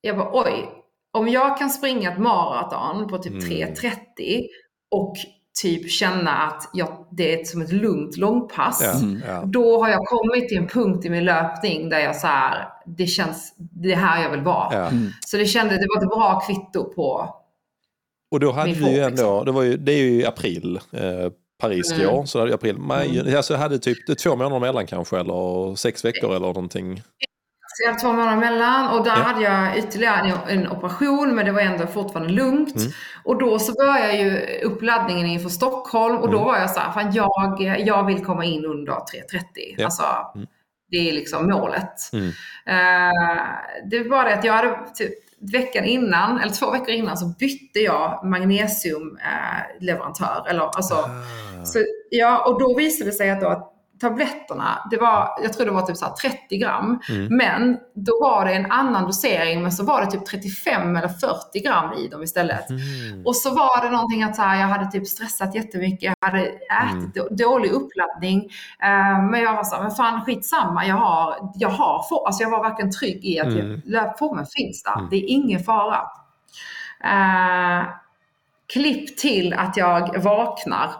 [0.00, 0.70] jag bara oj,
[1.18, 3.44] om jag kan springa ett maraton på typ Mm.
[3.74, 3.96] 3.30
[4.90, 5.14] och
[5.62, 8.80] typ känna att jag, det är som ett lugnt långpass.
[8.84, 9.22] Ja, Mm.
[9.28, 9.42] ja.
[9.46, 13.06] Då har jag kommit till en punkt i min löpning där jag så här, det
[13.06, 14.74] känns, det är här jag vill vara.
[14.74, 14.88] Ja.
[14.88, 15.10] Mm.
[15.26, 17.34] Så det kändes, det var ett bra kvitto på,
[18.30, 21.30] Och då hade vi ju ändå, det, var ju, det är ju i april, eh,
[21.62, 22.14] Paris i Mm.
[22.14, 25.74] år, så det är april, maj, alltså jag hade typ två månader emellan kanske, eller
[25.76, 27.02] sex veckor eller någonting.
[27.84, 29.22] jag hade två månader emellan och där Ja.
[29.22, 32.76] hade jag ytterligare en, operation men det var ändå fortfarande lugnt.
[32.76, 32.92] Mm.
[33.24, 36.44] Och då så började ju uppladdningen inför Stockholm och då Mm.
[36.46, 39.74] var jag så här, fan jag, jag vill komma in under 3.30.
[39.78, 39.84] Ja.
[39.84, 40.02] Alltså,
[40.34, 40.46] Mm.
[40.90, 41.94] det är liksom målet.
[42.12, 42.28] Mm.
[42.66, 43.48] Eh,
[43.90, 45.14] det var det att jag hade typ
[45.52, 50.46] veckan innan, eller två veckor innan, så bytte jag magnesiumleverantör.
[50.48, 51.64] eller alltså, Ah.
[51.64, 51.78] så,
[52.10, 53.68] ja, och då visade det sig att, då att
[54.08, 57.00] tabletterna, det var, jag tror det var typ så här 30 gram.
[57.10, 57.36] Mm.
[57.36, 61.60] Men då var det en annan dosering, men så var det typ 35 eller 40
[61.64, 62.70] gram i dem istället.
[62.70, 63.26] Mm.
[63.26, 66.40] Och så var det någonting att så här, jag hade typ stressat jättemycket, jag hade
[66.46, 67.12] ätit Mm.
[67.14, 68.38] då- dålig uppladdning.
[68.82, 72.42] Eh, men jag var så här, men fan skitsamma, jag har, jag har for, alltså
[72.42, 73.80] jag var verkligen trygg i att Mm.
[73.84, 74.94] jag, formen finns där.
[74.98, 75.06] Mm.
[75.10, 76.00] Det är ingen fara.
[77.04, 77.84] Eh,
[78.72, 80.90] klipp till att jag vaknar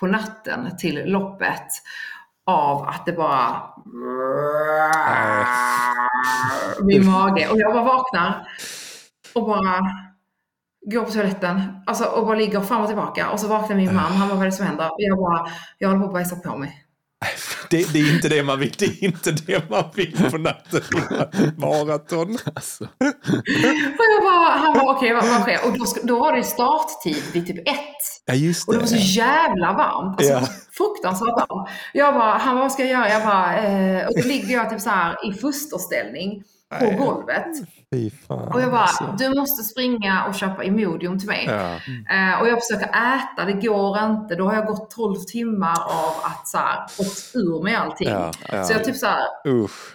[0.00, 1.68] på natten till loppet
[2.46, 3.62] av att det bara
[6.82, 7.48] min mage.
[7.48, 8.48] Och jag bara vaknar
[9.34, 9.80] och bara
[10.86, 13.30] går på toaletten alltså, och bara ligger fram och tillbaka.
[13.30, 14.86] Och så vaknar min man, han bara vad är det som händer?
[14.86, 15.46] Och jag bara,
[15.78, 16.84] jag håller på att bajsa på mig.
[17.70, 18.74] Det, det är inte det man vill.
[18.78, 22.38] Det är inte det man vill på natten innan maraton.
[22.56, 22.84] Alltså.
[22.84, 25.58] Och jag bara, han bara okej vad, vad sker?
[25.66, 27.76] Och då, då var det starttid vid typ ett.
[28.26, 29.00] Ja, just Och det var så det.
[29.00, 30.16] jävla varmt.
[30.18, 30.40] Alltså, Ja.
[30.76, 31.68] Fruktansvärt varmt.
[31.92, 33.08] Jag bara, han bara, vad ska jag göra?
[33.10, 36.42] Jag bara, eh, och då ligger jag typ så här i fosterställning
[36.78, 36.96] på Nej.
[36.96, 37.46] golvet.
[38.28, 38.52] Fan.
[38.52, 39.14] Och jag bara, alltså.
[39.18, 41.44] du måste springa och köpa Imodium till mig.
[41.46, 41.74] Ja.
[42.16, 44.34] Eh, och jag försöker äta, det går inte.
[44.34, 48.08] Då har jag gått 12 timmar av att så här, fått ur mig allting.
[48.08, 48.64] Ja, ja.
[48.64, 49.26] Så jag typ så här,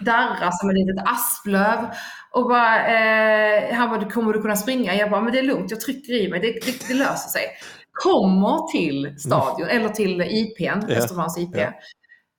[0.03, 1.87] darrar som ett litet asplöv.
[2.31, 4.95] Och bara, eh, han bara, kommer du kunna springa?
[4.95, 7.43] Jag bara, men det är lugnt, jag trycker i mig, det, det, det löser sig.
[7.91, 11.55] Kommer till stadion, eller till IPn, Ja, Östermalms IP.
[11.55, 11.71] ja.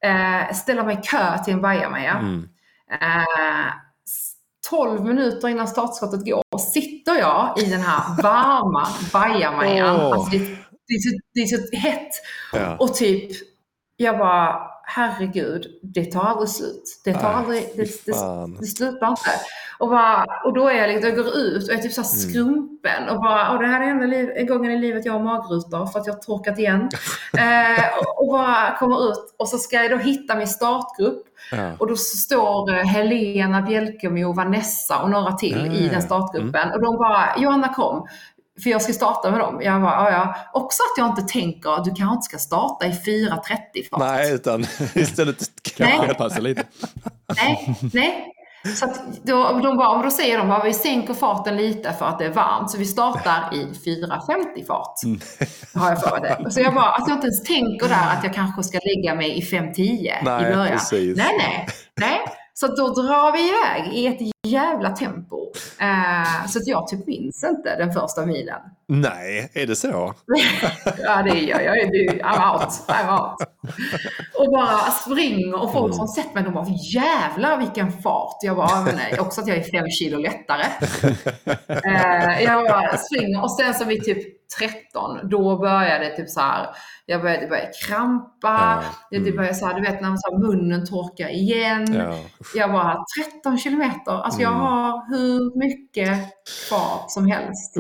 [0.09, 2.13] Eh, ställer mig i kö till en bajamaja.
[2.13, 2.49] Mm.
[3.01, 3.73] Eh,
[4.71, 9.97] 12 minuter innan startskottet går sitter jag i den här varma bajamajan.
[9.97, 10.13] Åh.
[10.13, 10.39] Alltså det,
[10.89, 12.11] det, är så, det är så hett.
[12.53, 12.77] Ja.
[12.77, 13.31] Och typ,
[13.97, 17.01] jag bara, herregud, det tar aldrig slut.
[17.05, 18.13] Det tar Nej, aldrig, det, det,
[18.61, 19.31] det slutar inte.
[19.79, 22.11] Och, bara, och då är jag liksom, jag går ut och är typ så Mm.
[22.31, 23.09] skrumpen.
[23.09, 25.87] Och bara, och det här är enda liv, en gången i livet jag har magrutor
[25.87, 26.81] för att jag har torkat igen.
[27.39, 31.23] eh, och, och bara kommer ut och så ska jag då hitta min startgrupp.
[31.53, 31.73] Ja.
[31.79, 36.73] Och då står eh, Helena Bjälkemo, Vanessa och några till Ja, i den startgruppen.
[36.73, 38.07] Och de bara, Johanna kom.
[38.63, 39.61] För jag ska starta med dem.
[39.63, 40.35] Jag bara, ja.
[40.53, 44.01] Också att jag inte tänker, du kanske inte ska starta i 4.30 fart.
[44.01, 44.61] Nej, utan
[44.95, 45.37] istället
[45.77, 46.63] kanske Anpassa lite.
[47.37, 48.35] Nej, nej.
[48.65, 52.19] Så att då, de bara, då säger de bara, vi sänker farten lite för att
[52.19, 52.71] det är varmt.
[52.71, 54.95] Så vi startar i 4.50 fart.
[55.75, 56.51] Har jag för det.
[56.51, 59.39] Så jag bara, att jag inte ens tänker där att jag kanske ska lägga mig
[59.39, 60.69] i 5.10 i början.
[60.69, 61.17] precis.
[61.17, 61.69] Nej, nej.
[62.01, 62.21] nej.
[62.55, 65.53] Så att då drar vi iväg i ett jävla tempo.
[65.81, 68.61] Eh, så att jag typ minns inte den första milen.
[68.89, 70.15] Nej, är det så?
[71.03, 71.75] Ja, det gör jag.
[71.77, 72.71] Det- I'm out.
[72.89, 73.49] I'm out.
[74.39, 78.37] Och bara springer och folk som sett mig, de bara jävlar vilken fart.
[78.43, 80.65] Jag bara, men också att jag är fem kilo lättare.
[81.69, 84.19] Eh, jag bara springer och sen så vid typ
[84.59, 86.67] 13, då började det typ så här,
[87.07, 88.83] jag började, började krampa.
[89.11, 91.95] Ja, Det, började så här, du vet när man så här, munnen torkar igen.
[91.95, 92.19] Ja.
[92.55, 94.13] Jag bara, 13 kilometer.
[94.29, 94.63] Alltså jag Mm.
[94.65, 96.19] har hur mycket
[96.71, 97.77] fart som helst.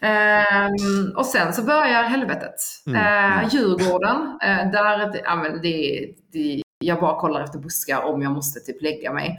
[0.00, 2.54] Ehm, och sen så börjar helvetet.
[2.86, 3.00] Mm,
[3.42, 8.32] Eh, Djurgården, eh, där, ja, men det, det, jag bara kollar efter buskar om jag
[8.32, 9.38] måste typ lägga mig.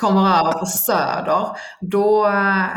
[0.00, 1.46] Kommer över på Söder,
[1.80, 2.32] då eh,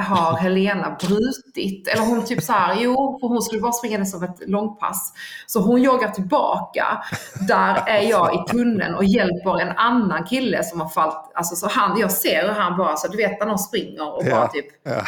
[0.07, 4.05] har Helena brutit, eller hon typ så här, jo, för hon skulle bara springa det
[4.05, 5.13] som ett långpass.
[5.47, 6.85] Så hon joggar tillbaka.
[7.47, 11.67] Där är jag i tunneln och hjälper en annan kille som har fallit, alltså så
[11.69, 14.47] han, jag ser hur han bara, så du vet när någon springer och bara Ja.
[14.47, 15.01] typ Ja.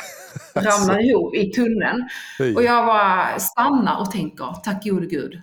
[0.62, 2.10] ramlar ihop i tunneln.
[2.56, 5.42] Och jag bara stannar och tänker, tack gode gud.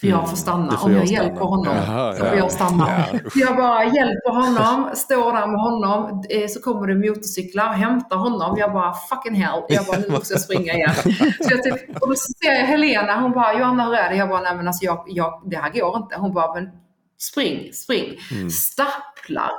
[0.00, 0.62] För jag får stanna.
[0.68, 1.22] Mm, får Om jag, jag stanna.
[1.24, 2.28] hjälper honom Jaha, så ja.
[2.28, 2.88] får jag stanna.
[3.12, 6.24] Ja, jag bara hjälper honom, står där med honom.
[6.30, 8.56] eh, Så kommer det motorcyklar, hämtar honom.
[8.58, 9.62] Jag bara fucking hell.
[9.68, 10.94] Jag bara nu måste jag springa igen.
[11.40, 14.16] Så jag typ, och då ser jag Helena, hon bara Johanna hur är det?
[14.16, 16.16] Jag bara nej men alltså jag, jag, det här går inte.
[16.16, 16.68] Hon bara men
[17.20, 18.14] spring, spring.
[18.32, 18.50] Mm.
[18.50, 19.50] Stapplar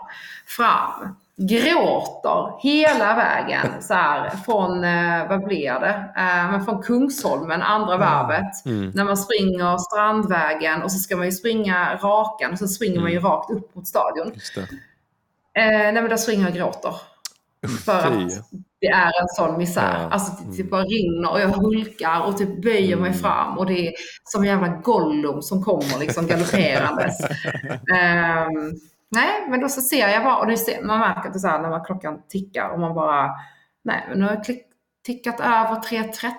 [0.47, 1.15] fram.
[1.41, 6.13] Gråter hela vägen så här, från, eh, vad blir det?
[6.17, 8.65] Eh, men från Kungsholmen, andra varvet.
[8.65, 8.91] Mm.
[8.95, 13.11] När man springer Strandvägen och så ska man ju springa rakan och så springer man
[13.11, 13.29] ju Mm.
[13.31, 14.31] rakt upp mot stadion.
[14.57, 16.93] Eh, nej men där springer jag och gråter.
[17.85, 18.29] För att
[18.81, 19.97] det är en sån misär.
[20.01, 20.09] Ja.
[20.11, 23.19] Alltså det typ bara rinner och jag hulkar och typ böjer mig Mm.
[23.19, 27.19] fram och det är som en jävla Gollum som kommer liksom galopperandes.
[27.95, 28.73] Ehm,
[29.11, 31.47] nej, men då så ser jag bara, och det ser, man märker att det så
[31.47, 33.31] här, när man, klockan tickar och man bara,
[33.83, 34.63] nej, men nu har jag klick,
[35.05, 36.33] tickat över 3.30,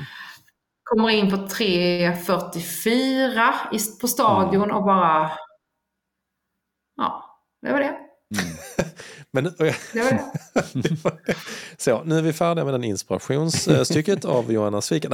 [0.83, 5.31] kommer in på 3.44 i- på stadion och bara,
[6.95, 7.97] ja, det var det.
[9.41, 9.75] Men, det.
[11.77, 15.11] så, nu är vi färdiga med den inspirationsstycket av Johanna Sviken.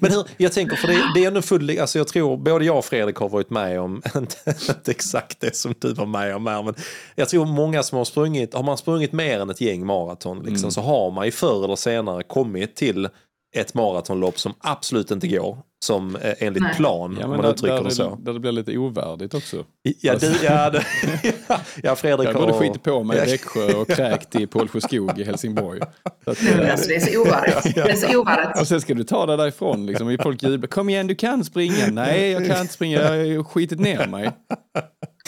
[0.00, 2.78] Men hur, jag tänker, för det, det är ändå full, alltså jag tror både jag
[2.78, 4.36] och Fredrik har varit med om, inte,
[4.68, 6.74] inte exakt det som du var med om här, men
[7.14, 10.70] jag tror många som har sprungit, har man sprungit mer än ett gäng maraton liksom,
[10.70, 13.08] så har man ju förr eller senare kommit till
[13.56, 16.74] ett maratonlopp som absolut inte går som eh, enligt Nej.
[16.74, 18.18] plan, Ja, om men man där, uttrycker där, det så.
[18.20, 19.64] där det blir lite ovärdigt också.
[20.00, 20.84] Ja, du, ja, det,
[21.82, 22.60] ja, Fredrik Jag både har...
[22.60, 25.80] skitit på mig i Växjö och kräkt i Pålsjöskog i Helsingborg.
[26.24, 27.74] Så att, Men eh, alltså, det är så ovärdigt.
[27.74, 28.60] Det är så ovärdigt.
[28.60, 30.68] och sen ska du ta det därifrån liksom, och folk jublar.
[30.68, 31.86] Kom igen, du kan springa.
[31.90, 33.00] Nej, jag kan inte springa.
[33.00, 34.30] Jag har skitit ner mig.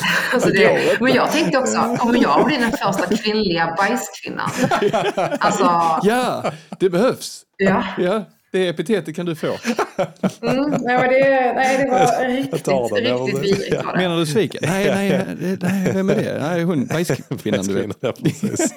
[0.34, 4.50] Alltså det, men jag tänkte också, om jag blir den första kvinnliga bajskvinnan.
[5.40, 5.64] Alltså,
[6.02, 7.42] Ja, det behövs.
[7.56, 7.84] ja.
[7.98, 9.46] Ja, det epitetet kan du få.
[9.46, 13.84] Mm, nej, det, nej, det var riktigt, jag riktigt vidrigt det.
[13.96, 14.60] Menar du sviken?
[14.66, 16.38] Nej, nej, nej, nej, vem är det?
[16.40, 17.96] Nej, hon, bajskvinnan du vet.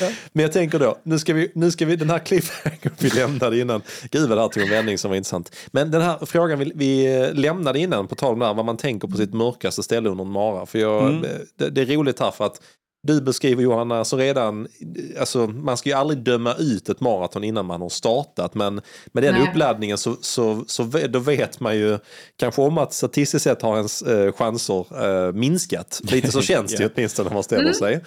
[0.00, 0.08] Ja.
[0.32, 3.58] Men jag tänker då, nu ska vi, nu ska vi den här cliffhanger vi lämnade
[3.60, 3.82] innan.
[4.10, 5.56] Gud vad det här tog en vändning som var intressant.
[5.72, 8.76] Men den här frågan vi, vi lämnade innan, på tal om det här, vad man
[8.76, 10.66] tänker på sitt mörkaste ställe under en mara.
[10.66, 11.26] För jag, Mm.
[11.58, 12.60] det, det är roligt här för att
[13.06, 14.68] du beskriver Johanna så redan,
[15.20, 18.54] alltså man ska ju aldrig döma ut ett maraton innan man har startat.
[18.54, 18.80] Men
[19.12, 19.42] med den Nej.
[19.48, 21.98] uppladdningen så, så, så då vet man ju
[22.36, 24.86] kanske om att statistiskt sett har ens eh, chanser
[25.26, 26.00] eh, minskat.
[26.04, 26.88] Lite så känns det Ja.
[26.88, 28.00] ju åtminstone när man ställer sig.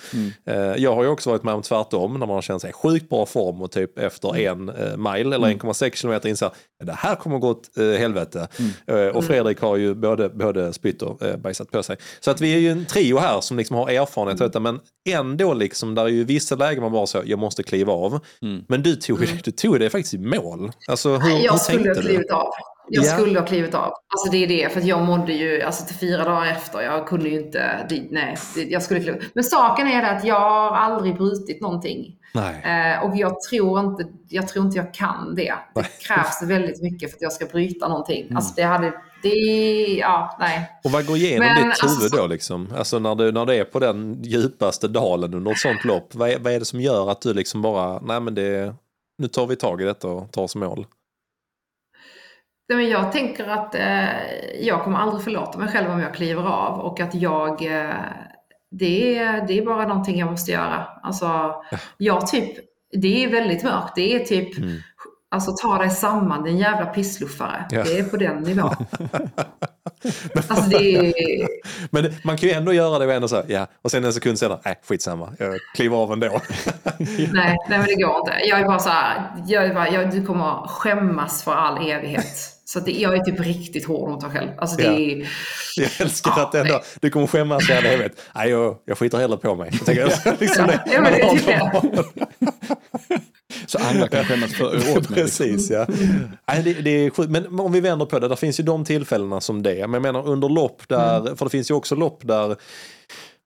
[0.45, 3.09] Eh, jag har ju också varit med om tvärtom när man har känt sig sjukt
[3.09, 6.51] bra form och typ efter en eh, mile eller 1,6 kilometer inser
[6.83, 8.47] det här kommer gå åt eh, helvete.
[8.87, 11.97] Eh, och Fredrik har ju både, både spytt och eh, bajsat på sig.
[12.19, 14.79] Så att vi är ju en trio här som liksom har erfarenhet av detta men
[15.09, 18.19] ändå liksom där är ju vissa lägen man bara så jag måste kliva av.
[18.67, 20.71] Men du tog, du tog det faktiskt i mål.
[20.87, 22.07] Alltså hur, hur Jag skulle tänkte ha du?
[22.07, 22.47] klivit av.
[22.89, 23.09] Jag Ja.
[23.17, 23.83] skulle ha klivit av.
[23.83, 26.81] Alltså det är det, för att jag mådde ju alltså till fyra dagar efter.
[26.81, 30.23] Jag kunde ju inte, det, nej, det, jag skulle kliva Men saken är det att
[30.25, 32.15] jag har aldrig brutit någonting.
[32.33, 32.93] Nej.
[32.95, 35.53] Eh, och jag tror, inte, jag tror inte jag kan det.
[35.75, 38.21] Det krävs väldigt mycket för att jag ska bryta någonting.
[38.23, 38.37] Mm.
[38.37, 40.71] Alltså det hade, det, ja, nej.
[40.83, 42.67] Och vad går igenom Men, ditt huvud alltså- då liksom?
[42.77, 46.15] Alltså när du, när du är på den djupaste dalen under ett sånt lopp.
[46.15, 48.75] Vad är, vad är det som gör att du liksom bara, nej men det,
[49.17, 50.85] nu tar vi tag i detta och tar oss mål?
[52.69, 54.09] Nej, men jag tänker att eh,
[54.61, 57.95] jag kommer aldrig förlåta mig själv om jag kliver av och att jag, eh,
[58.71, 60.87] det, är, det är bara någonting jag måste göra.
[61.03, 61.55] Alltså,
[61.97, 62.57] jag typ,
[63.01, 63.95] det är väldigt mörkt.
[63.95, 64.77] Det är typ, Mm.
[65.31, 67.65] Alltså ta dig samman din jävla pissluffare.
[67.69, 67.83] Ja.
[67.83, 68.75] Det är på den nivån.
[70.47, 71.13] alltså det är,
[71.91, 73.67] Men man kan ju ändå göra det och ändå så här, ja.
[73.81, 76.25] Och sen en sekund senare, nej skitsamma, jag kliver av ändå.
[76.97, 78.33] nej, nej men det går inte.
[78.43, 82.53] Jag är bara så här, jag bara, jag, du kommer skämmas för all evighet.
[82.65, 84.49] Så det, jag är typ riktigt hård mot mig själv.
[84.57, 85.25] Alltså det Ja.
[85.77, 86.81] Jag älskar Ja, att ändå, nej.
[87.01, 88.21] du kommer skämmas i all evighet.
[88.35, 89.69] Nej, jag, jag skiter hellre på mig.
[89.71, 90.83] Jag tänker, liksom det.
[90.85, 92.03] ja, men det är typ det.
[93.67, 94.93] Så andra kan skämmas för, åt mig.
[94.95, 95.15] Liksom.
[95.15, 95.85] Precis, ja.
[96.47, 97.29] Nej, det, det är sjukt.
[97.29, 99.87] Men om vi vänder på det, där finns ju de tillfällena som det.
[99.87, 102.55] Men jag menar under lopp där, för det finns ju också lopp där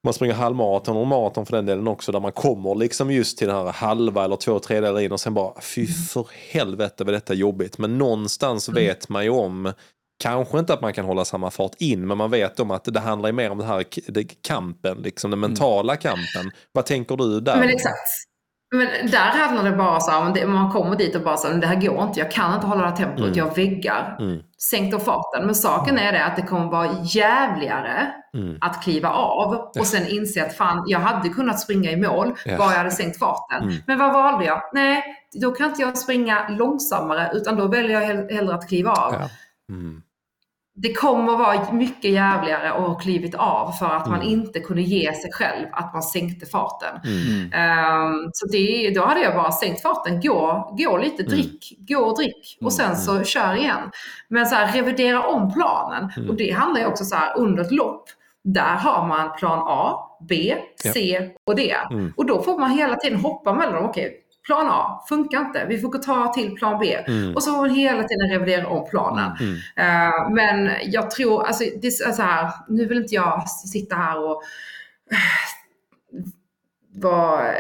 [0.03, 3.47] man springer halvmaraton och maraton för den delen också där man kommer liksom just till
[3.47, 7.33] den här halva eller två tredjedelar in och sen bara fy för helvete vad detta
[7.33, 7.77] är jobbigt.
[7.77, 9.73] Men någonstans vet man ju om
[10.21, 12.99] Kanske inte att man kan hålla samma fart in men man vet om att det
[12.99, 16.51] handlar ju mer om det här det, kampen, liksom den mentala kampen.
[16.71, 17.59] Vad tänker du där?
[17.59, 18.09] Men exakt.
[18.75, 21.67] Men där handlar det bara så här, man kommer dit och bara så här, det
[21.67, 24.15] här går inte, jag kan inte hålla det här tempot, jag väggar.
[24.19, 24.39] Mm.
[24.71, 25.45] Sänk då farten.
[25.45, 28.57] Men saken är det att det kommer vara jävligare Mm.
[28.61, 32.57] att kliva av och sen inse att fan, jag hade kunnat springa i mål Ja.
[32.57, 33.63] bara jag hade sänkt farten.
[33.63, 33.75] Mm.
[33.87, 34.61] Men vad valde jag?
[34.73, 35.03] Nej,
[35.41, 39.13] då kan inte jag springa långsammare utan då väljer jag hell- hellre att kliva av.
[39.13, 39.29] Ja.
[39.75, 40.01] Mm.
[40.81, 44.33] Det kommer vara mycket jävligare att ha klivit av för att man Mm.
[44.33, 46.99] inte kunde ge sig själv att man sänkte farten.
[47.03, 47.51] Mm.
[47.53, 52.17] Ehm, så det, då hade jag bara sänkt farten, gå, gå lite, drick, gå och
[52.17, 53.91] drick och sen så kör igen.
[54.27, 56.11] Men så här, revidera om planen.
[56.29, 58.03] Och det handlar ju också så här, under ett lopp,
[58.43, 60.55] där har man plan A, B,
[60.93, 61.75] C och D.
[61.91, 62.13] Mm.
[62.17, 63.85] Och då får man hela tiden hoppa mellan dem.
[63.85, 66.95] Okej, plan A funkar inte, vi får ta till plan B.
[67.07, 67.35] Mm.
[67.35, 69.31] Och så får man hela tiden revidera om planen.
[69.39, 69.55] Mm.
[69.55, 74.25] Eh, men jag tror, alltså, det är så här, nu vill inte jag sitta här
[74.25, 74.43] och
[75.11, 75.17] eh,
[76.93, 77.53] vara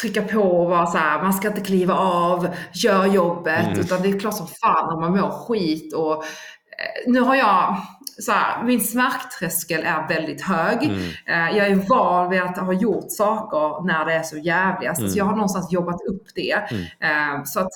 [0.00, 3.66] trycka på och vara så här, man ska inte kliva av, gör jobbet.
[3.66, 3.80] Mm.
[3.80, 5.94] Utan det är klart som fan om man mår skit.
[5.94, 7.76] Och, eh, nu har jag,
[8.22, 10.82] så här, min smärttröskel är väldigt hög.
[10.82, 10.98] Mm.
[11.26, 14.98] Eh, Jag är van vid att ha gjort saker när det är så jävligast.
[15.00, 15.10] Mm.
[15.10, 16.52] Så jag har någonstans jobbat upp det.
[16.70, 17.36] Mm.
[17.38, 17.70] Eh, Så att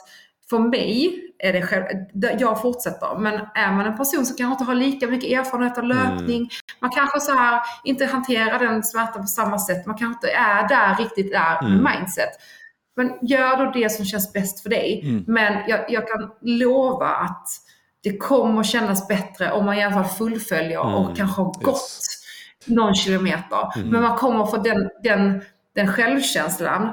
[0.50, 1.84] för mig är det själv,
[2.40, 3.18] jag fortsätter.
[3.18, 6.90] Men är man en person som kanske inte har lika mycket erfarenhet av löpning, man
[6.90, 10.96] kanske så här inte hanterar den smärtan på samma sätt, man kanske inte är där
[10.96, 11.88] riktigt där Mm.
[11.92, 12.30] mindset.
[12.96, 15.00] Men gör då det som känns bäst för dig.
[15.04, 15.24] Mm.
[15.26, 17.48] Men jag, jag kan lova att
[18.02, 20.94] det kommer kännas bättre om man i alla fall fullföljer Mm.
[20.94, 22.00] och kanske har gått Yes.
[22.66, 23.76] någon kilometer.
[23.76, 23.88] Mm.
[23.88, 25.42] Men man kommer få den, den,
[25.74, 26.88] den självkänslan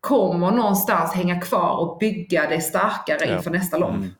[0.00, 3.36] kommer någonstans hänga kvar och bygga dig starkare Ja.
[3.36, 3.90] inför nästa lopp.
[3.90, 4.10] Mm.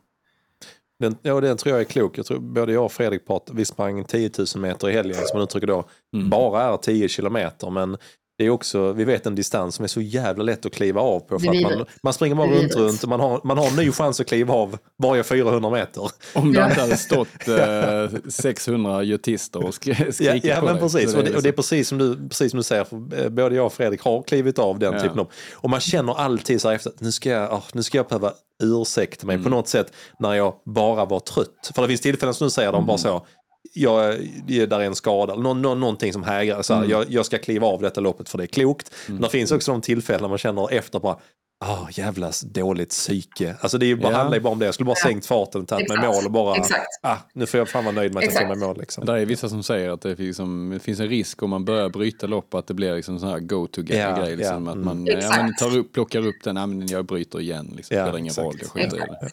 [0.99, 2.19] Den, ja, den tror jag är klok.
[2.19, 5.39] Jag tror både jag och Fredrik pratade, vi sprang 10 000 meter i helgen som
[5.39, 5.85] man uttrycker då,
[6.15, 6.31] Mm.
[6.31, 7.71] bara är 10 kilometer.
[7.71, 7.97] Men
[8.43, 11.21] det är också, vi vet en distans som är så jävla lätt att kliva av
[11.21, 11.39] på.
[11.39, 13.93] För att man, man springer bara runt, runt och man har, man har en ny
[13.93, 16.11] chans att kliva av varje 400 meter.
[16.35, 16.69] Om det Ja.
[16.69, 20.83] inte hade stått eh, 600 götister och skri- Ja, skrikit ja på men dig.
[20.83, 21.15] precis.
[21.15, 23.29] Och, det, och det är liksom- precis som du, precis som du säger, för eh,
[23.29, 25.01] både jag och Fredrik har klivit av den Ja.
[25.01, 25.31] typen av...
[25.55, 28.33] Och man känner alltid så här efter, nu ska jag, ah, nu ska jag behöva
[28.63, 29.51] ursäkta mig på Mm.
[29.53, 31.71] något sätt när jag bara var trött.
[31.75, 32.87] För det finns tillfällen som du säger, de Mm.
[32.87, 33.27] bara så,
[33.75, 36.91] jag, där är en skada, eller någon, någon, någonting som hägrar, så här, Mm.
[36.91, 38.93] jag, jag ska kliva av detta loppet för det är klokt.
[39.07, 41.17] Men det finns också de tillfällen när man känner efter bara,
[41.65, 43.57] Ah, jävlas dåligt psyke.
[43.61, 44.17] Alltså det är ju bara, Ja.
[44.19, 44.65] handlar ju bara om det.
[44.65, 45.09] Jag skulle bara Ja.
[45.09, 46.15] sänkt farten, tagit mig Exakt.
[46.17, 46.87] mål och bara, Exakt.
[47.03, 48.59] ah, nu får jag fan vara nöjd med att jag tog Exakt.
[48.59, 48.79] mig mål.
[48.81, 49.07] Liksom.
[49.07, 51.89] Det är vissa som säger att det, liksom, det finns en risk om man börjar
[51.89, 53.99] bryta lopp att det blir liksom sån här go-to-grej.
[53.99, 54.85] Ja, liksom, ja, Att mm.
[54.85, 55.37] man ja, Exakt.
[55.43, 57.73] men tar upp, plockar upp den, ja, men jag bryter igen.
[57.77, 58.45] Liksom, Ja, spelar ingen exakt.
[58.47, 59.21] roll, jag skiter i Exakt.
[59.21, 59.31] det.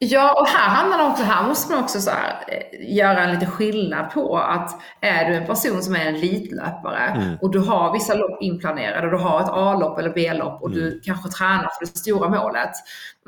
[0.00, 3.30] Ja, och här handlar det också, här måste man också så här, eh, göra en
[3.34, 4.70] liten skillnad på att
[5.00, 7.36] är du en person som är en elitlöpare Mm.
[7.42, 10.80] och du har vissa lopp inplanerade och du har ett A-lopp eller B-lopp och Mm.
[10.80, 12.70] du kanske tränar för det stora målet.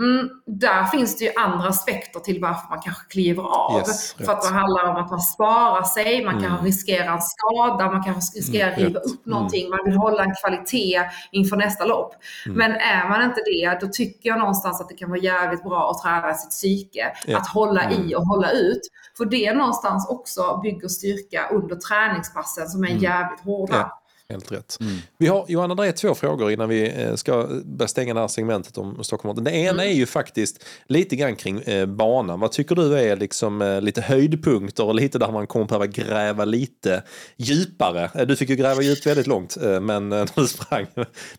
[0.00, 3.78] Mm, där finns det ju andra aspekter till varför man kanske kliver av.
[3.78, 6.48] Yes, för att det handlar om att man sparar sig, man Mm.
[6.48, 10.24] kanske riskerar en skada, man kanske riskerar att Mm, riva upp någonting, man vill hålla
[10.24, 11.00] en kvalitet
[11.32, 12.14] inför nästa lopp.
[12.46, 12.58] Mm.
[12.58, 15.90] Men är man inte det, då tycker jag någonstans att det kan vara jävligt bra
[15.90, 17.12] att träna sitt psyke.
[17.26, 17.38] Ja.
[17.38, 18.08] Att hålla Mm.
[18.08, 18.80] i och hålla ut.
[19.16, 23.02] För det någonstans också bygger styrka under träningspassen som är Mm.
[23.02, 23.76] jävligt hårda.
[23.76, 23.99] Ja.
[24.30, 24.76] Helt rätt.
[24.80, 24.92] Mm.
[25.18, 28.28] Vi har, Johanna, det är två frågor innan vi eh, ska börja stänga det här
[28.28, 29.44] segmentet om Stockholm.
[29.44, 32.40] Det ena är ju faktiskt lite grann kring eh, banan.
[32.40, 36.44] Vad tycker du är liksom, eh, lite höjdpunkter och lite där man kommer behöva gräva
[36.44, 37.02] lite
[37.36, 38.10] djupare?
[38.14, 40.86] Eh, du fick ju gräva djupt väldigt långt, eh, men eh, när du sprang.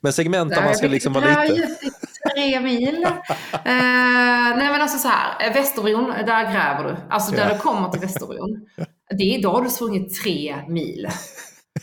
[0.02, 1.56] Men segment där man ska liksom vara lite...
[1.56, 1.90] djupt i
[2.36, 3.04] tre mil.
[3.54, 6.96] eh, nej men alltså så här, eh, Västerbron, där gräver du.
[7.10, 7.54] Alltså där Ja.
[7.54, 8.66] du kommer till Västerbron.
[9.18, 11.08] Det är idag du har sprungit tre mil.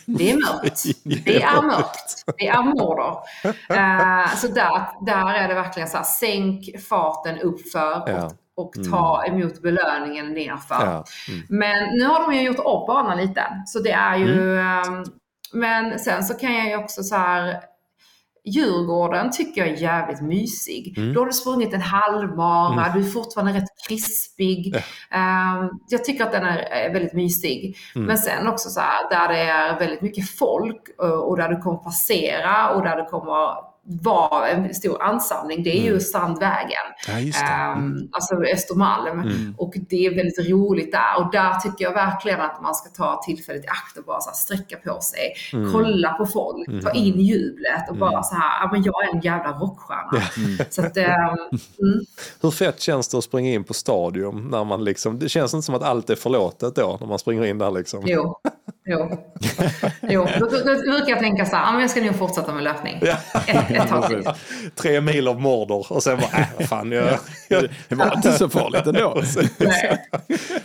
[0.06, 0.82] Det är mörkt.
[1.24, 2.24] Det är mörkt.
[2.38, 3.16] Det är Mordor.
[3.70, 8.30] Eh, så där, där är det verkligen så här, sänk farten uppför Ja.
[8.56, 10.74] och, och ta emot belöningen nerför.
[10.84, 11.04] Ja.
[11.28, 11.42] Mm.
[11.48, 13.42] Men nu har de ju gjort upp banan lite.
[13.66, 14.58] Så det är ju...
[14.58, 14.82] Mm.
[14.82, 15.04] ehm,
[15.52, 17.60] men sen så kan jag ju också så här...
[18.48, 20.98] Djurgården tycker jag är jävligt mysig.
[20.98, 21.14] Mm.
[21.14, 23.00] Då har du sprungit en halvmara, Mm.
[23.00, 24.76] du är fortfarande rätt krispig.
[25.10, 27.76] Ehm, jag tycker att den är, är väldigt mysig.
[27.94, 28.06] Mm.
[28.06, 31.56] Men sen också så här, där det är väldigt mycket folk eh, och där du
[31.56, 36.00] kommer passera och där det kommer vara en stor ansamling, det är ju Mm.
[36.00, 36.86] Strandvägen.
[37.08, 37.74] Ja, just det.
[37.76, 39.20] Um, alltså Östermalm.
[39.20, 39.54] Mm.
[39.58, 41.18] Och det är väldigt roligt där.
[41.18, 44.30] Och där tycker jag verkligen att man ska ta tillfället i akt och bara så
[44.30, 45.34] här sträcka på sig.
[45.52, 45.72] Mm.
[45.72, 49.20] Kolla på folk, ta in jublet och bara så här, ja men jag är en
[49.20, 50.22] jävla rockstjärna.
[50.70, 51.04] Så att, um,
[51.82, 52.04] mm.
[52.42, 54.48] Hur fett känns det att springa in på stadion?
[54.50, 57.44] När man liksom, det känns inte som att allt är förlåtet då, när man springer
[57.44, 58.02] in där liksom.
[58.06, 58.36] Jo.
[58.90, 59.18] Jo.
[60.00, 60.26] jo.
[60.38, 62.98] Då, då, då brukar jag tänka så här, men jag ska nog fortsätta med löpning.
[63.02, 63.16] Ja.
[63.46, 64.22] Ett, ett tag till.
[64.74, 68.32] Tre mil av Mordor och sen bara, äh, vad fan, jag, jag, Det var inte
[68.32, 69.22] så farligt ändå.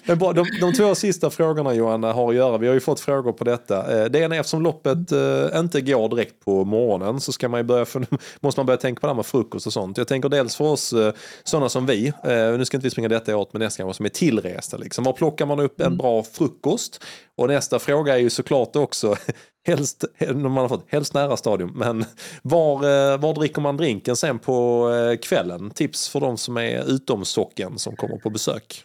[0.06, 2.58] Men bra, de, de två sista frågorna Johanna har att göra.
[2.58, 4.04] Vi har ju fått frågor på detta.
[4.04, 7.60] Eh, Det ena är eftersom loppet eh, inte går direkt på morgonen så ska man
[7.60, 8.06] ju börja, för,
[8.40, 9.98] måste man börja tänka på det här med frukost och sånt.
[9.98, 11.14] Jag tänker dels för oss eh,
[11.44, 14.06] sådana som vi, eh, nu ska inte vi springa detta åt men nästa gång som
[14.06, 14.78] är tillresta.
[14.78, 15.04] Liksom.
[15.04, 17.04] Var plockar man upp en bra frukost?
[17.38, 19.16] Och nästa fråga är ju såklart också,
[19.68, 22.06] helst, man har fått, helst nära stadion, men
[22.42, 25.72] var, eh, var dricker man drinken sen på eh, kvällen?
[25.72, 28.84] Tips för de som är utom socken som kommer på besök.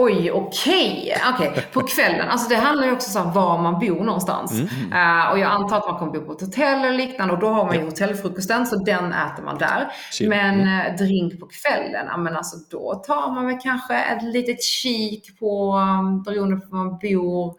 [0.00, 1.16] Oj, okej.
[1.34, 2.28] Okej, På kvällen.
[2.28, 4.52] Alltså det handlar ju också om var man bor någonstans.
[4.52, 4.92] Mm.
[4.92, 7.48] Eh, och jag antar att man kommer bo på ett hotell eller liknande och då
[7.48, 9.88] har man ju hotellfrukosten så den äter man där.
[10.12, 10.28] Chill.
[10.28, 10.86] Men Mm.
[10.86, 15.38] eh, drink på kvällen, ja men alltså då tar man väl kanske ett litet kik
[15.38, 17.54] på, um, beroende på var man bor.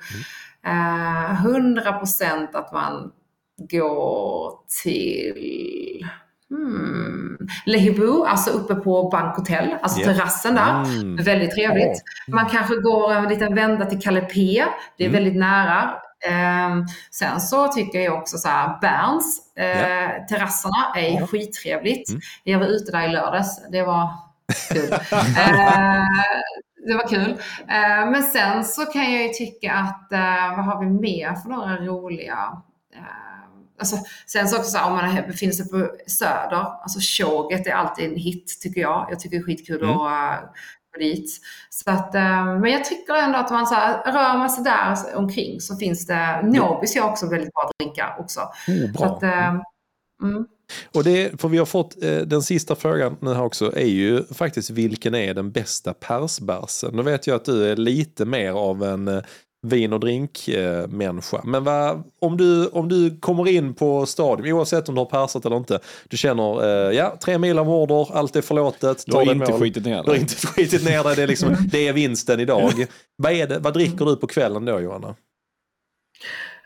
[0.65, 1.25] Mm.
[1.25, 3.11] Eh, 100% att man
[3.57, 4.51] går
[4.83, 6.07] till
[6.49, 10.13] hmm, Lehibu, alltså uppe på Bankhotell, alltså Yeah.
[10.15, 10.83] terrassen där.
[10.83, 11.15] Mm.
[11.23, 12.01] Väldigt trevligt.
[12.27, 14.65] Man kanske går en liten vända till Calipé,
[14.97, 15.13] det är Mm.
[15.23, 15.91] väldigt nära.
[16.29, 20.25] Ehm, sen så tycker jag också så här, Berns, eh, Ja.
[20.29, 21.27] terrasserna är Ja.
[21.27, 22.09] skittrevligt.
[22.09, 22.21] Mm.
[22.43, 24.09] Jag var ute där i lördags, det var
[24.73, 24.91] kul.
[24.91, 26.03] eh,
[26.87, 27.29] det var kul.
[27.67, 31.49] Eh, men sen så kan jag ju tycka att, eh, vad har vi mer för
[31.49, 32.37] några roliga
[32.95, 33.28] eh,
[33.79, 33.97] Alltså,
[34.27, 38.05] sen så också så här, om man befinner sig på Söder, alltså tjoget är alltid
[38.05, 39.07] en hit tycker jag.
[39.11, 39.97] Jag tycker det är skitkul Mm.
[39.97, 40.49] att uh,
[40.93, 41.39] gå dit.
[41.69, 45.15] Så att, eh, men jag tycker ändå att man så här, rör man sig där
[45.15, 48.39] omkring så finns det, Nobis har också väldigt bra drinkar också.
[48.65, 49.05] Så bra.
[49.07, 49.49] att, eh,
[50.23, 50.47] mm.
[50.95, 54.23] Och det, för vi har fått eh, den sista frågan nu här också, är ju
[54.33, 56.95] faktiskt vilken är den bästa persbärsen?
[56.95, 59.23] Nu vet jag att du är lite mer av en eh,
[59.67, 61.37] vin och drinkmänniska.
[61.37, 65.05] Eh, Men vad, om, du, om du kommer in på stadion, oavsett om du har
[65.05, 65.79] persat eller inte,
[66.09, 69.03] du känner, eh, ja, tre mil av order, allt är förlåtet.
[69.07, 69.59] Du har inte mål.
[69.61, 70.19] skitit ner Du har dig.
[70.19, 72.85] inte skitit ner dig, det är, liksom, det är vinsten idag.
[73.17, 75.15] vad, är det, vad dricker du på kvällen då Johanna?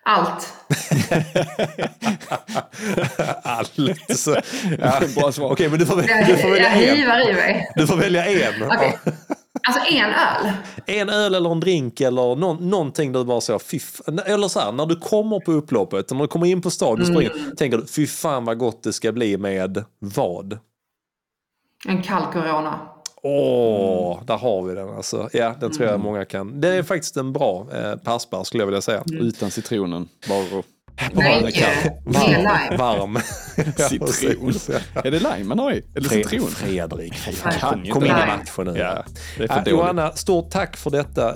[0.05, 0.53] Allt.
[3.43, 3.71] Allt.
[4.17, 4.31] Så,
[4.79, 5.01] ja.
[5.15, 5.51] Bra svar.
[5.51, 6.97] Okej, men du får, Jag, du får jag välja en.
[6.97, 7.71] hivar i mig.
[7.75, 8.63] Du får välja en.
[8.63, 8.97] Okej.
[9.67, 10.51] Alltså en öl.
[10.85, 13.79] En öl eller en drink eller någon, någonting du bara så, fy
[14.25, 17.07] Eller så här, när du kommer på upploppet, när du kommer in på stadion och
[17.07, 20.57] springer, tänker du, fy fan vad gott det ska bli med vad?
[21.87, 22.79] En kall corona.
[23.25, 24.25] Åh, Mm.
[24.25, 25.29] där har vi den alltså.
[25.33, 26.61] Ja, den tror jag många kan.
[26.61, 29.03] Det är faktiskt en bra eh, persbär skulle jag vilja säga.
[29.11, 30.07] Utan citronen.
[30.29, 30.63] Bara
[31.13, 31.91] Nej, kall.
[32.05, 32.77] med lime.
[32.77, 33.17] Varm.
[33.77, 34.53] Ja, Citron.
[34.93, 35.81] Är det lime man har i?
[35.95, 36.47] Eller Fre- citron?
[36.49, 37.13] Fredrik,
[37.61, 38.73] kan kom in i matchen nu.
[38.79, 39.03] Ja,
[39.37, 39.63] det är för Äh.
[39.67, 41.35] Johanna, stort tack för detta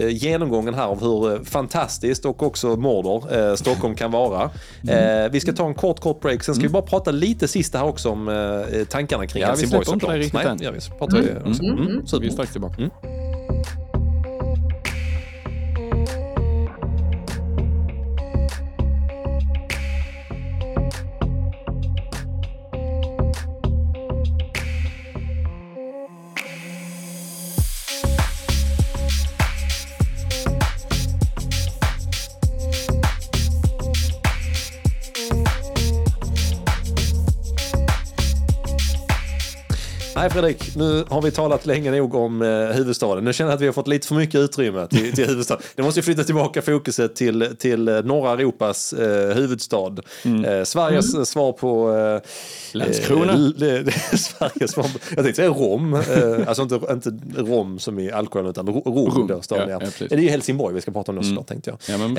[0.00, 4.50] eh, genomgången här av hur eh, fantastiskt och också Mordor eh, Stockholm kan vara.
[4.88, 5.24] Mm.
[5.24, 6.42] Eh, vi ska ta en kort, kort break.
[6.44, 9.50] Sen ska vi bara prata lite sista här också om eh, tankarna kring Ja, vi
[9.50, 10.12] Helsingborg släpper inte såklart.
[10.14, 10.58] det riktigt Nej, än.
[10.62, 11.62] ja, vi pratar ju också.
[11.62, 12.04] Mm, Mm, mm.
[12.20, 12.82] Vi är strax tillbaka.
[40.24, 43.24] Nej Fredrik, nu har vi talat länge nog om eh, huvudstaden.
[43.24, 45.62] Nu känner jag att vi har fått lite för mycket utrymme till, till huvudstaden.
[45.74, 49.92] Det måste flytta tillbaka fokuset till, till eh, norra Europas eh, huvudstad.
[50.46, 51.94] Eh, Sveriges eh, svar på...
[51.96, 52.20] Eh,
[52.72, 53.32] Landskrona.
[53.32, 53.38] Eh,
[54.16, 55.94] Sveriges svar på, jag tänkte säga Rom.
[56.46, 59.10] Alltså inte, inte Rom som i alkohol utan Ro- Rom.
[59.10, 60.06] Rom, Då, staden, ja, ja.
[60.08, 61.78] det är ju Helsingborg vi ska prata om nu såklart tänkte jag.
[61.88, 62.14] Ja, men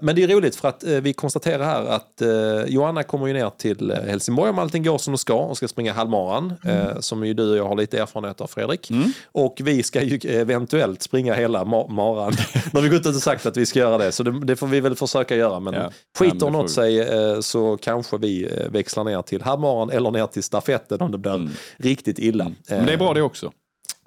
[0.00, 2.22] men det är roligt för att vi konstaterar här att
[2.68, 5.92] Johanna kommer ju ner till Helsingborg om allting går som det ska och ska springa
[5.92, 6.52] halvmaran.
[6.66, 8.90] Eh, som ju du och jag har lite erfarenhet av Fredrik.
[9.32, 12.32] Och vi ska ju eventuellt springa hela ma- maran.
[12.54, 14.56] nu har vi gått ut och sagt att vi ska göra det så det, det
[14.56, 15.60] får vi väl försöka göra.
[15.60, 15.90] Men Ja.
[16.18, 20.42] Skiter något sig eh, så kanske vi eh, växlar ner till halvmaran eller ner till
[20.42, 22.44] stafetten om det blir riktigt illa.
[22.68, 23.52] Men det är bra det också.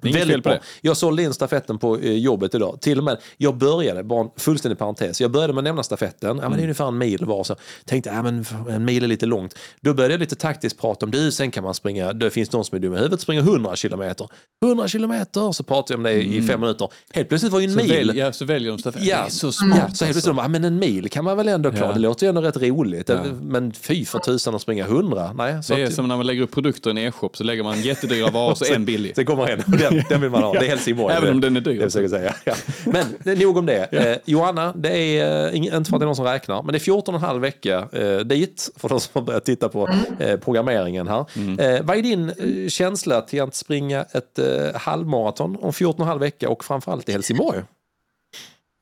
[0.00, 0.58] Det är inget fel Väldigt på bra.
[0.58, 0.88] det.
[0.88, 2.78] Jag sålde in stafetten på eh, jobbet idag.
[2.80, 6.36] Till och med, jag började, bara en fullständig parentes, jag började med att nämna stafetten.
[6.42, 7.44] Ja, men det är ungefär en mil var.
[7.44, 9.54] Så tänkte ja, men en mil är lite långt.
[9.80, 12.64] Då började jag lite taktiskt prata om du, sen kan man springa, det finns någon
[12.64, 14.28] som är dum i huvudet, springer 100 kilometer.
[14.64, 16.88] 100 kilometer, så pratade jag om det i fem minuter.
[17.14, 17.88] Helt plötsligt var ju en Så, mil.
[17.90, 19.02] välj, ja, så väljer de stafett.
[19.04, 19.78] Ja, så smart.
[19.88, 21.86] ja, så helt plötsligt, ja, men en mil kan man väl ändå klara.
[21.86, 21.92] Ja.
[21.94, 23.08] Det låter ju ändå rätt roligt.
[23.08, 23.16] Ja.
[23.42, 25.32] Men fy för tusan att springa 100.
[25.34, 27.44] Nej, så Det är att- som när man lägger upp produkter i en e-shop så
[27.44, 29.14] lägger man jättedyra varor och så en billig.
[29.16, 30.52] Sen kommer en den, den vill man ha.
[30.52, 31.14] Det är Helsingborg.
[31.14, 31.78] Även om den är dyr.
[31.78, 32.34] Det försöker jag säga.
[32.44, 32.54] Ja.
[32.84, 33.92] Men det är nog om det.
[33.92, 36.76] Eh, Johanna, det är eh, inte för att det är någon som räknar, men det
[36.76, 39.88] är 14 och en halv vecka eh, dit för de som har börjat titta på
[40.18, 41.20] eh, programmeringen här.
[41.58, 46.06] Eh, vad är din eh, känsla till att springa ett eh, halvmaraton om 14 och
[46.06, 47.62] en halv vecka och framförallt i Helsingborg?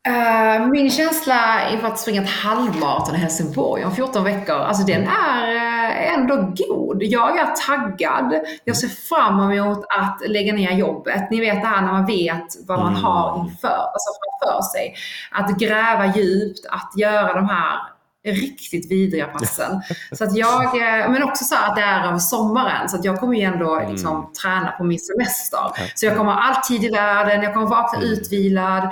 [0.06, 5.02] Eh, min känsla inför att springa ett halvmaraton i Helsingborg om 14 veckor, alltså den
[5.02, 7.02] är eh, ändå god.
[7.02, 8.34] Jag är taggad.
[8.64, 11.30] Jag ser fram emot att lägga ner jobbet.
[11.30, 14.94] Ni vet det här när man vet vad man har inför, alltså framför sig.
[15.30, 17.95] Att gräva djupt, att göra de här
[18.32, 19.82] riktigt vidriga passen.
[20.12, 23.20] Så att jag, eh, men också så att det är över sommaren, så att jag
[23.20, 25.58] kommer ju ändå liksom träna på min semester.
[25.94, 28.82] Så jag kommer ha all tid i världen, jag kommer vakna utvilad.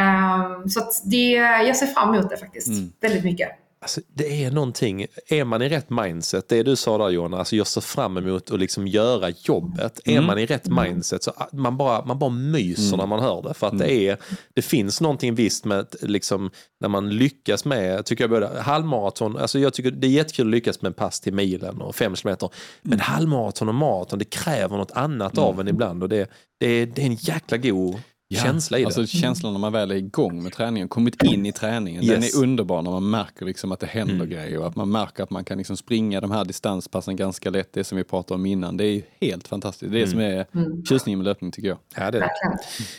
[0.00, 1.32] Ehm, så att det,
[1.66, 2.68] jag ser fram emot det faktiskt,
[3.00, 3.63] väldigt mycket.
[3.84, 7.56] Alltså, det är någonting, är man i rätt mindset, det du sa där Johan, alltså
[7.56, 10.00] jag ser fram emot att liksom göra jobbet.
[10.04, 13.42] Är man i rätt mindset så ah, man bara, man bara myser när man hör
[13.42, 13.54] det.
[13.54, 14.18] För att det, är,
[14.54, 16.50] det finns någonting visst med liksom,
[16.80, 20.50] när man lyckas med, tycker jag både halvmaraton, alltså jag tycker det är jättekul att
[20.50, 22.50] lyckas med en pass till milen och fem kilometer.
[22.82, 26.30] Men halvmaraton och maraton, det kräver något annat av en ibland och det,
[26.60, 28.00] det, det är en jäkla god
[28.34, 28.86] känsla i det.
[28.86, 32.34] Alltså känslan när man väl är igång med träningen, kommit in i träningen, den Yes.
[32.36, 34.28] är underbar när man märker liksom att det händer Mm.
[34.30, 37.72] grejer och att man märker att man kan liksom springa de här distanspassen ganska lätt,
[37.72, 38.76] det som vi pratade om innan.
[38.76, 39.92] Det är ju helt fantastiskt.
[39.92, 40.46] Det är det som är
[40.88, 41.78] tjusningen med löpning tycker jag.
[41.96, 42.28] Ja, det är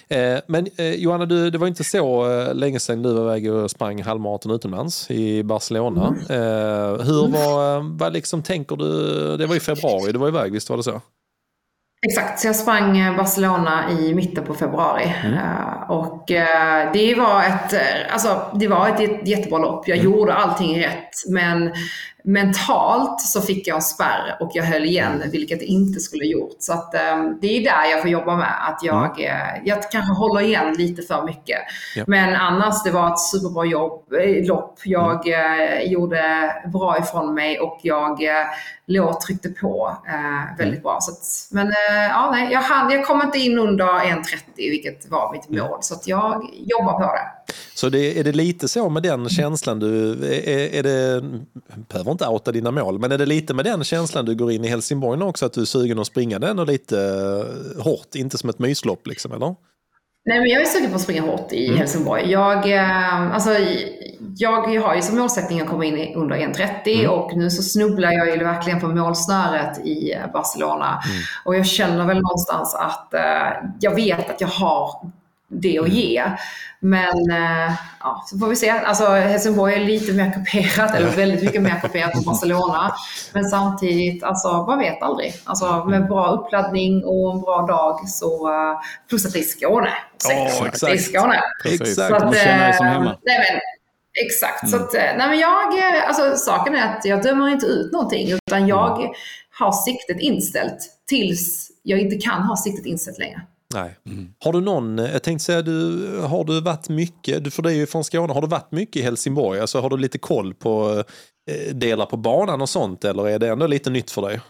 [0.09, 0.35] det.
[0.35, 3.53] Eh, men eh, Johanna, du, det var inte så eh, länge sedan du var iväg
[3.53, 6.15] och sprang halvmaraton utomlands i Barcelona.
[6.29, 10.69] Eh, hur var, vad liksom tänker du, det var i februari du var iväg, visst
[10.69, 11.01] var det så?
[12.09, 15.13] Exakt, så jag sprang eh, Barcelona i mitten på februari.
[15.25, 17.73] Eh, och eh, det var ett,
[18.11, 19.87] alltså, det var ett jät- jättebra lopp.
[19.87, 21.09] Jag gjorde allting rätt.
[21.29, 21.73] Men
[22.25, 26.55] mentalt så fick jag en spärr och jag höll igen, vilket jag inte skulle gjort.
[26.59, 28.67] Så att, eh, det är där jag får jobba med.
[28.69, 31.57] Att jag, eh, jag kanske håller igen lite för mycket.
[31.95, 32.03] Ja.
[32.07, 34.79] Men annars, det var ett superbra jobb, eh, lopp.
[34.83, 38.45] Jag eh, gjorde bra ifrån mig och jag eh,
[38.85, 40.97] låg och tryckte på eh, väldigt bra.
[41.01, 41.73] Så att, men
[42.09, 44.21] ja, nej, jag, hann, jag kom inte in under 1.30,
[44.57, 45.77] vilket var mitt mål.
[45.81, 47.44] Så jag jobbar på det.
[47.75, 51.23] Så det, är det lite så med den känslan du, är, är det,
[51.89, 54.65] behöver inte outa dina mål, men är det lite med den känslan du går in
[54.65, 58.15] i Helsingborg nu också, att du är sugen att springa den och lite eh, hårt,
[58.15, 59.55] inte som ett myslopp liksom, eller?
[60.27, 62.31] Nej, men jag är sugen på att springa hårt i Helsingborg.
[62.31, 63.49] Jag, eh, alltså,
[64.37, 68.11] jag har ju som målsättning att komma in i under 1.30 och nu så snubblar
[68.11, 70.99] jag ju verkligen på målsnöret i eh, Barcelona.
[71.45, 73.13] Och jag känner väl någonstans att
[73.79, 75.11] jag vet att jag har
[75.47, 76.23] det att ge.
[76.79, 78.69] Men eh, ja, så får vi se.
[78.69, 82.95] Alltså, Helsingborg är lite mer kuperat, eller väldigt mycket mer kuperat än Barcelona.
[83.33, 85.33] Men samtidigt, alltså, man vet aldrig.
[85.43, 88.47] Alltså, med bra uppladdning och en bra dag så...
[88.47, 89.89] eh, Plus att det är Skåne.
[90.29, 91.03] Ja, Det är exakt.
[91.03, 91.41] Skåne.
[91.63, 91.81] Precis.
[91.81, 92.23] Exakt.
[92.23, 93.17] Man känner dig som eh, hemma.
[93.23, 93.59] Nej, men,
[94.25, 94.69] exakt.
[94.69, 95.57] Så att, nej, men jag,
[96.07, 99.09] alltså, saken är att jag dömer inte ut någonting utan jag
[99.59, 100.77] har siktet inställt
[101.07, 103.41] tills jag inte kan ha siktet inställt längre.
[103.75, 103.97] Nej.
[104.05, 104.33] Mm.
[104.39, 107.63] Har du någon, eh, jag tänkte säga, du, eh, har du varit mycket, du för
[107.63, 109.59] det är ju från Skåne, har du varit mycket i Helsingborg?
[109.59, 111.03] Alltså har du lite koll på
[111.51, 114.41] eh, delar på banan och sånt eller är det ändå lite nytt för dig?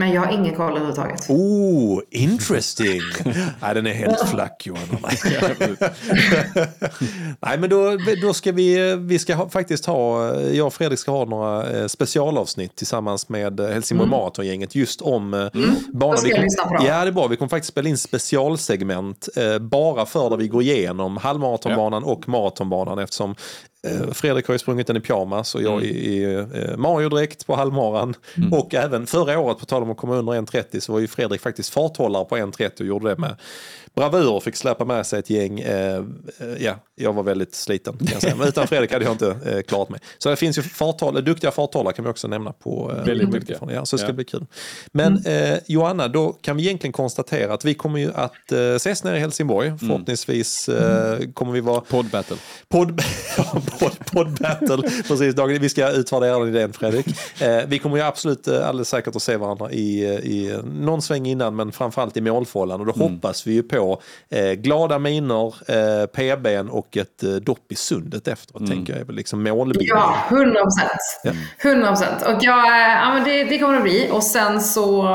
[0.00, 1.26] Men jag har ingen koll överhuvudtaget.
[1.30, 3.00] Oh, interesting!
[3.60, 4.98] Nej, den är helt flack Johanna.
[7.40, 11.10] Nej, men då, då ska vi, vi ska ha, faktiskt ha, jag och Fredrik ska
[11.10, 15.76] ha några eh, specialavsnitt tillsammans med eh, Helsingborg Marathon-gänget just om eh, banan.
[15.92, 16.86] Då ska Vi jag kom- lyssna på dem.
[16.86, 17.26] Ja, det är bra.
[17.26, 22.28] Vi kommer faktiskt spela in specialsegment eh, bara för där vi går igenom halvmaratonbanan och
[22.28, 23.34] maratonbanan eftersom
[24.12, 28.14] Fredrik har ju sprungit den i pyjamas och jag i, i eh, Mario-dräkt på halvmaran.
[28.52, 31.40] Och även förra året, på tal om att komma under 1.30, så var ju Fredrik
[31.40, 33.36] faktiskt farthållare på 1.30 och gjorde det med
[33.94, 35.60] bravur och fick släppa med sig ett gäng.
[35.60, 36.02] Eh, eh,
[36.58, 38.36] ja, jag var väldigt sliten kan jag säga.
[38.36, 40.00] Men utan Fredrik hade jag inte eh, klarat mig.
[40.18, 43.58] Så det finns ju farthållare, duktiga farthållare kan vi också nämna på eh, Väldigt duktiga.
[43.74, 44.12] Ja, så det ska Ja.
[44.14, 44.46] bli kul.
[44.92, 49.04] Men eh, Johanna, då kan vi egentligen konstatera att vi kommer ju att eh, ses
[49.04, 49.72] nere i Helsingborg.
[49.78, 52.36] Förhoppningsvis eh, kommer vi vara Podd battle.
[52.68, 53.02] Podd,
[53.36, 54.90] ja, podd, podd battle.
[55.08, 55.58] Precis, dagen.
[55.60, 57.06] Vi ska utvärdera den idén Fredrik.
[57.42, 61.26] Eh, vi kommer ju absolut eh, alldeles säkert att se varandra i, i någon sväng
[61.26, 62.80] innan men framförallt i målfållan.
[62.80, 63.79] Och då hoppas vi ju på
[64.30, 68.66] eh, glada miner, eh, PBn och ett eh, dopp i sundet efteråt.
[68.66, 69.86] Tänker jag är väl liksom målbilden.
[69.98, 71.36] Ja, 100 procent.
[71.62, 72.22] 100 procent.
[72.22, 74.08] Och jag, eh, ja, men det, det kommer det bli.
[74.12, 75.08] Och sen så,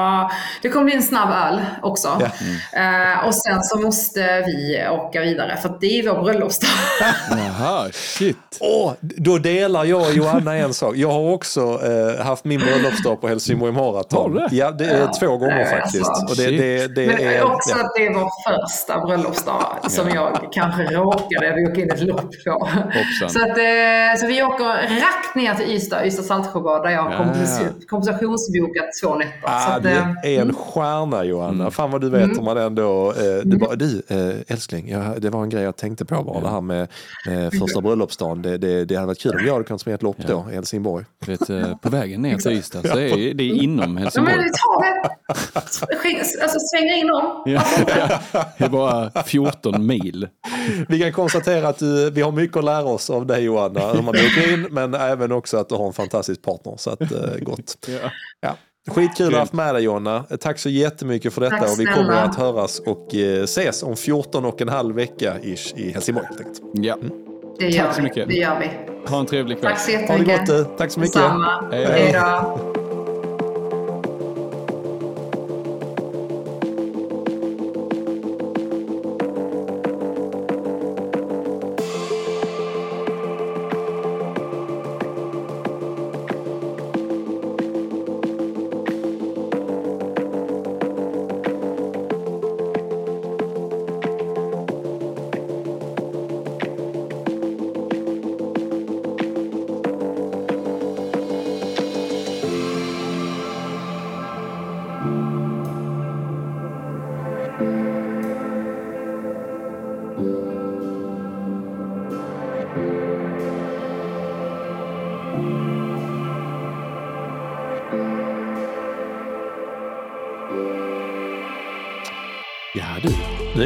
[0.62, 2.22] det kommer bli en snabb öl också.
[2.22, 2.80] Ja.
[2.82, 6.70] Eh, och sen så måste vi åka vidare för att det är vår bröllopsdag.
[7.30, 8.38] Jaha, shit.
[8.60, 10.96] Åh, då delar jag och Johanna en sak.
[10.96, 14.34] Jag har också eh, haft min bröllopsdag på Helsingborg Marathon.
[14.38, 14.56] Har du?
[14.56, 15.12] Ja, det är Ja.
[15.20, 16.10] två gånger Nej, faktiskt.
[16.10, 16.26] alltså.
[16.26, 17.76] Och det, det, det Men är, också ja.
[17.86, 18.30] att det var
[18.62, 22.52] första bröllopsdag som jag kanske råkade åka in ett lopp på.
[22.52, 23.30] Hoppsan.
[23.30, 24.66] Så, att, eh, så vi åker
[25.02, 27.18] rakt ner till Ystad, Ystad Saltsjöbad där jag har Ja.
[27.18, 29.32] kompens- kompensationsbokat två nätter.
[29.42, 31.72] så Ah, att, du eh, är en stjärna Johanna.
[31.72, 33.12] Fan vad du vet om man ändå...
[33.12, 36.40] Eh, du, bara, du eh, älskling, jag, det var en grej jag tänkte på bara
[36.42, 36.88] det här med,
[37.60, 38.42] första bröllopsdagen.
[38.42, 40.56] Det, det, det hade varit kul om jag hade kunnat springa ett lopp då i
[40.56, 41.06] Helsingborg.
[41.28, 44.36] Vet, eh, på vägen ner till Ystad så är det är inom Ja, men Helsingborg.
[44.36, 45.10] tar det.
[46.44, 47.44] Alltså svänga in dem.
[47.46, 47.62] Ja.
[48.58, 50.28] Det är bara 14 mil.
[50.90, 54.02] Vi kan konstatera att du, vi har mycket att lära oss av dig Johanna, hur
[54.02, 56.74] man åker in, men även också att du har en fantastisk partner.
[56.78, 57.78] Så att, eh, gott.
[57.88, 58.12] Ja.
[58.42, 58.56] Ja.
[58.92, 60.24] Skitkul att ha haft med dig Jonna.
[60.40, 63.96] Tack så jättemycket för detta Tack och vi kommer att höras och eh, ses om
[63.96, 66.28] 14 och en halv vecka ish i Helsingborg.
[66.74, 66.98] Ja.
[67.60, 68.08] Det gör Tack så vi.
[68.08, 68.28] mycket.
[68.28, 68.70] Det gör vi.
[69.10, 69.72] Ha en trevlig kväll.
[69.72, 70.48] Tack så Ha det jättemycket.
[70.48, 70.78] gott.
[70.78, 71.14] Tack så mycket.
[71.14, 71.70] Detsamma.
[71.72, 72.85] Hej då.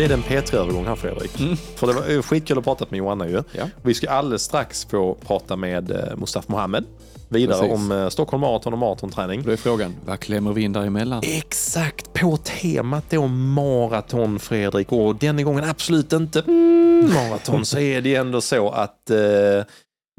[0.09, 1.31] Är det en P3-övergång här Fredrik.
[1.75, 3.43] För det var eh, skitkul att prata med Johanna ju.
[3.51, 3.63] Ja.
[3.83, 6.85] Vi ska alldeles strax få prata med eh, Mustafa Mohamed.
[7.29, 7.75] Vidare Precis.
[7.75, 9.43] om eh, Stockholm Marathon och maratonträning.
[9.43, 11.21] Då är frågan, vad klämmer vi in däremellan?
[11.25, 18.01] Exakt på temat då maraton Fredrik och denna gången absolut inte mm, maraton så är
[18.01, 19.17] det ändå så att eh,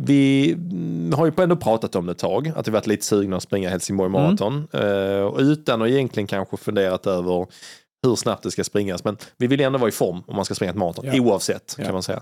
[0.03, 3.37] vi mm, har ju ändå pratat om det ett tag, att vi varit lite sugna
[3.37, 4.69] att springa Helsingborg Marathon.
[4.73, 7.47] Eh, och utan att egentligen kanske funderat över
[8.07, 9.05] hur snabbt det ska springas.
[9.05, 11.21] Men vi vill ändå vara i form om man ska springa ett maraton, Ja.
[11.21, 11.85] oavsett Ja.
[11.85, 12.21] kan man säga.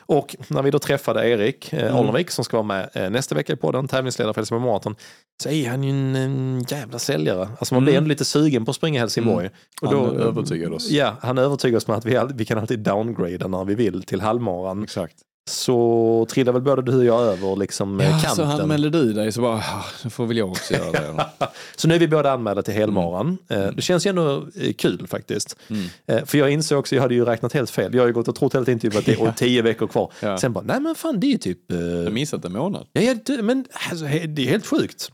[0.00, 1.96] Och när vi då träffade Erik eh, Mm.
[1.96, 4.96] Alnevik som ska vara med eh, nästa vecka i podden, tävlingsledare för Helsingborg Marathon,
[5.42, 7.48] så är han ju en, en jävla säljare.
[7.58, 8.02] Alltså man blir Mm.
[8.04, 9.50] ändå lite sugen på att springa Helsingborg.
[9.82, 10.90] Och Han då, övertygade oss.
[10.90, 14.02] Ja, han övertygar oss med att vi, all, vi kan alltid downgrada när vi vill
[14.02, 14.82] till halvmaran.
[14.82, 15.14] Exakt.
[15.50, 18.30] Så trillar väl både du och jag över liksom Ja, kanten.
[18.36, 21.24] så han mälde du dig så bara, "Ah, då får väl jag också göra det.
[21.38, 21.46] då."
[21.76, 23.38] Så nu är vi båda anmälda till helmaran.
[23.48, 23.62] Mm.
[23.68, 25.56] Eh, Det känns ju ändå eh, kul faktiskt.
[25.70, 25.84] Mm.
[26.06, 27.94] Eh, För jag insåg också, jag hade ju räknat helt fel.
[27.94, 30.12] Jag har ju gått och trott hela tiden typ att det är tio veckor kvar.
[30.20, 30.38] Ja.
[30.38, 31.58] Sen bara, nej men fan det är ju typ...
[31.66, 32.86] Jag har missat en månad.
[32.92, 35.10] Ja, men alltså, det är helt sjukt.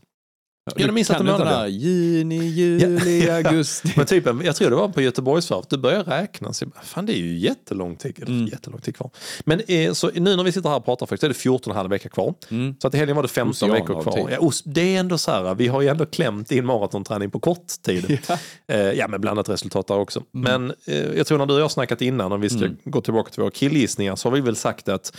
[0.75, 3.93] Du har missat kan en inte månad, den här juni, juli, augusti.
[3.95, 6.53] Men typ, jag tror det var på Göteborgsvarvet, du börjar räkna.
[6.53, 8.45] Så fan det är ju jättelång tid, Mm.
[8.45, 9.09] jättelång tid kvar.
[9.45, 11.33] Men eh, så nu när vi sitter här och pratar faktiskt, är det
[11.73, 12.33] 14,5 vecka kvar.
[12.51, 12.75] Mm.
[12.81, 14.29] Så att i helgen var det 15 Oceaner veckor kvar.
[14.41, 17.67] Ja, det är ändå så här, vi har ju ändå klämt in maratonträning på kort
[17.85, 18.19] tid.
[18.27, 18.37] Ja.
[18.67, 20.23] Eh, ja, med blandat resultat där också.
[20.35, 20.67] Mm.
[20.67, 22.77] Men eh, jag tror när du och jag har snackat innan, om vi ska Mm.
[22.83, 25.17] gå tillbaka till våra killgissningar, så har vi väl sagt att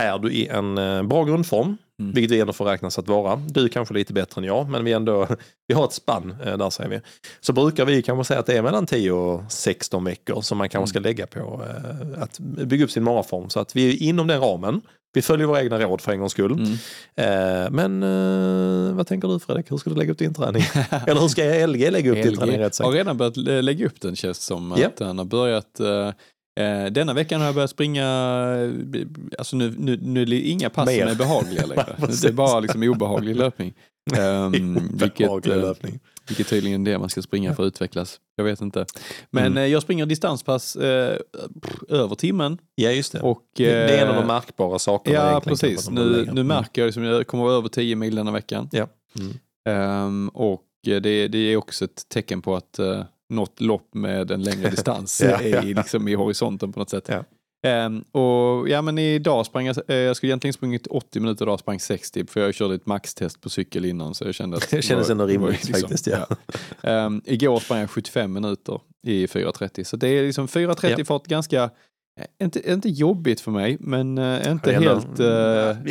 [0.00, 2.12] är du i en eh, bra grundform, Mm.
[2.14, 4.92] vilket vi ändå får räknas att vara, du kanske lite bättre än jag, men vi,
[4.92, 5.26] ändå,
[5.68, 7.00] vi har ett spann eh, där säger vi.
[7.40, 10.68] Så brukar vi kanske säga att det är mellan 10 och 16 veckor som man
[10.68, 11.08] kanske ska Mm.
[11.08, 11.62] lägga på
[12.18, 13.50] eh, att bygga upp sin maraform.
[13.50, 14.80] Så att vi är inom den ramen.
[15.14, 16.52] Vi följer våra egna råd för en gångs skull.
[16.52, 16.72] Mm.
[17.16, 20.62] Eh, men vad tänker du Fredrik, hur ska du lägga upp din träning?
[21.06, 22.94] Eller hur ska LG lägga upp din träning rätt har sagt?
[22.96, 24.72] redan börjat lä- lägga upp den känns som.
[24.72, 25.80] Att han har börjat,
[26.90, 28.04] denna veckan har jag börjat springa,
[28.94, 29.06] eh,
[29.38, 31.00] alltså nu, nu, nu är det inga pass Mer.
[31.00, 31.96] som är behagliga längre.
[32.22, 33.74] Det är bara liksom obehaglig löpning.
[34.18, 36.00] Um, vilket, Behaglig eh, löpning.
[36.28, 38.20] vilket tydligen är det man ska springa för att utvecklas.
[38.36, 38.86] Jag vet inte.
[39.30, 39.58] Men Mm.
[39.58, 41.16] eh, jag springer distanspass eh,
[41.62, 42.58] pff, över timmen.
[42.74, 43.20] Ja just det.
[43.20, 45.16] Och, det, det är en av eh, de märkbara sakerna.
[45.16, 45.90] Ja, precis.
[45.90, 48.68] Nu, nu märker jag liksom, jag kommer över 10 mil denna veckan.
[48.72, 48.86] Ja.
[49.18, 49.32] Mm.
[49.68, 53.02] Ehm, och eh, det, det är också ett tecken på att uh,
[53.32, 55.62] något lopp med en längre distans Ja, ja.
[55.62, 57.08] i, liksom i horisonten på något sätt.
[57.08, 57.24] Ja.
[57.64, 61.60] Ehm, och ja men idag sprang jag, eh, jag skulle egentligen sprungit 80 minuter idag,
[61.60, 64.82] sprang 60 för jag körde ett maxtest på cykel innan så jag kände att Det
[64.82, 66.06] kändes ändå rimligt liksom- faktiskt.
[66.06, 66.26] Ja.
[66.82, 71.04] Ehm, igår sprang jag 75 minuter i 4.30 så det är liksom 4.30 Ja.
[71.04, 71.70] fart ganska,
[72.42, 75.26] inte, inte jobbigt för mig men eh, inte ändå- helt uh,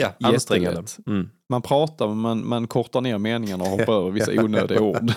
[0.01, 0.83] ja, ansträngande.
[1.07, 1.29] Mm.
[1.49, 5.13] Man pratar men man, man kortar ner meningarna och hoppar över vissa onödiga ord.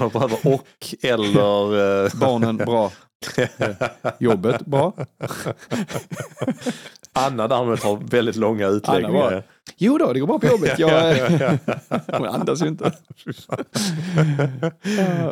[0.00, 2.04] Man behöver och eller...
[2.04, 2.92] eh, Barnen, bra.
[4.18, 4.92] Jobbet, bra.
[7.12, 9.30] Anna däremot har väldigt långa utläggningar.
[9.30, 9.42] bara,
[9.76, 10.78] Jo då, det går bra på jobbet.
[10.78, 11.58] Jag,
[12.18, 12.92] hon andas ju inte.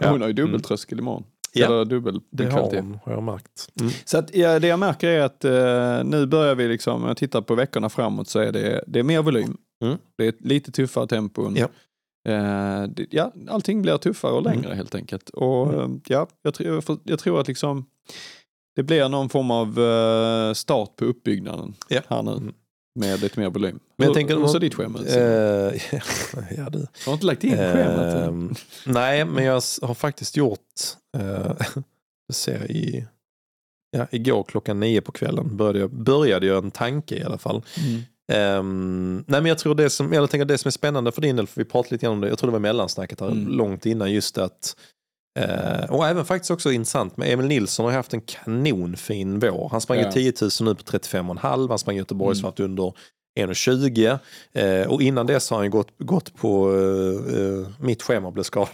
[0.02, 1.24] Hon har ju dubbeltröskel imorgon.
[1.52, 1.66] Ja.
[1.66, 3.68] Eller dubbel Det har hon, har jag märkt.
[3.80, 3.92] Mm.
[4.04, 7.16] Så att, ja, det jag märker är att eh, nu börjar vi liksom, om jag
[7.16, 9.56] tittar på veckorna framåt så är det, det är mer volym.
[9.84, 9.98] Mm.
[10.18, 11.56] Det är lite tuffare tempon.
[11.56, 11.68] Ja.
[12.32, 15.28] Eh, det, ja, allting blir tuffare och längre helt enkelt.
[15.28, 15.92] Och Mm.
[15.92, 17.84] eh, ja, jag, tror- jag, jag tror att liksom
[18.76, 22.00] det blir någon form av eh, start på uppbyggnaden Ja.
[22.08, 22.52] här nu.
[22.96, 23.78] Med lite mer volym.
[23.96, 25.08] Men jag hur, tänker, hur ser ditt schema ut?
[25.08, 25.16] Eh,
[26.56, 26.78] ja, du.
[26.78, 28.22] Du har inte lagt in schemat än.
[28.28, 28.54] Ehm,
[28.86, 30.60] nej, men jag har faktiskt gjort,
[31.16, 31.52] uh,
[32.32, 33.06] ser i,
[33.90, 37.62] ja, igår klockan nio på kvällen började jag, började jag en tanke i alla fall.
[37.86, 38.02] Mm.
[38.32, 41.36] Ehm, nej men jag tror det som, jag tänker det som är spännande för din
[41.36, 43.48] del, för vi pratade lite grann om det, jag tror det var mellansnacket här Mm.
[43.48, 44.76] långt innan just att
[45.36, 49.68] eh, och även faktiskt också intressant med Emil Nilsson har haft en kanonfin vår.
[49.70, 50.12] Han sprang Ja.
[50.12, 52.92] 10 000 nu på 35,5, han sprang Göteborgsvart under
[53.36, 54.18] 1,20
[54.52, 58.68] eh, och innan dess har han gått, gått på eh, eh, mitt schema blev skadad.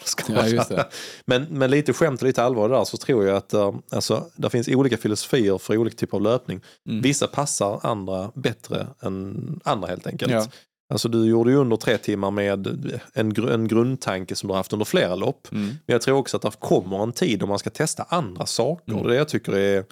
[0.71, 0.85] Ja,
[1.25, 4.51] men, men lite skämt och lite allvar där så tror jag att eh, alltså, det
[4.51, 6.61] finns olika filosofier för olika typer av löpning.
[6.89, 7.03] Mm.
[7.03, 10.33] Vissa passar andra bättre än andra helt enkelt.
[10.33, 10.47] Ja.
[10.93, 12.67] Alltså du gjorde ju under tre timmar med
[13.15, 15.49] en, en grundtanke som du har haft under flera lopp.
[15.53, 15.65] Mm.
[15.67, 18.93] Men jag tror också att det kommer en tid då man ska testa andra saker.
[18.93, 19.07] Mm.
[19.07, 19.85] Det jag tycker är,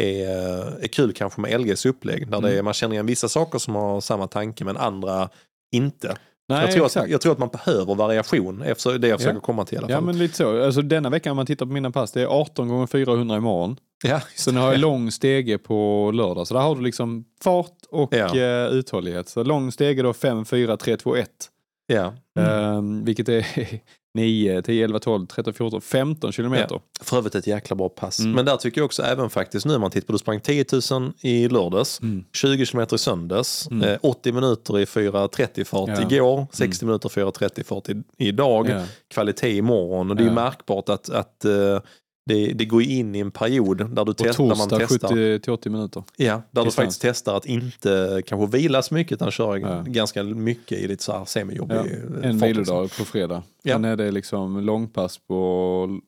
[0.00, 0.28] är,
[0.84, 2.30] är kul kanske med LGs upplägg.
[2.30, 2.58] Där det Mm.
[2.58, 5.28] är, man känner igen vissa saker som har samma tanke men andra
[5.72, 6.16] inte.
[6.48, 8.62] Nej, jag, tror att, jag tror att man behöver variation.
[8.62, 9.40] Efter det jag försöker Ja.
[9.40, 10.04] komma till i alla Ja fall.
[10.04, 10.64] men lite så.
[10.64, 13.76] Alltså denna veckan om man tittar på mina pass, det är 18 gånger 400 imorgon.
[14.04, 14.60] ja, Sen det.
[14.60, 16.46] har jag lång stege på lördag.
[16.46, 18.36] Så där har du liksom fart och Ja.
[18.36, 19.28] eh, uthållighet.
[19.28, 21.28] Så lång stege då 5, 4, 3, 2, 1.
[21.86, 22.14] ja.
[22.40, 23.46] Ehm, vilket är
[24.16, 26.80] 9, 10, 11, 12, 13, 14, 15 kilometer.
[27.00, 28.18] För övrigt ett jäkla bra pass.
[28.20, 28.32] Mm.
[28.32, 30.64] Men där tycker jag också även faktiskt nu när man tittar på, du sprang 10
[30.90, 32.24] 000 i lördags, Mm.
[32.32, 33.88] 20 km i söndags, Mm.
[33.88, 36.10] eh, 80 minuter i 4.30 fart Ja.
[36.10, 38.82] igår, 60 minuter 4.30 fart i, idag, Ja.
[39.14, 40.10] kvalitet imorgon.
[40.10, 40.32] Och det är Ja.
[40.32, 41.80] märkbart att, att eh,
[42.26, 45.08] det, det går in i en period där du Och testar, man torsdag testar.
[45.08, 46.02] 70 till 80 minuter.
[46.16, 49.82] Ja, där du faktiskt testar att inte kanske vila så mycket utan köra Ja.
[49.86, 51.84] ganska mycket i lite så här semijobbig Ja,
[52.22, 53.04] eh, En vilodag liksom.
[53.04, 53.42] på fredag.
[53.62, 53.74] Ja.
[53.74, 56.00] Sen är det liksom långpass på,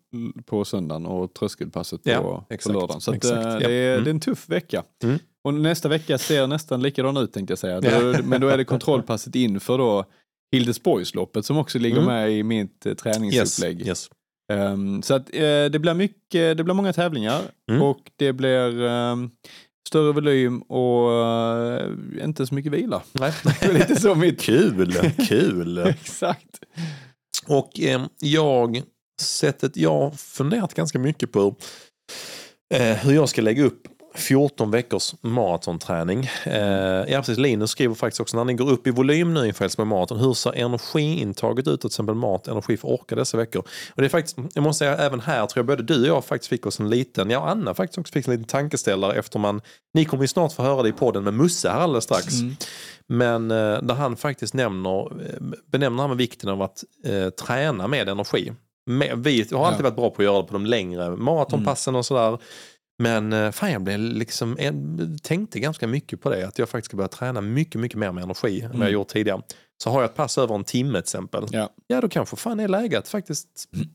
[0.46, 3.00] på söndagen och tröskelpasset på, Ja, på exakt, lördagen.
[3.00, 3.58] Så att, exakt, eh, ja.
[3.58, 4.04] det, är, Mm.
[4.04, 4.82] det är en tuff vecka.
[5.02, 5.18] Mm.
[5.44, 7.80] Och nästa vecka ser nästan likadan ut tänkte jag säga.
[7.80, 10.04] Då, men då är det kontrollpasset inför då
[10.52, 12.06] Hildesborgsloppet som också ligger Mm.
[12.14, 13.86] med i mitt eh, Yes, träningsupplägg.
[13.86, 14.10] yes.
[14.52, 17.82] Ehm, så att, eh, det, blir mycket, det blir många tävlingar Mm.
[17.82, 19.30] och det blir ehm,
[19.88, 21.90] större volym och eh,
[22.24, 23.02] inte så mycket vila.
[23.12, 23.32] Nej.
[23.72, 24.40] Lite så mitt...
[24.40, 24.92] Kul,
[25.28, 25.78] kul.
[25.86, 26.60] Exakt.
[27.46, 28.82] Och eh, jag,
[29.20, 31.56] sättet, jag har funderat ganska mycket på
[32.74, 33.82] eh, hur jag ska lägga upp
[34.20, 36.30] 14 veckors maratonträning.
[36.44, 36.54] Eh,
[37.08, 37.38] ja, precis.
[37.38, 40.34] Linus skriver faktiskt också när ni går upp i volym nu inför Hälsingborg Marathon, hur
[40.34, 43.62] ser energiintaget ut, till exempel mat, energi för orka dessa veckor?
[43.94, 46.24] Och det är faktiskt, jag måste säga även här tror jag både du och jag
[46.24, 49.60] faktiskt fick oss en liten, ja Anna faktiskt också fick en liten tankeställare efter man,
[49.94, 52.40] ni kommer ju snart få höra det i podden med Musse här alldeles strax.
[52.40, 52.56] Mm.
[53.06, 57.86] Men eh, där han faktiskt nämner, eh, benämner han med vikten av att eh, träna
[57.86, 58.52] med energi.
[58.86, 59.90] Med, vi har alltid Ja.
[59.90, 62.38] varit bra på att göra det på de längre maratonpassen och sådär.
[62.98, 66.86] Men eh, fan jag blev liksom, en, tänkte ganska mycket på det, att jag faktiskt
[66.90, 68.92] ska börja träna mycket, mycket mer med energi än vad jag Mm.
[68.92, 69.42] gjort tidigare.
[69.82, 71.70] Så har jag ett pass över en timme till exempel, Ja.
[71.86, 73.48] ja då kanske fan är läge att faktiskt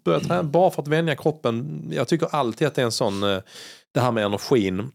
[0.04, 1.84] börja träna bara för att vänja kroppen.
[1.92, 3.40] Jag tycker alltid att det är en sån, eh,
[3.94, 4.92] det här med energin.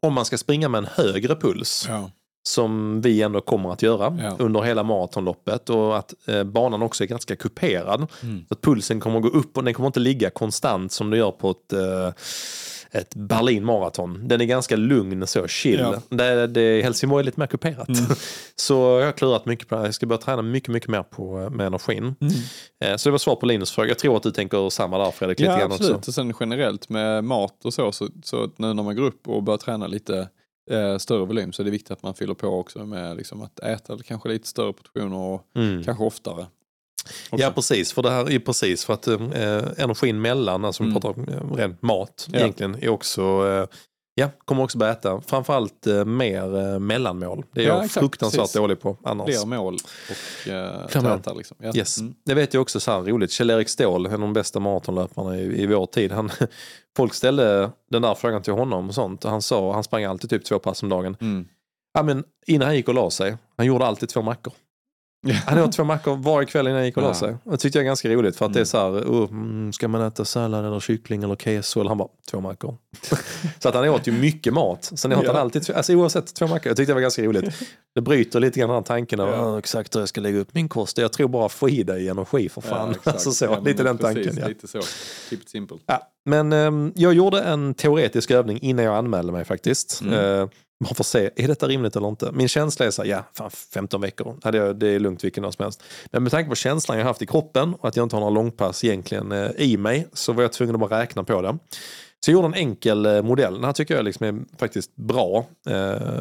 [0.00, 2.10] Om man ska springa med en högre puls, Ja.
[2.48, 4.36] som vi ändå kommer att göra Ja.
[4.38, 8.06] under hela maratonloppet och att eh, banan också är ganska kuperad.
[8.22, 8.44] Mm.
[8.48, 11.16] Så att pulsen kommer att gå upp och den kommer inte ligga konstant som det
[11.16, 12.12] gör på ett, eh,
[12.92, 14.28] ett Berlin maraton.
[14.28, 15.78] Den är ganska lugn, så chill.
[15.80, 16.02] Ja.
[16.08, 17.88] Det, det, Helsingborg är lite mer kuperat.
[17.88, 18.04] Mm.
[18.56, 19.86] Så jag har klurat mycket på det här.
[19.86, 22.14] Jag ska börja träna mycket, mycket mer på, eh, med energin.
[22.20, 22.32] Mm.
[22.84, 23.88] Eh, så det var svar på Linus fråga.
[23.88, 25.96] Jag tror att du tänker samma där Fredrik, lite Ja, grann absolut.
[25.96, 26.10] också.
[26.10, 29.42] Och sen generellt med mat och så, så, så nu när man går upp och
[29.42, 30.28] börjar träna lite
[30.70, 33.60] eh, större volym så är det viktigt att man fyller på också med liksom, att
[33.60, 35.84] äta kanske lite större portioner och Mm.
[35.84, 36.46] kanske oftare.
[37.30, 37.44] Också.
[37.44, 39.20] Ja precis, för det här är precis för att eh,
[39.76, 40.94] energin mellan, alltså Mm.
[40.94, 42.38] vi pratar om eh, ren mat Ja.
[42.38, 43.78] egentligen, är också, eh,
[44.14, 47.44] ja, kommer också börja äta framförallt eh, mer eh, mellanmål.
[47.52, 48.56] Det är Ja, jag exakt, fruktansvärt precis.
[48.56, 49.26] dålig på annars.
[49.26, 49.76] Fler mål
[50.10, 51.36] och eh, tätare.
[51.36, 51.56] Liksom.
[51.60, 51.72] Ja.
[51.76, 51.98] Yes.
[52.00, 52.14] Mm.
[52.24, 53.30] Det vet jag också så här roligt.
[53.30, 56.12] Kjell-Erik Ståhl, en av de bästa maratonlöparna i, i vår tid.
[56.12, 56.30] Han,
[56.96, 59.24] folk ställde den där frågan till honom och sånt.
[59.24, 61.16] Han sa, han sprang alltid typ två pass om dagen.
[61.20, 61.46] Mm.
[61.94, 64.52] Ja, men innan han gick och la sig, han gjorde alltid två mackor.
[65.46, 67.36] Han åt två mackor varje kväll innan han gick och la sig.
[67.44, 68.66] Det tyckte jag är ganska roligt för att det är Mm.
[68.66, 71.80] så här, oh, mm, ska man äta sallad eller kyckling eller keso?
[71.80, 72.76] Eller han bara, två mackor.
[73.58, 74.92] så att han åt ju mycket mat.
[74.94, 75.32] Sen åt Ja.
[75.32, 76.70] han alltid, alltså oavsett två mackor.
[76.70, 77.54] Jag tyckte det var ganska roligt.
[77.94, 79.34] Det bryter lite grann den här tanken av Ja.
[79.36, 80.98] "Ah, exakt hur jag ska lägga upp min kost.
[80.98, 82.94] Jag tror bara få i dig energi för fan.
[83.04, 84.48] Ja, alltså så, lite den precis, tanken.
[84.48, 84.80] Lite så.
[85.30, 85.76] Keep it simple.
[86.24, 90.00] Men ehm, jag gjorde en teoretisk övning innan jag anmälde mig faktiskt.
[90.00, 90.14] Mm.
[90.40, 90.48] Eh,
[90.88, 92.32] för att se, är detta rimligt eller inte?
[92.32, 95.42] Min känsla är så här, ja, fan 15 veckor, hade jag, det är lugnt vilken
[95.42, 95.82] dag som helst.
[96.10, 98.34] Men med tanke på känslan jag haft i kroppen och att jag inte har några
[98.34, 101.58] långpass egentligen eh, i mig så var jag tvungen att bara räkna på det.
[102.24, 103.54] Så jag gjorde en enkel eh, modell.
[103.54, 105.46] Den här tycker jag liksom är faktiskt bra.
[105.68, 105.74] Eh,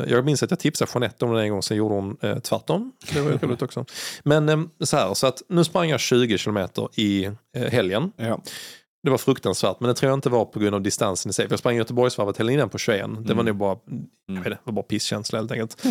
[0.08, 2.92] jag minns att jag tipsade Jeanette om den en gång, sen gjorde hon tvärtom.
[3.14, 3.86] Det var roligt också.
[4.24, 8.12] Men så här, så att nu sprang jag 20 kilometer i helgen.
[8.16, 8.42] Ja.
[9.04, 11.48] Det var fruktansvärt, men det tror jag inte var på grund av distansen i sig.
[11.48, 13.02] För jag sprang Göteborgsvarvet hela innan på 21.
[13.20, 13.46] Det var Mm.
[13.46, 13.78] nog bara,
[14.28, 15.82] jag vet inte, var bara pisskänsla helt enkelt.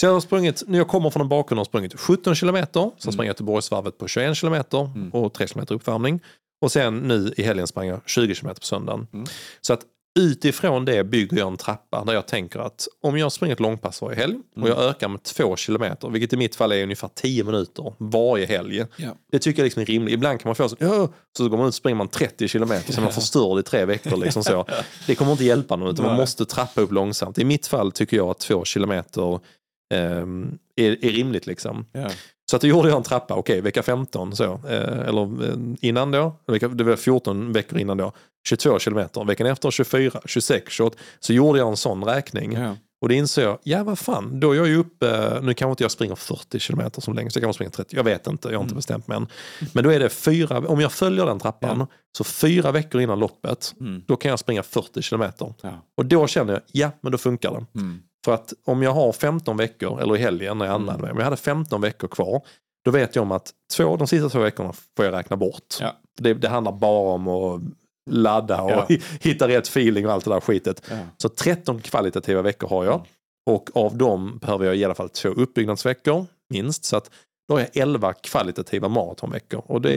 [0.00, 3.12] Så jag har sprungit, när jag kommer från en bakgrund har sprungit 17 kilometer, sen
[3.12, 5.10] sprang jag Göteborgsvarvet på 21 kilometer Mm.
[5.10, 6.20] och 3 kilometer uppvärmning.
[6.62, 9.06] Och sen nu i helgen sprang jag 20 kilometer på söndagen.
[9.12, 9.26] Mm.
[9.60, 9.80] Så att
[10.18, 14.02] utifrån det bygger jag en trappa där jag tänker att om jag springer ett långpass
[14.02, 17.44] varje helg och jag ökar med två kilometer, vilket i mitt fall är ungefär 10
[17.44, 18.84] minuter varje helg.
[18.96, 19.16] Ja.
[19.32, 20.14] Det tycker jag liksom är rimligt.
[20.14, 22.92] Ibland kan man få så, ja, så går man ut och springer man 30 kilometer
[22.92, 24.16] så man förstörd i tre veckor.
[24.16, 24.66] Liksom så.
[25.06, 27.38] Det kommer inte hjälpa någon utan man måste trappa upp långsamt.
[27.38, 29.40] I mitt fall tycker jag att två kilometer
[29.94, 31.46] ehm, är, är rimligt.
[31.46, 31.86] Liksom.
[31.92, 32.10] Ja.
[32.50, 36.10] Så att då gjorde jag en trappa, okej vecka 15 så, eh, eller eh, innan
[36.10, 38.12] då, vecka- det var 14 veckor innan då,
[38.48, 42.52] 22 kilometer, veckan efter 24, 26, 28, så gjorde jag en sån räkning.
[42.52, 42.76] Ja.
[43.00, 45.84] Och det insåg jag, ja vad fan, då är jag ju uppe, nu kanske inte
[45.84, 48.62] jag springer 40 kilometer som längst, jag kan springa 30, jag vet inte, jag har
[48.62, 49.26] inte bestämt mig än.
[49.72, 51.86] Men då är det fyra, om jag följer den trappan,
[52.18, 54.02] så fyra veckor innan loppet, Mm.
[54.06, 55.54] då kan jag springa 40 kilometer.
[55.62, 55.70] Ja.
[55.96, 57.80] Och då känner jag, ja men då funkar det.
[57.80, 58.02] Mm.
[58.28, 61.16] För att om jag har 15 veckor, eller i helgen när jag anmälde mig, om
[61.16, 62.42] jag hade 15 veckor kvar,
[62.84, 65.74] då vet jag om att två, de sista två veckorna får jag räkna bort.
[65.80, 65.96] Ja.
[66.18, 67.62] Det, det handlar bara om att
[68.10, 68.86] ladda och Ja.
[69.20, 70.82] hitta rätt feeling och allt det där skitet.
[70.90, 70.96] Ja.
[71.16, 73.06] Så 13 kvalitativa veckor har jag.
[73.46, 76.84] Och av dem behöver jag i alla fall två uppbyggnadsveckor, minst.
[76.84, 77.10] Så att
[77.48, 79.62] då har jag 11 kvalitativa maratonveckor.
[79.66, 79.94] Och det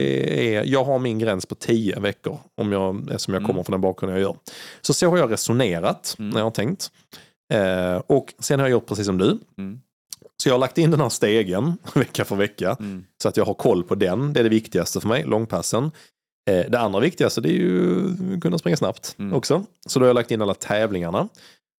[0.56, 3.80] är, jag har min gräns på 10 veckor, om jag, eftersom jag kommer från den
[3.80, 4.36] bakgrunden jag gör.
[4.80, 6.90] Så så har jag resonerat när jag har tänkt.
[7.52, 9.38] Eh, och sen har jag gjort precis som du.
[9.58, 9.80] Mm.
[10.42, 12.76] Så jag har lagt in den här stegen vecka för vecka.
[12.80, 13.04] Mm.
[13.22, 14.32] Så att jag har koll på den.
[14.32, 15.90] Det är det viktigaste för mig, långpassen.
[16.50, 18.04] Eh, det andra viktigaste det är ju
[18.34, 19.32] att kunna springa snabbt Mm.
[19.36, 19.64] också.
[19.86, 21.28] Så då har jag lagt in alla tävlingarna.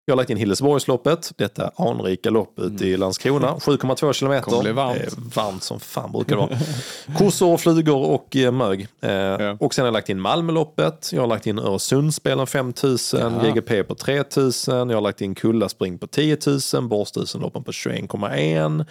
[0.05, 3.55] Jag har lagt in Hillesborgsloppet, detta anrika lopp ute i Landskrona.
[3.57, 4.61] 7,2 kilometer.
[4.63, 4.99] Bli varmt.
[4.99, 7.19] Det är varmt som fan brukar det vara.
[7.19, 8.81] Kossor, flugor och eh, mög.
[9.01, 11.11] Eh, Och sen har jag lagt in Malmöloppet.
[11.13, 13.49] Jag har lagt in Öresundsspelen 5000, Ja.
[13.51, 14.91] GGP på 3000.
[14.91, 16.39] Jag har lagt in Kullaspring på 10
[16.75, 18.85] 000, Borstusenloppen på 21,1.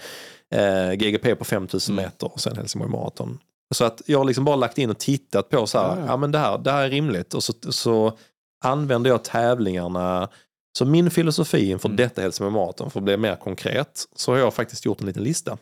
[0.53, 2.05] Eh, GGP på 5000 Mm.
[2.05, 3.37] meter och sen Helsingborg Marathon.
[3.75, 6.05] Så att jag har liksom bara lagt in och tittat på så här, Ja, ja,
[6.07, 6.17] ja.
[6.17, 7.33] men det här, det här är rimligt.
[7.33, 8.17] Och så, så
[8.63, 10.29] använder jag tävlingarna.
[10.77, 11.95] Så min filosofi inför Mm.
[11.97, 15.57] detta Marathon, för att bli mer konkret, så har jag faktiskt gjort en liten lista.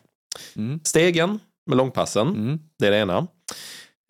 [0.56, 0.80] Mm.
[0.84, 2.58] Stegen med långpassen, Mm.
[2.78, 3.26] det är det ena.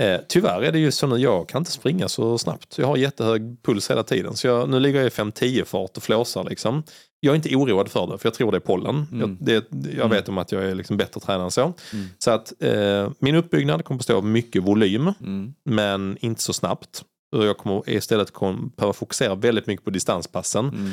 [0.02, 2.78] Eh, tyvärr är det ju så nu, jag kan inte springa så snabbt.
[2.78, 4.36] Jag har jättehög puls hela tiden.
[4.36, 6.82] Så jag, nu ligger jag i 5-10 fart och flåsar liksom.
[7.20, 9.06] Jag är inte oroad för det, för jag tror det är pollen.
[9.12, 9.20] Mm.
[9.20, 9.52] Jag, det,
[9.88, 10.10] jag Mm.
[10.10, 11.62] vet om att jag är liksom bättre tränare än så.
[11.92, 12.06] Mm.
[12.18, 15.54] Så att eh, min uppbyggnad kommer bestå av mycket volym, Mm.
[15.64, 17.04] men inte så snabbt.
[17.32, 18.32] Och Jag kommer istället
[18.76, 20.68] behöva fokusera väldigt mycket på distanspassen.
[20.68, 20.92] Mm.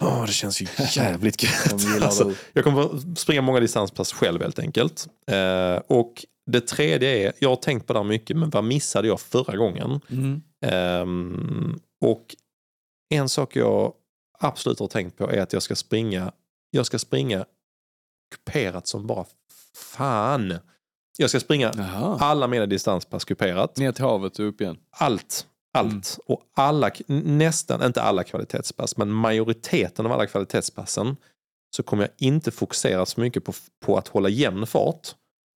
[0.00, 1.74] Åh, det känns ju jävligt gött.
[2.02, 5.08] Alltså, jag kommer springa många distanspass själv helt enkelt.
[5.26, 9.08] Eh, och det tredje är, jag har tänkt på det här mycket, men vad missade
[9.08, 10.00] jag förra gången?
[10.10, 10.42] Mm.
[10.66, 12.36] Ehm, och
[13.10, 13.92] en sak jag
[14.38, 16.32] absolut har tänkt på är att jag ska springa,
[16.70, 17.44] jag ska springa
[18.34, 19.24] kuperat som bara
[19.74, 20.54] fan.
[21.20, 22.18] Jag ska springa Jaha.
[22.20, 23.76] alla mina distanspass kuperat.
[23.76, 24.76] Ner till havet och upp igen.
[24.90, 25.46] Allt.
[25.78, 25.92] Allt.
[25.92, 26.02] Mm.
[26.26, 31.16] Och alla, nästan, inte alla kvalitetspass, men majoriteten av alla kvalitetspassen
[31.76, 33.52] så kommer jag inte fokusera så mycket på,
[33.86, 35.08] på att hålla jämn fart,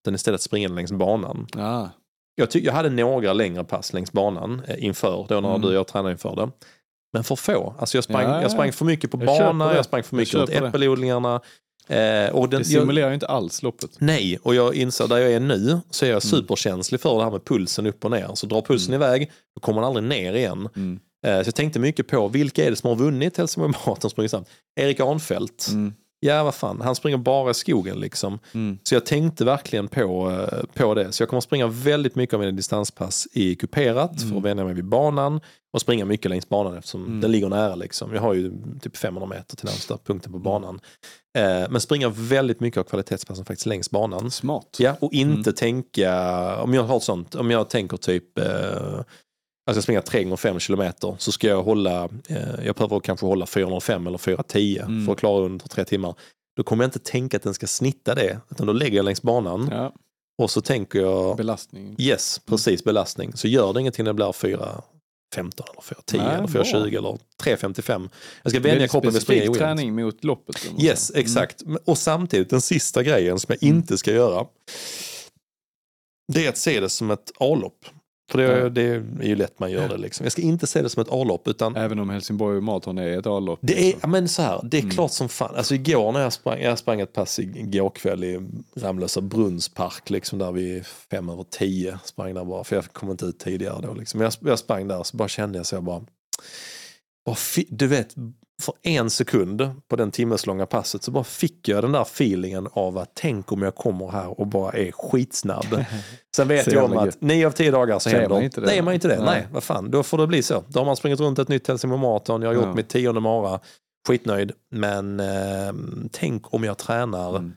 [0.03, 1.47] utan istället springa längs banan.
[1.57, 1.87] Ah.
[2.35, 5.61] Jag, ty- jag hade några längre pass längs banan eh, inför, då när Mm.
[5.61, 6.51] du och jag tränade inför det.
[7.13, 7.75] Men för få.
[7.79, 8.73] Alltså jag, sprang, Ja, ja, jag sprang ja.
[8.73, 9.77] för mycket på Jag köper bana, det.
[9.77, 11.41] jag sprang för mycket runt äppelodlingarna.
[11.89, 11.97] Eh,
[12.49, 13.91] den, Det simulerar ju inte alls loppet.
[13.99, 16.15] Nej, och jag inser där jag är nu så är Mm.
[16.15, 18.31] jag superkänslig för det här med pulsen upp och ner.
[18.35, 20.69] Så drar pulsen iväg, då kommer den aldrig ner igen.
[20.77, 21.01] Mm.
[21.27, 24.45] Eh, Så jag tänkte mycket på vilka är det som har vunnit Helsingborg Marathon?
[24.77, 25.69] Erik Arnfeldt.
[25.71, 25.95] Mm.
[26.25, 28.39] Ja, vad fan, han springer bara i skogen liksom.
[28.55, 28.79] Mm.
[28.83, 31.13] Så jag tänkte verkligen på, eh, på det.
[31.13, 34.75] Så jag kommer springa väldigt mycket av mina distanspass i kuperat för att vänja mig
[34.75, 35.41] vid banan
[35.73, 37.21] och springa mycket längs banan eftersom Mm.
[37.21, 37.75] den ligger nära.
[37.75, 38.15] Liksom.
[38.15, 40.81] Jag har ju typ 500 meter till närmsta punkten på banan.
[41.39, 44.31] Eh, Men springa väldigt mycket av kvalitetspassen faktiskt längs banan.
[44.31, 44.77] Smart.
[44.79, 46.13] Ja, och inte tänka,
[46.63, 49.01] om jag har sånt, om jag tänker typ eh,
[49.65, 53.27] jag ska springa 3 gånger 5 kilometer så ska jag hålla, eh, jag behöver kanske
[53.27, 55.07] hålla 405 eller 410 Mm.
[55.07, 56.15] för att klara under tre timmar.
[56.57, 59.23] Då kommer jag inte tänka att den ska snitta det, utan då lägger jag längs
[59.23, 59.93] banan Ja.
[60.43, 61.97] och så tänker jag Belastning.
[61.99, 63.33] yes, precis belastning.
[63.37, 66.65] Så gör det ingenting när det blir 415 eller 410 Nej, eller bra.
[66.65, 68.09] 420 eller 355.
[68.43, 70.67] Jag ska vänja kroppen vid springa träning mot loppet.
[70.81, 71.11] Yes.
[71.11, 71.21] Mm.
[71.21, 71.63] exakt.
[71.85, 74.47] Och samtidigt den sista grejen som jag inte ska göra.
[76.33, 77.85] Det är att se det som ett A-lopp.
[78.33, 78.69] För det, Ja.
[78.69, 79.97] det är ju lätt man gör det.
[79.97, 80.25] Liksom.
[80.25, 83.27] Jag ska inte se det som ett A-lopp utan Även om Helsingborg Marathon är ett
[83.27, 83.59] A-lopp.
[83.63, 84.11] det är, liksom.
[84.11, 84.91] men så här, det är Mm.
[84.95, 85.55] klart som fan.
[85.57, 88.41] Alltså igår när jag sprang, jag sprang ett pass igår kväll i
[88.77, 91.99] Ramlösa brunnspark, liksom där vid fem över tio.
[92.05, 93.95] Sprang där bara, för jag kom inte ut tidigare då.
[93.95, 94.21] Liksom.
[94.21, 96.03] Jag, jag sprang där så bara kände jag så jag bara,
[97.69, 98.15] du vet,
[98.63, 102.99] för en sekund på den timmeslånga passet så bara fick jag den där feelingen av
[102.99, 105.67] att tänk om jag kommer här och bara är skitsnabb.
[106.37, 108.61] Sen vet Så jag om att nio av tio dagar så, Så händer man inte
[108.61, 108.67] det.
[108.67, 109.17] Nej, man inte det.
[109.17, 109.25] Nej.
[109.27, 109.47] Nej.
[109.53, 110.65] vad fan, då får det bli så.
[110.69, 112.75] Då har man sprungit runt ett nytt Helsingborg Marathon, jag har gjort Ja.
[112.75, 113.61] mitt tionde mara,
[114.09, 114.53] skitnöjd.
[114.71, 115.73] Men eh,
[116.13, 117.53] tänk om jag tränar Mm.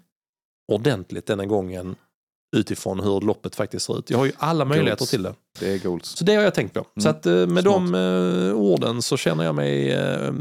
[0.72, 1.96] ordentligt denna gången
[2.56, 4.10] utifrån hur loppet faktiskt ser ut.
[4.10, 5.10] Jag har ju alla möjligheter Goals.
[5.10, 5.34] till det.
[5.60, 6.08] Det är goals.
[6.08, 6.86] Så det har jag tänkt på.
[7.02, 7.64] Så att, eh, med Smart.
[7.66, 10.32] de eh, orden så känner jag mig eh,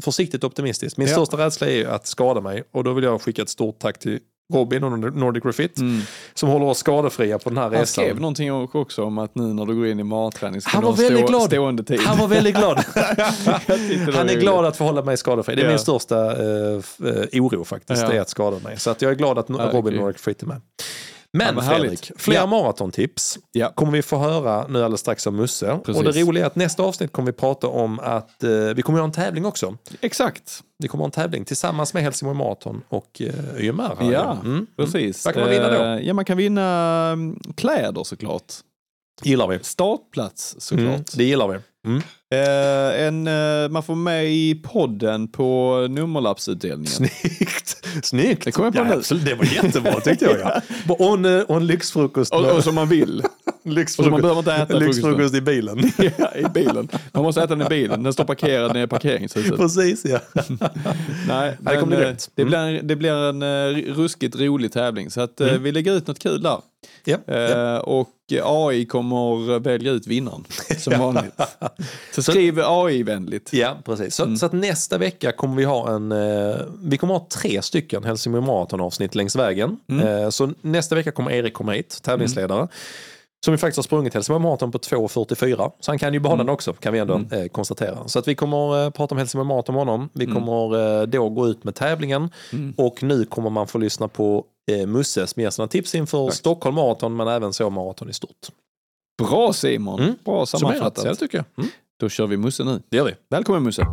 [0.00, 0.96] försiktigt optimistisk.
[0.96, 1.12] Min Ja.
[1.14, 3.98] största rädsla är ju att skada mig och då vill jag skicka ett stort tack
[3.98, 4.18] till
[4.54, 6.00] Robin och Nordic Refit Mm.
[6.34, 7.86] som håller oss skadefria på den här Han resan.
[7.86, 10.86] skrev någonting också om att nu när du går in i matträning ska Han du
[10.86, 11.42] var ha väldigt stå, glad.
[11.42, 12.00] stående tid.
[12.00, 12.76] Han var väldigt glad.
[14.14, 15.54] Han är glad att få hålla mig skadefri.
[15.54, 15.70] Det är Ja.
[15.70, 16.80] min största eh,
[17.42, 18.08] oro faktiskt, Ja.
[18.08, 18.78] det är att skada mig.
[18.80, 19.98] Så att jag är glad att Robin okej.
[19.98, 20.60] Nordic Refit är med.
[21.32, 21.62] Men, Ja.
[21.62, 22.46] Fredrik, fler Ja.
[22.46, 23.72] maratontips Ja.
[23.74, 25.78] kommer vi få höra nu alldeles strax av Musse.
[25.84, 26.02] Precis.
[26.06, 28.98] Och det roliga är att nästa avsnitt kommer vi prata om att eh, vi kommer
[28.98, 29.76] ha en tävling också.
[30.00, 30.62] Exakt.
[30.78, 33.96] Vi kommer ha en tävling tillsammans med Helsingborg Marathon och eh, YMR.
[34.00, 34.12] här.
[34.12, 34.66] Ja, Mm.
[34.76, 35.24] precis.
[35.24, 35.84] Vad kan man vinna då?
[35.84, 36.62] Eh, Ja, man kan vinna
[37.12, 38.52] mm, kläder såklart.
[39.22, 39.58] Gillar vi.
[39.62, 40.86] Startplats såklart.
[40.88, 41.04] Mm.
[41.16, 41.58] Det gillar vi.
[41.86, 42.02] Mm.
[42.34, 46.86] Eh, en, eh, man får med i podden på nummerlappsutdelningen.
[46.92, 47.86] Snyggt!
[48.02, 48.44] Snyggt!
[48.44, 49.24] Det kom jag på ja, absolut.
[49.24, 50.38] Det var jättebra tyckte jag.
[50.88, 51.14] Ja.
[51.14, 52.34] En, eh, och en lyxfrukost.
[52.34, 53.22] Och, och som man vill.
[53.64, 55.78] Och så man behöver inte äta lyxfrukost i bilen.
[56.18, 56.88] Ja, I bilen.
[57.12, 58.02] Man måste äta den i bilen.
[58.02, 59.56] Den står parkerad nere i parkeringshuset.
[59.56, 60.18] Precis ja.
[61.28, 62.30] Nej, det kommer bli eh, grymt.
[62.34, 65.10] det, blir, en- det blir en eh, ruskigt rolig tävling.
[65.10, 66.58] Så att, eh, vi lägger ut något kul där.
[67.04, 67.16] ja.
[67.26, 67.34] ja.
[67.34, 68.08] Eh, och
[68.42, 70.44] AI kommer välja ut vinnaren
[70.78, 71.34] som vanligt.
[72.12, 73.52] Så skriv AI-vänligt.
[73.52, 74.14] Ja, precis.
[74.14, 78.04] Så, så att nästa vecka kommer vi ha en, eh, vi kommer ha tre stycken
[78.04, 79.76] Helsingborg Marathon avsnitt längs vägen.
[80.02, 82.68] Eh, så nästa vecka kommer Erik komma hit, tävlingsledare.
[83.44, 85.70] Som ju faktiskt har sprungit Helsingborg Marathon på 2.44.
[85.80, 88.08] Så han kan ju behålla den också, kan vi ändå eh, konstatera.
[88.08, 90.08] Så att vi kommer eh, prata om Helsingborg Marathon med honom.
[90.12, 92.30] Vi kommer eh, då gå ut med tävlingen.
[92.76, 96.74] Och nu kommer man få lyssna på eh, Musse som ger sina tips inför Stockholm
[96.74, 98.48] Marathon men även så maraton i stort.
[99.18, 100.00] Bra Simon!
[100.00, 100.14] Mm.
[100.24, 101.04] Bra sammanfattat.
[101.04, 101.44] ja, det tycker jag.
[101.58, 101.70] Mm.
[102.00, 102.82] Då kör vi Musse nu.
[102.88, 103.14] Det gör vi.
[103.30, 103.86] Välkommen Musse!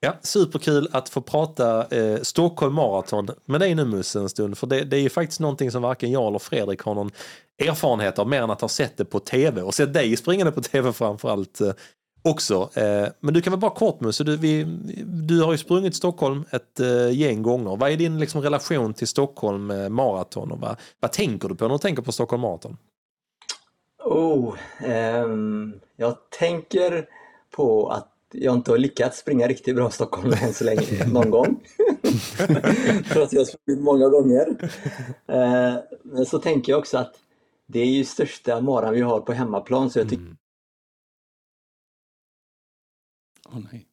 [0.00, 4.58] Ja, superkul att få prata eh, Stockholm Marathon med dig nu Musse en stund.
[4.58, 7.10] För det, det är ju faktiskt någonting som varken jag eller Fredrik har någon
[7.58, 10.62] erfarenhet av mer än att ha sett det på tv och sett dig springande på
[10.62, 11.72] tv framförallt eh,
[12.26, 12.70] också.
[12.74, 14.64] Eh, men du kan väl bara kort Musse, du, vi,
[15.04, 17.76] du har ju sprungit Stockholm ett eh, gäng gånger.
[17.76, 21.68] Vad är din liksom, relation till Stockholm eh, Marathon och vad, vad tänker du på
[21.68, 22.76] när du tänker på Stockholm Marathon?
[24.04, 24.54] Oh,
[24.84, 27.08] ehm, jag tänker
[27.50, 31.30] på att jag inte har lyckats springa riktigt bra i Stockholm än så länge, någon
[31.30, 31.56] gång.
[33.10, 34.46] Trots att jag har sprungit många gånger.
[35.26, 37.14] Eh, men så tänker jag också att
[37.66, 40.36] det är ju största maran vi har på hemmaplan så jag tycker
[43.52, 43.86] Åh nej.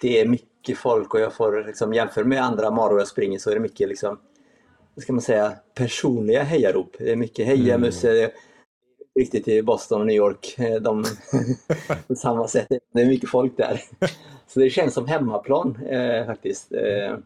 [0.00, 3.50] det är mycket folk och jag får liksom jämför med andra maror jag springer så
[3.50, 4.20] är det mycket liksom,
[4.94, 6.96] vad ska man säga, personliga hejarop.
[6.98, 8.30] Det är mycket heja Musse,
[9.18, 10.58] riktigt i Boston och New York.
[10.58, 11.04] eh, De,
[12.06, 12.66] på samma sätt.
[12.92, 13.82] Det är mycket folk där.
[14.46, 16.72] Så det känns som hemmaplan eh, faktiskt.
[16.72, 17.18] Eh,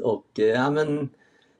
[0.00, 1.08] och eh, ja, men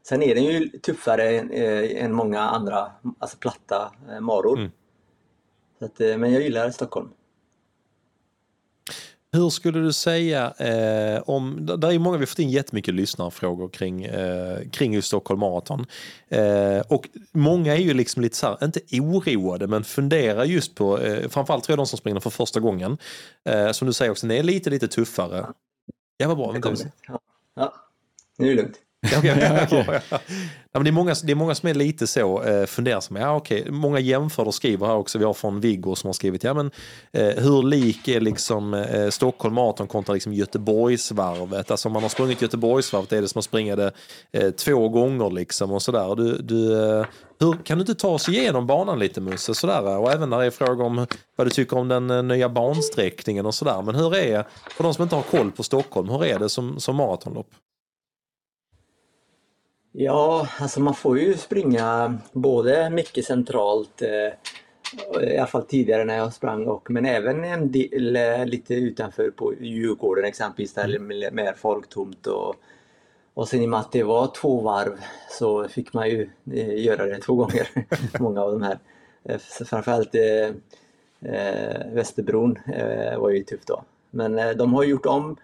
[0.09, 4.59] sen är den ju tuffare än, eh, än många andra alltså platta eh, maror.
[4.59, 4.71] Mm.
[5.79, 7.09] Så att, men jag gillar Stockholm.
[9.35, 13.69] Hur skulle du säga eh, om, där är många, vi har fått in jättemycket lyssnarfrågor
[13.69, 15.87] kring, eh, kring just Stockholm Marathon.
[16.29, 20.99] Eh, och många är ju liksom lite så här, inte oroade, men funderar just på,
[20.99, 22.99] eh, framförallt tror jag de som springer för första gången.
[23.45, 25.47] Eh, som du säger också, det är lite, lite tuffare.
[26.17, 26.53] Ja, vad bra.
[27.09, 27.21] Ja.
[27.55, 27.75] ja,
[28.39, 28.77] nu är det lugnt.
[29.13, 29.21] Ja,
[30.73, 33.21] ja, men det, är många, det är många som är lite så eh, fundersamma.
[33.21, 33.71] Ja, okej.
[33.71, 35.19] Många jämför och skriver här också.
[35.19, 36.71] Vi har från Viggo som har skrivit ja, men,
[37.13, 41.71] eh, hur lik är liksom, eh, Stockholm Marathon kontra liksom, Göteborgsvarvet?
[41.71, 43.93] Alltså om man har sprungit Göteborgsvarvet är det som att springa det
[44.33, 45.31] eh, två gånger.
[45.31, 46.17] Liksom, och sådär.
[46.17, 47.07] Du, du, eh,
[47.41, 49.55] hur, kan du inte ta oss igenom banan lite Musse?
[49.55, 51.07] Sådär, och även när det är fråga om
[51.37, 53.83] vad du tycker om den eh, nya bansträckningen och sådär.
[53.83, 54.45] Men hur är,
[54.77, 57.49] för de som inte har koll på Stockholm, hur är det som, som maratonlopp?
[59.97, 66.17] Ja, alltså man får ju springa både mycket centralt, eh, i alla fall tidigare när
[66.17, 70.95] jag sprang, och, men även en del eh, lite utanför på Djurgården exempelvis, där det
[70.95, 72.27] är mer folktomt.
[72.27, 72.55] Och,
[73.35, 75.01] och sen i och med att det var två varv
[75.31, 77.69] så fick man ju eh, göra det två gånger,
[78.21, 78.79] många av de här.
[79.65, 80.55] Framförallt eh,
[81.93, 83.85] Västerbron eh, var ju tufft då.
[84.11, 85.37] Men eh, de har gjort om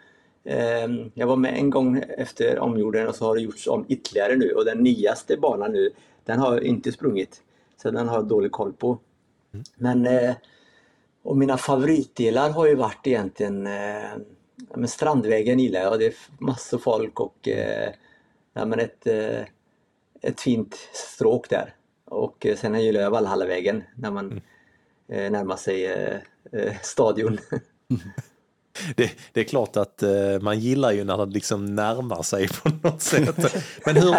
[1.15, 4.53] Jag var med en gång efter omgjorden och så har det gjorts om ytterligare nu
[4.53, 5.91] och den nyaste banan nu
[6.25, 7.43] den har inte sprungit.
[7.83, 8.99] Så den har jag dålig koll på.
[9.77, 10.35] Men eh,
[11.23, 14.11] och mina favoritdelar har ju varit egentligen eh,
[14.75, 15.99] men Strandvägen gillar jag.
[15.99, 17.93] Det är massor folk och eh,
[18.53, 19.07] ja, men ett,
[20.23, 21.75] ett fint stråk där.
[22.05, 24.41] Och sen gillar jag Valhallavägen när man
[25.13, 25.33] Mm.
[25.33, 25.91] närmar sig
[26.83, 27.39] stadion.
[28.97, 30.11] Det, det är klart att eh,
[30.41, 33.55] man gillar ju när det liksom närmar sig på något sätt.
[33.87, 34.15] Men hur,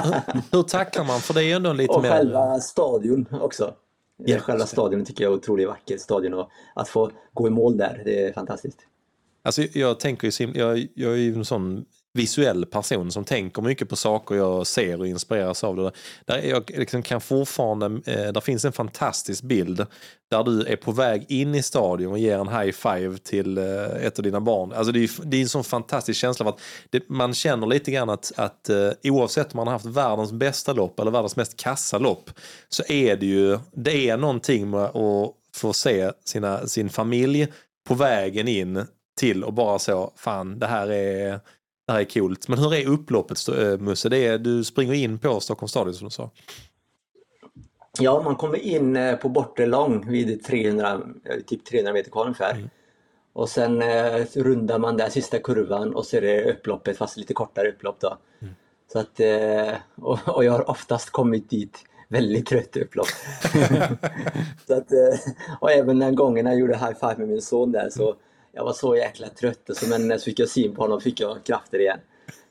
[0.51, 1.19] hur, tacklar man?
[1.19, 2.09] För det är ju ändå lite och mer...
[2.09, 3.73] själva stadion också.
[4.25, 7.77] Ja, själva stadion tycker jag är otroligt vacker stadion och att få gå i mål
[7.77, 8.77] där, det är fantastiskt.
[9.43, 13.89] Alltså jag tänker ju, jag, jag är ju en sån visuell person som tänker mycket
[13.89, 15.91] på saker jag ser och inspireras av det.
[16.25, 19.85] Där jag liksom kan fortfarande, eh, där finns en fantastisk bild
[20.31, 24.05] där du är på väg in i stadion och ger en high five till eh,
[24.05, 24.73] ett av dina barn.
[24.73, 26.59] Alltså det är, det är en sån fantastisk känsla att
[26.89, 30.73] det, man känner lite grann att, att eh, oavsett om man har haft världens bästa
[30.73, 32.29] lopp eller världens mest kassa lopp
[32.69, 37.47] så är det ju, det är någonting med att få se sina, sin familj
[37.88, 38.85] på vägen in
[39.19, 41.39] till och bara så, fan det här är,
[41.91, 42.47] det här är coolt.
[42.47, 44.09] Men hur är upploppet eh, Musse?
[44.09, 46.30] Det är, du springer in på Stockholms stadion som du sa.
[47.99, 52.26] Ja, man kommer in eh, på bortre lång vid 300, eh, typ 300 meter kvar
[52.26, 52.51] ungefär.
[52.51, 52.69] Mm.
[53.34, 57.34] Och sen eh, rundar man där sista kurvan och så är det upploppet fast lite
[57.34, 58.18] kortare upplopp då.
[58.41, 58.53] Mm.
[58.93, 61.77] Så att, eh, och, och jag har oftast kommit dit
[62.07, 63.07] väldigt trött upplopp.
[64.68, 65.19] så att, eh,
[65.59, 68.15] och även den gången jag gjorde high five med min son där så
[68.51, 71.19] jag var så jäkla trött och så, men så fick jag syn på honom fick
[71.19, 71.99] jag krafter igen.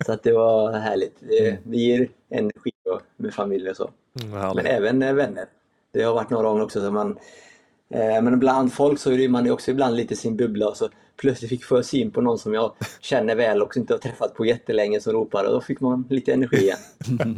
[0.07, 1.17] Så att det var härligt.
[1.21, 2.71] Det, det ger energi
[3.17, 3.91] med familj och så.
[4.23, 4.57] Mm.
[4.57, 5.45] Men även eh, vänner.
[5.93, 7.19] Det har varit några gånger också så man
[7.95, 11.49] eh, men bland folk så är man också ibland lite sin bubbla och så plötsligt
[11.49, 15.01] fick få syn på någon som jag känner väl och inte har träffat på jättelänge
[15.01, 16.79] som ropar och då fick man lite energi igen.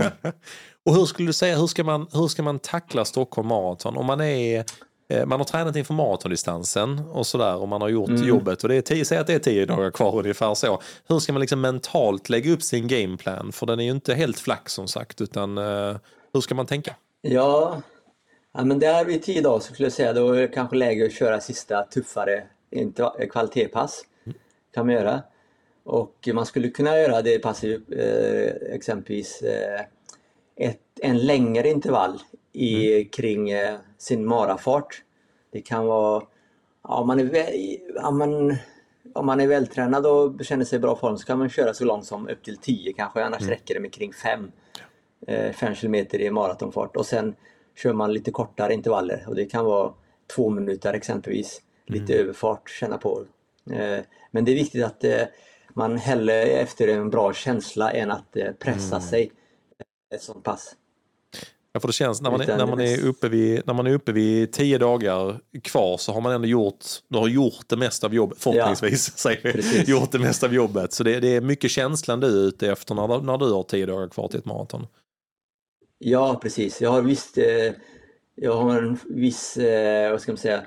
[0.85, 3.97] Och hur skulle du säga, hur ska man, hur ska man tackla Stockholm Marathon?
[3.97, 4.65] Om man är
[5.27, 8.83] man har tränat inför maratondistansen och sådär och man har gjort jobbet och det är
[8.83, 10.83] tio, säg att det är tio dagar kvar ungefär så.
[11.09, 13.53] Hur ska man liksom mentalt lägga upp sin gameplan?
[13.53, 15.97] För den är ju inte helt flack som sagt utan eh,
[16.33, 16.97] hur ska man tänka?
[17.21, 17.83] Ja,
[18.55, 21.07] ja men där vid tio dagar så skulle jag säga då är det kanske läge
[21.07, 24.05] att köra sista tuffare inte, kvalitetspass.
[24.75, 25.23] kan man göra.
[25.85, 29.81] Och man skulle kunna göra det passet eh, exempelvis eh,
[30.57, 32.19] ett, en längre intervall
[32.53, 35.03] i, kring eh, sin marafart.
[35.51, 36.23] Det kan vara,
[36.83, 38.57] ja, om, man är om, man,
[39.15, 41.85] om man är vältränad och känner sig i bra form så kan man köra så
[41.85, 44.53] långt som upp till 10 kanske, annars räcker det med kring 5
[45.27, 47.35] eh, 5 kilometer i maratonfart och sen
[47.77, 49.93] kör man lite kortare intervaller och det kan vara
[50.37, 51.63] två minuter exempelvis.
[51.87, 53.25] Lite överfart, känna på.
[53.71, 54.01] Eh,
[54.31, 55.23] men det är viktigt att eh,
[55.75, 59.33] man hellre efter en bra känsla än att eh, pressa sig
[60.15, 60.77] ett sånt pass.
[61.75, 63.95] Ja, för det känns när man, är, när, man är uppe vid, när man är
[63.95, 68.07] uppe vid tio dagar kvar så har man ändå gjort, du har gjort det mesta
[68.07, 69.53] av jobbet, förhoppningsvis, säger vi.
[69.53, 69.89] precis.
[69.89, 70.93] gjort det mesta av jobbet.
[70.93, 73.87] Så det, det är mycket känslan du är ute efter när, när du har tio
[73.87, 74.87] dagar kvar till ett maraton.
[75.99, 76.81] Ja, precis.
[76.81, 77.73] Jag har visst, eh,
[78.35, 80.63] jag har en viss, eh, vad ska man säga,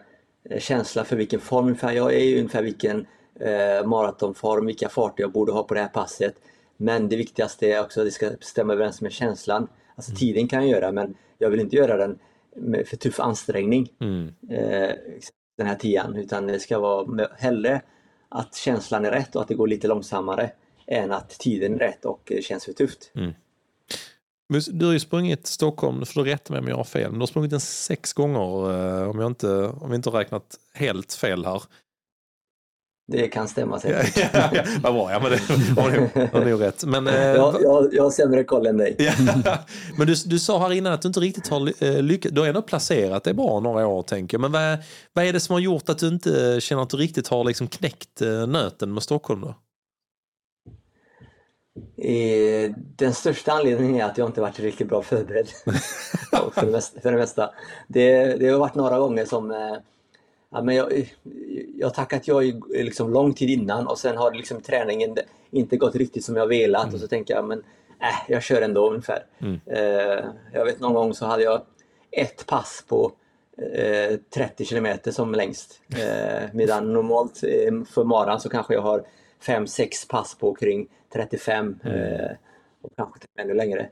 [0.49, 1.91] eh, känsla för vilken form ungefär.
[1.91, 3.05] Jag är ju ungefär vilken
[3.39, 6.35] eh, maratonform, vilka farter jag borde ha på det här passet.
[6.77, 9.67] Men det viktigaste är också att det ska stämma överens med känslan.
[9.95, 12.19] Alltså tiden kan jag göra, men jag vill inte göra den
[12.55, 13.89] med för tuff ansträngning.
[13.99, 14.33] Mm.
[14.49, 14.95] eh,
[15.57, 17.81] den här tian utan det ska vara hellre
[18.29, 20.51] att känslan är rätt och att det går lite långsammare
[20.87, 23.11] än att tiden är rätt och känns för tufft.
[24.49, 27.11] Men Du har ju sprungit Stockholm, du får du rätta mig om jag har fel,
[27.11, 30.19] men du har sprungit den sex gånger eh, om jag inte, om vi inte har
[30.19, 31.63] räknat helt fel här.
[33.07, 34.33] Det kan stämma Ja, säkert.
[34.33, 35.37] ja, ja, vad bra, ja men det
[36.31, 36.83] har nog- rätt.
[36.85, 38.95] Men, eh, Jag, jag, jag har sämre koll än dig.
[38.99, 39.11] Ja.
[39.97, 42.35] Men du, du sa här innan att du inte riktigt har eh, lyckats.
[42.35, 44.41] Du har ändå placerat dig bra några år tänker jag.
[44.41, 44.77] Men vad,
[45.13, 47.67] vad är det som har gjort att du inte känner att du riktigt har liksom
[47.67, 49.55] knäckt eh, nöten med Stockholm då?
[52.97, 55.47] Den största anledningen är att jag inte varit riktigt bra förberedd.
[56.53, 57.49] för, det mesta, för det mesta.
[57.87, 59.51] Det, det har varit några gånger som
[60.49, 61.11] ja, men jag,
[61.75, 65.17] jag tackat jag liksom lång tid innan och sen har liksom träningen
[65.51, 67.59] inte gått riktigt som jag velat och så tänker jag men
[68.01, 69.25] äh, jag kör ändå ungefär.
[69.65, 71.61] Eh, jag vet någon gång så hade jag
[72.11, 73.11] ett pass på
[73.57, 75.81] eh, 30 kilometer som längst.
[75.97, 79.05] Eh, medan normalt eh, för maran så kanske jag har
[79.45, 81.91] 5-6 pass på kring 35 eh,
[82.81, 83.89] och kanske till ännu längre.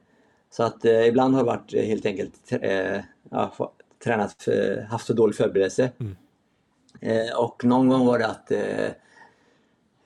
[0.49, 2.51] Så att eh, ibland har jag varit helt enkelt
[3.31, 3.73] ja,
[4.03, 4.47] tränat,
[4.89, 5.91] haft för dålig förberedelse.
[7.03, 8.89] Eh, och någon gång var det att eh,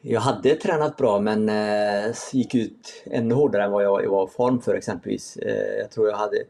[0.02, 4.32] jag hade tränat bra men eh, gick ut ännu hårdare än vad jag var i
[4.32, 5.38] form för exempelvis.
[5.38, 6.44] Eh, jag tror jag hade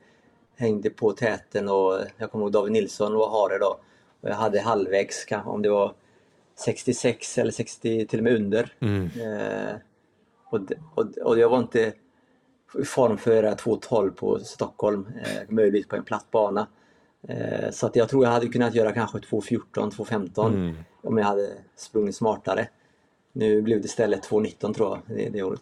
[0.56, 3.80] hängde på täten och jag kommer ihåg David Nilsson var hare då.
[4.22, 5.94] Och jag hade halvvägs, kanske om det var
[6.56, 8.74] 66 eller 60 till och med under.
[8.82, 9.76] Eh,
[10.50, 10.60] och,
[10.96, 11.94] och, och jag var inte
[12.80, 16.68] i form för att göra 2.12 på Stockholm, eh, möjligtvis på en platt bana.
[17.28, 21.50] Eh, så att jag tror jag hade kunnat göra kanske 2.14, 2.15 om jag hade
[21.78, 22.68] sprungit smartare.
[23.34, 25.62] Nu blev det istället 2.19 tror jag det, det året.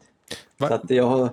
[0.58, 1.30] Va- Så att jag har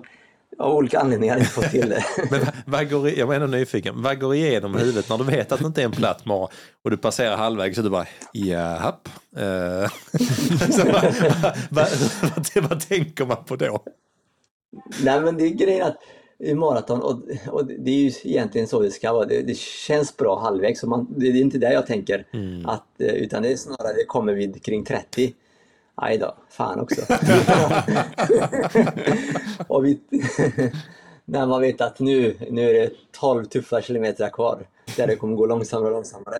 [0.59, 2.03] av olika anledningar inte fått till det.
[2.31, 5.51] Men vad, vad går, jag var ändå nyfiken, vad går igenom huvudet när du vet
[5.51, 6.47] att det inte är en platt mara
[6.81, 9.09] och du passerar halvvägs och du bara japp.
[9.37, 9.89] Eh,
[10.71, 11.15] så vad,
[11.69, 11.87] vad,
[12.55, 13.83] vad, vad tänker man på då?
[15.03, 15.97] Nej men det är grejen att
[16.39, 20.17] i maraton, och, och det är ju egentligen så det ska vara, det, det känns
[20.17, 20.83] bra halvvägs.
[20.83, 22.25] Man, det är inte det jag tänker.
[22.65, 25.33] Att, eh, utan det är snarare det kommer vid kring 30.
[25.95, 27.01] Aj då, fan också.
[29.67, 29.99] och vi,
[31.25, 34.67] när man vet att nu, nu är det 12 tuffa kilometer kvar.
[34.97, 36.37] Där det kommer gå långsammare och långsammare.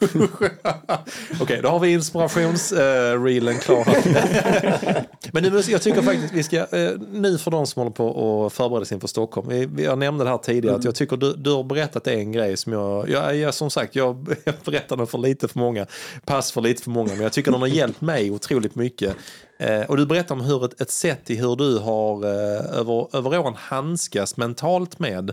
[1.40, 3.84] Okej, då har vi inspirationsreelen klar.
[3.84, 5.04] här.
[5.32, 8.52] Men nu, jag tycker faktiskt vi ska, eh, nu för de som håller på och
[8.52, 9.48] förbereder sig inför Stockholm.
[9.48, 12.32] Vi, vi- jag nämnde det här tidigare, att jag tycker du, du har berättat en
[12.32, 15.86] grej som jag, jag, jag som sagt, jag, jag berättar den för lite för många,
[16.24, 19.16] pass för lite för många, men jag tycker den har hjälpt mig otroligt mycket.
[19.58, 23.16] Eh, och du berättar om hur ett, ett sätt i hur du har eh, över,
[23.16, 25.30] över åren handskas mentalt med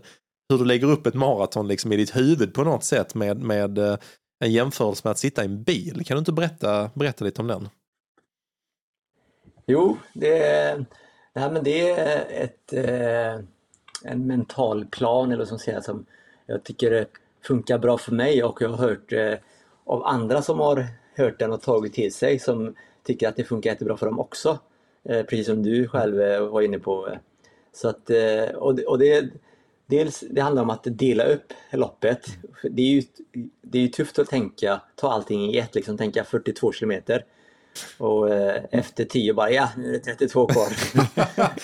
[0.49, 3.77] hur du lägger upp ett maraton liksom i ditt huvud på något sätt med, med
[3.77, 3.95] eh,
[4.39, 6.05] en jämförelse med att sitta i en bil.
[6.05, 7.69] Kan du inte berätta, berätta lite om den?
[9.65, 10.85] Jo, det är,
[11.33, 13.45] nej, men det är ett, eh,
[14.03, 16.05] en mental plan eller som säger som
[16.45, 17.07] jag tycker
[17.43, 19.33] funkar bra för mig och jag har hört eh,
[19.85, 23.69] av andra som har hört den och tagit till sig som tycker att det funkar
[23.69, 24.59] jättebra för dem också.
[25.03, 27.09] Eh, precis som du själv eh, var inne på.
[27.73, 29.29] Så att, eh, och det, och det,
[29.87, 32.27] dels, det handlar om att dela upp loppet.
[32.71, 33.03] Det är ju,
[33.61, 37.25] det är ju tufft att tänka, ta allting i ett, liksom tänka 42 kilometer.
[37.97, 40.67] Och eh, efter 10 bara, ja nu är det 32 kvar.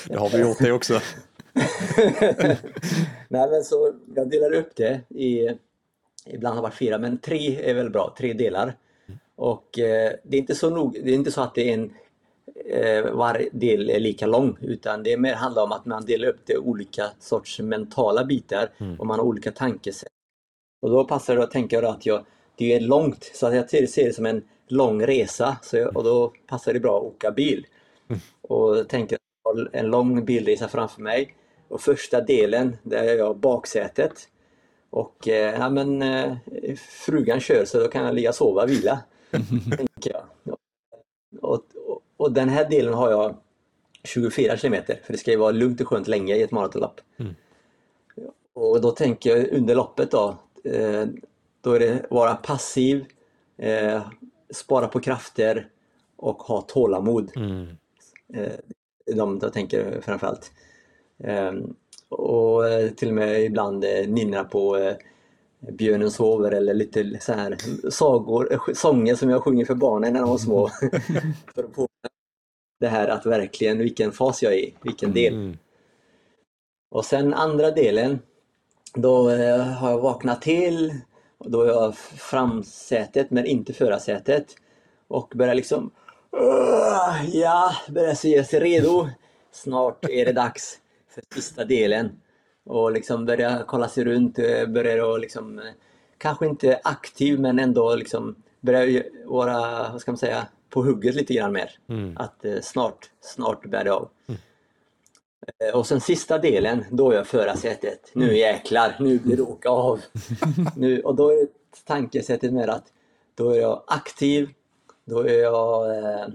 [0.09, 0.93] Det har vi gjort det också.
[3.27, 5.49] Nej men så jag delar upp det i,
[6.25, 8.75] ibland har det varit fyra, men tre är väl bra, tre delar.
[9.35, 11.93] Och eh, det är inte så nog, det är inte så att det är en
[13.13, 16.53] varje del är lika lång utan det mer handlar om att man delar upp det
[16.53, 18.69] i olika sorts mentala bitar
[18.99, 20.09] och man har olika tankesätt.
[20.81, 22.25] Och då passar det att tänka att jag,
[22.55, 26.33] det är långt så att jag ser det som en lång resa jag, och då
[26.47, 27.65] passar det bra att åka bil.
[28.41, 29.17] Och tänker
[29.71, 31.35] en lång bilresa framför mig
[31.67, 34.29] och första delen där är jag baksätet.
[34.89, 36.35] Och eh, ja, men, eh,
[37.05, 38.99] frugan kör så då kan jag ligga och sova och vila.
[39.77, 40.57] tänker jag.
[41.41, 41.61] Och,
[42.23, 43.35] och, och den här delen har jag
[44.03, 47.01] 24 kilometer för det ska ju vara lugnt och skönt länge i ett maratonlopp.
[48.53, 51.05] Och då tänker jag under loppet då, eh,
[51.61, 53.05] då är det vara passiv,
[53.57, 54.01] eh,
[54.53, 55.67] spara på krafter
[56.15, 57.31] och ha tålamod.
[58.33, 58.51] Eh,
[59.15, 60.51] de jag tänker framförallt.
[61.23, 61.75] Ehm,
[62.09, 64.95] och eh, till och med ibland eh, nynna på eh,
[65.71, 67.57] Björnen sover eller lite så här
[67.89, 70.67] sagor, eh, sånger som jag sjunger för barnen när de var små.
[71.55, 71.73] för att
[72.83, 75.33] det här att verkligen vilken fas jag är i, vilken del.
[75.33, 75.57] Mm.
[76.91, 78.19] Och sen andra delen,
[78.93, 80.93] då eh, har jag vaknat till.
[81.37, 84.45] Och då är jag framsätet men inte förarsätet.
[85.07, 85.91] Och börjar liksom
[86.31, 89.09] "Åh, Ja, börjar se sig redo.
[89.51, 90.79] Snart är det dags
[91.09, 92.21] för sista delen.
[92.65, 95.65] Och liksom börja kolla sig runt, eh, börjar och liksom eh,
[96.17, 101.33] Kanske inte aktiv men ändå liksom börja vara, vad ska man säga, på hugget lite
[101.33, 101.71] grann mer.
[102.15, 104.09] Att eh, snart, snart bär det av.
[105.59, 108.11] Eh, Och sen sista delen, då är jag förarsätet.
[108.13, 110.01] Nu jäklar, nu blir det åka av.
[110.75, 111.47] Nu, och då är
[111.85, 112.83] tankesättet med att
[113.35, 114.49] då är jag aktiv,
[115.05, 116.27] då är jag, eh,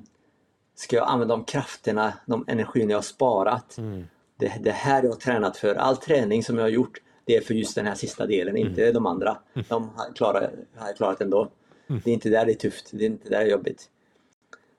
[0.75, 3.77] ska jag använda de krafterna, de energin jag har sparat.
[4.37, 5.75] Det, det här jag har tränat för.
[5.75, 8.93] All träning som jag har gjort, det är för just den här sista delen, inte
[8.93, 9.39] de andra.
[9.69, 10.43] De har klarat,
[10.77, 11.49] har jag klarat ändå.
[12.05, 13.91] Det är inte där det är tufft, det är inte där det är jobbigt.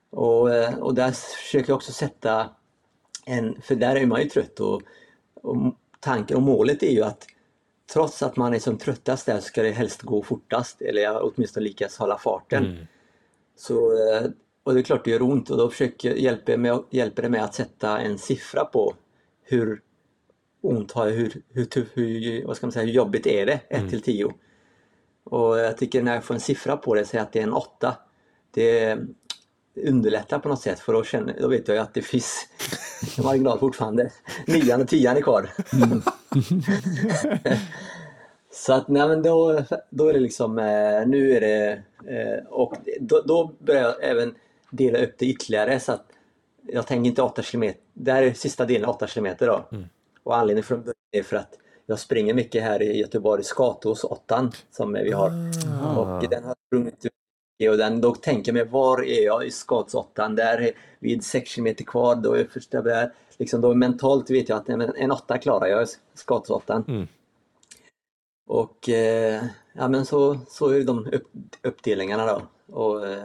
[0.10, 2.50] Och, eh, och där försöker jag också sätta
[3.26, 4.82] en, för där är man ju trött och,
[5.34, 5.58] och
[6.00, 7.28] tanken och målet är ju att
[7.94, 11.64] trots att man är som tröttast där så ska det helst gå fortast eller åtminstone
[11.64, 12.88] lyckas hålla farten.
[13.56, 14.30] Så, eh,
[14.64, 17.44] och det är klart det gör ont och då försöker, hjälper, med, hjälper det med
[17.44, 18.94] att sätta en siffra på
[19.44, 19.82] hur
[20.62, 23.60] ont har jag, hur, hur, hur, vad ska man säga, hur jobbigt är det?
[23.70, 24.34] 1 till 10.
[25.24, 27.54] Och jag tycker när jag får en siffra på det, säg att det är en
[27.54, 27.98] 8.
[28.52, 28.98] Det
[29.88, 32.48] underlättar på något sätt för då, känner, då vet jag ju att det finns
[33.18, 34.12] en marginal fortfarande.
[34.48, 35.50] Nian och tian är kvar.
[38.52, 42.74] Så att nej men då, då är det liksom, eh, nu är det, eh, och
[43.00, 44.36] då, då börjar jag även
[44.72, 46.06] dela upp det ytterligare så att
[46.68, 49.66] jag tänker inte 8 km, det här är sista delen 8 km då.
[50.24, 54.52] Och anledningen från början är för att jag springer mycket här i Göteborg, Skatås 8
[54.72, 55.32] som vi har.
[55.98, 57.06] Och den har sprungit
[57.60, 59.52] mycket och den, då tänker jag mig var är jag i
[59.94, 64.50] 8 där är vid 6 km kvar, då är första där, liksom då mentalt vet
[64.50, 65.88] jag att en, 8 klarar jag,
[66.50, 67.08] 8 Mm.
[68.48, 71.32] Och eh, ja men så, så är de upp,
[71.64, 72.42] uppdelningarna då.
[72.76, 73.24] Och eh,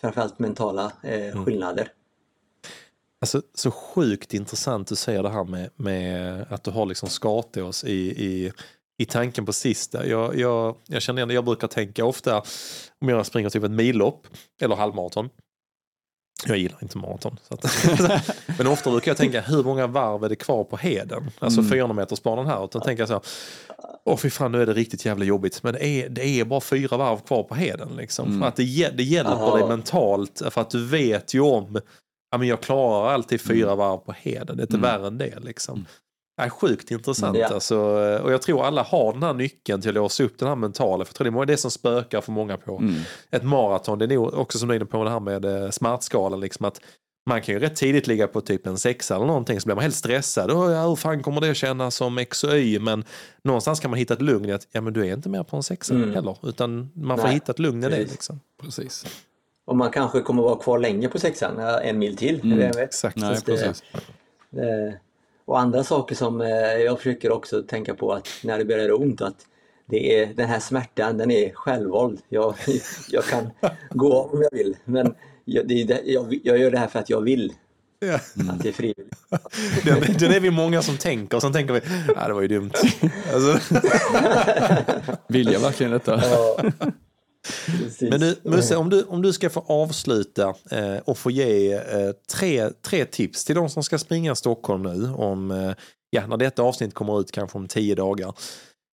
[0.00, 1.92] framförallt mentala eh, skillnader.
[3.20, 7.84] Alltså, så sjukt intressant du säger det här med, med att du har liksom Skatås
[7.84, 8.52] i, i,
[9.02, 10.06] i tanken på sista.
[10.06, 12.42] Jag, jag, jag känner igen det, jag brukar tänka ofta
[13.00, 14.26] om jag springer typ ett millopp
[14.62, 15.28] eller halvmaraton.
[16.46, 17.36] Jag gillar inte maraton.
[17.48, 17.64] Att,
[18.58, 21.30] men ofta brukar jag tänka hur många varv är det kvar på heden?
[21.38, 21.72] Alltså Mm.
[21.72, 22.58] 400 metersbanan här.
[22.58, 23.22] Och då tänker jag så här,
[24.04, 25.62] åh fy fan nu är det riktigt jävla jobbigt.
[25.62, 27.88] Men det är, det är bara fyra varv kvar på heden.
[27.96, 28.28] Liksom.
[28.28, 28.40] Mm.
[28.40, 29.56] För att det, det hjälper Aha.
[29.56, 30.42] dig mentalt.
[30.50, 31.80] För att du vet ju om,
[32.30, 34.56] ja men jag klarar alltid fyra varv på heden.
[34.56, 34.90] Det är inte Mm.
[34.90, 35.86] värre än det liksom.
[36.44, 37.52] Är sjukt intressant Mm.
[37.54, 37.78] Alltså.
[38.22, 41.04] Och jag tror alla har den här nyckeln till att låsa upp den här mentala.
[41.04, 42.94] För jag tror det är många- det som spökar för många på Mm.
[43.30, 43.98] ett maraton.
[43.98, 46.40] Det är nog också som du är inne på det här med eh, smärtskalan.
[46.40, 46.80] Liksom att
[47.26, 49.82] man kan ju rätt tidigt ligga på typ en sexa eller någonting så blir man
[49.82, 50.50] helt stressad.
[50.50, 52.78] Oh, ja, hur fan kommer det kännas som X och Y?
[52.78, 53.04] Men
[53.44, 55.56] någonstans kan man hitta ett lugn i att ja, men du är inte mer på
[55.56, 56.14] en sexa Mm.
[56.14, 56.36] heller.
[56.42, 57.96] Utan man får Nej, hitta ett lugn i det.
[57.96, 58.12] precis.
[58.12, 58.40] Liksom.
[58.62, 59.04] Precis.
[59.64, 62.40] Och man kanske kommer vara kvar länge på sexan, en mil till.
[62.52, 62.78] Mm.
[62.78, 63.16] Exakt.
[63.16, 63.82] Nej, Så det- precis.
[65.44, 66.48] Och andra saker som eh,
[66.84, 69.36] jag försöker också tänka på att när det börjar göra ont att
[69.86, 72.20] det är, den här smärtan den är självvald.
[72.28, 72.54] Jag,
[73.10, 73.50] jag kan
[73.90, 75.14] gå av om jag vill men
[75.44, 77.52] jag, det det- jag, jag gör det här för att jag vill.
[78.00, 78.14] Ja.
[78.14, 79.14] Att det är frivilligt.
[79.84, 81.80] Den, den är vi många som tänker och sen tänker vi,
[82.16, 82.70] ja det var ju dumt.
[83.34, 83.74] Alltså,
[85.28, 86.22] Vill jag verkligen detta?
[86.30, 86.56] Ja,
[87.66, 88.10] precis.
[88.10, 92.10] men du, Musse, om du, om du ska få avsluta eh, och få ge eh,
[92.32, 95.72] tre, tre tips till de som ska springa Stockholm nu om, eh,
[96.10, 98.34] ja, när detta avsnitt kommer ut kanske om tio dagar.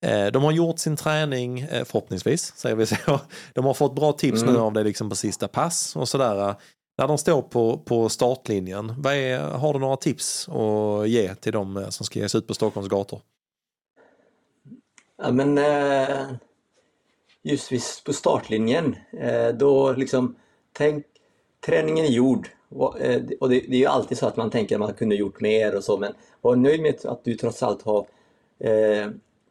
[0.05, 2.95] Eh, de har gjort sin träning, eh, förhoppningsvis, säger vi så.
[3.53, 4.61] De har fått bra tips nu Mm.
[4.61, 6.55] av det liksom på sista pass och sådär.
[6.97, 11.51] När de står på, på startlinjen, vad är, har du några tips att ge till
[11.53, 13.21] de eh, som ska ge sig ut på Stockholms gator?
[15.21, 15.57] Ja, men
[17.51, 20.35] just på startlinjen, eh, då liksom
[20.73, 21.05] tänk,
[21.65, 22.49] träningen är gjord.
[22.69, 25.41] Och, eh, och det, är ju alltid så att man tänker att man kunde gjort
[25.41, 28.07] mer och så, men var nöjd med att du trots allt har
[28.59, 29.07] eh,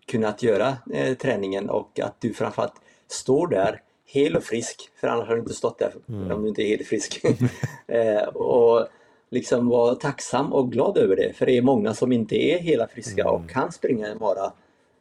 [0.06, 5.28] kunnat göra eh, träningen och att du framförallt står där hel och frisk, för annars
[5.28, 7.24] har du inte stått där om du inte är helt frisk.
[7.86, 8.88] eh, och
[9.30, 12.88] liksom vara tacksam och glad över det, för det är många som inte är hela
[12.88, 14.52] friska och kan springa en mara.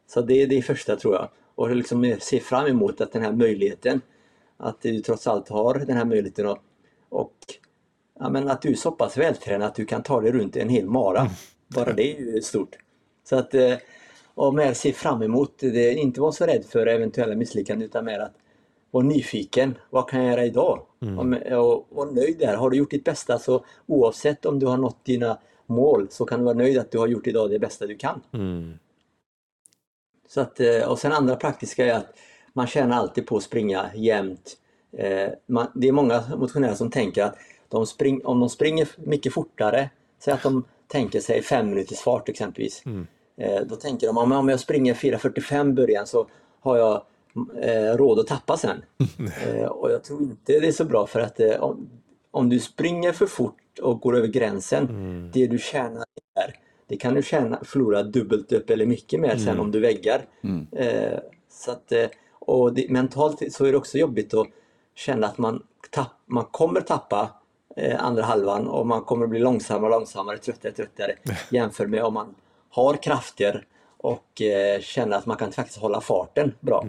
[0.07, 1.29] Så det är det första tror jag.
[1.57, 4.01] Och liksom se fram emot att den här möjligheten,
[4.57, 6.57] att du trots allt har den här möjligheten och,
[7.09, 7.33] och
[8.19, 10.69] ja, men att du är så pass vältränad att du kan ta dig runt en
[10.69, 11.29] hel mara.
[11.67, 12.75] Bara det är ju stort.
[13.29, 13.73] Så att, eh,
[14.33, 18.19] och mer se fram emot det, inte vara så rädd för eventuella misslyckanden utan mer
[18.19, 18.33] att
[18.91, 19.77] vara nyfiken.
[19.89, 20.81] Vad kan jag göra idag?
[21.17, 21.25] Och,
[21.57, 22.55] och vara nöjd där.
[22.55, 26.39] Har du gjort ditt bästa så oavsett om du har nått dina mål så kan
[26.39, 28.21] du vara nöjd att du har gjort idag det bästa du kan.
[28.33, 28.73] Mm.
[30.27, 32.13] Så att, eh, och sen andra praktiska är att
[32.53, 34.57] man tjänar alltid på att springa jämnt.
[34.97, 37.35] Eh, man, det är många motionärer som tänker att
[37.69, 39.89] de spring, om de springer mycket fortare,
[40.19, 42.83] säg att de tänker sig fem minuters fart exempelvis.
[43.37, 46.27] Eh, då tänker de om om jag springer 4.45 början så
[46.59, 47.03] har jag
[47.99, 48.81] råd att tappa sen.
[49.69, 51.89] Och jag tror inte det är så bra för att om,
[52.31, 54.87] om du springer för fort och går över gränsen,
[55.33, 56.05] det du tjänar
[56.35, 56.55] där,
[56.87, 60.25] det kan du tjäna, förlora dubbelt upp eller mycket mer sen om du väggar.
[60.43, 60.67] Mm.
[60.71, 61.19] Eh,
[61.49, 64.47] så att, eh, och det, mentalt så är det också jobbigt att
[64.95, 67.31] känna att man, tapp, man kommer tappa
[67.75, 71.15] eh, andra halvan och man kommer bli långsammare, långsammare, tröttare, tröttare
[71.49, 72.35] jämfört med om man
[72.69, 73.65] har krafter
[73.97, 76.85] och eh, känner att man kan faktiskt hålla farten bra.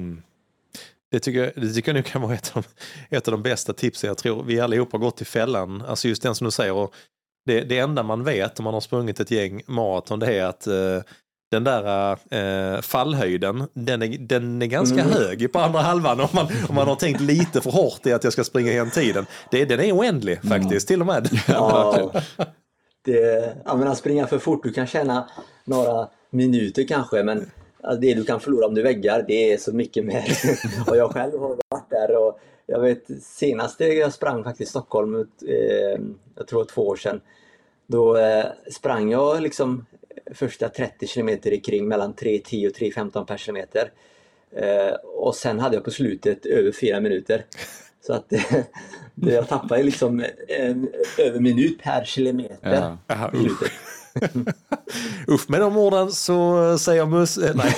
[1.10, 2.66] Det tycker, jag, det tycker jag nu kan vara ett av,
[3.10, 4.08] ett av de bästa tipsen.
[4.08, 5.82] Jag tror vi allihopa har gått i fällan.
[5.82, 6.72] Alltså just den som du säger.
[6.72, 6.94] Och
[7.48, 10.66] det, det enda man vet om man har sprungit ett gäng maraton det är att
[10.66, 11.02] eh,
[11.50, 16.46] den där eh, fallhöjden, den är, den är ganska hög på andra halvan om man,
[16.68, 19.26] om man har tänkt lite för hårt i att jag ska springa igen tiden.
[19.50, 21.28] Det, den är oändlig faktiskt, till och med.
[21.48, 22.12] Ja,
[23.04, 25.28] det, ja, men att springa för fort, du kan tjäna
[25.64, 27.50] några minuter kanske men
[28.00, 30.24] det du kan förlora om du väggar, det är så mycket mer.
[30.86, 35.14] och jag själv har varit där och jag vet senast jag sprang faktiskt Stockholm,
[35.48, 36.00] eh,
[36.34, 37.20] jag tror två år sedan,
[37.86, 39.86] då eh, sprang jag liksom
[40.34, 43.92] första 30 kilometer i kring mellan 3.10 och 3.15 per kilometer.
[44.52, 47.44] Eh, och sen hade jag på slutet över fyra minuter.
[48.00, 48.32] Så att
[49.14, 50.88] jag tappade liksom en,
[51.18, 52.96] över minut per kilometer.
[53.06, 53.14] Ja.
[53.14, 53.72] Aha, på slutet.
[55.26, 57.52] Uff, med de orden så säger Musse...
[57.54, 57.74] Nej,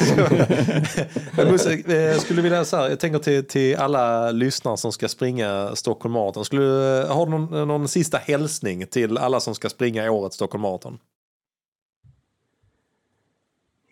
[1.36, 5.08] Men Musse, eh, skulle vilja så här, jag tänker till, till alla lyssnare som ska
[5.08, 6.44] springa Stockholm Marathon.
[6.44, 10.62] Skulle, har du någon, någon sista hälsning till alla som ska springa i årets Stockholm
[10.62, 10.98] Marathon?